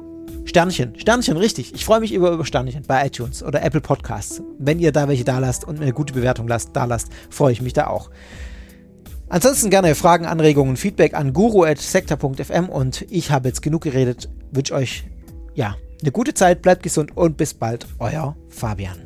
Sternchen, 0.46 0.98
Sternchen, 0.98 1.38
richtig. 1.38 1.74
Ich 1.74 1.84
freue 1.84 2.00
mich 2.00 2.14
über, 2.14 2.32
über 2.32 2.46
Sternchen 2.46 2.84
bei 2.88 3.06
iTunes 3.08 3.43
oder 3.43 3.64
Apple 3.64 3.82
Podcasts. 3.82 4.41
Wenn 4.60 4.80
ihr 4.80 4.91
da 4.91 5.08
welche 5.08 5.24
da 5.24 5.39
lasst 5.39 5.66
und 5.66 5.82
eine 5.82 5.91
gute 5.91 6.14
Bewertung 6.14 6.48
lasst, 6.48 6.70
da 6.74 6.86
lasst, 6.86 7.10
freue 7.30 7.52
ich 7.52 7.62
mich 7.62 7.74
da 7.74 7.88
auch. 7.88 8.12
Ansonsten 9.28 9.72
gerne 9.72 9.96
Fragen, 9.96 10.26
Anregungen, 10.26 10.78
Feedback 10.78 11.16
an 11.16 11.34
guru.sektor.fm 11.34 12.70
und 12.70 13.06
ich 13.10 13.32
habe 13.32 13.48
jetzt 13.48 13.64
genug 13.64 13.82
geredet. 13.82 14.30
Wünsche 14.52 14.76
euch 14.76 15.06
ja 15.56 15.76
eine 16.02 16.12
gute 16.12 16.36
Zeit, 16.36 16.62
bleibt 16.62 16.84
gesund 16.84 17.18
und 17.18 17.38
bis 17.38 17.56
bald, 17.56 17.88
euer 17.98 18.36
Fabian. 18.50 19.05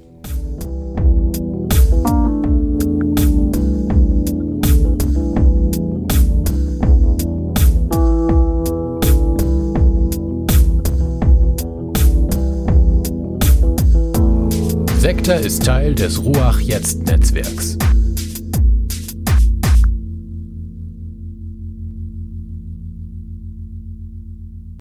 Sektor 15.09 15.37
ist 15.37 15.65
Teil 15.65 15.95
des 15.95 16.23
Ruach 16.23 16.59
Jetzt 16.59 17.07
Netzwerks. 17.07 17.79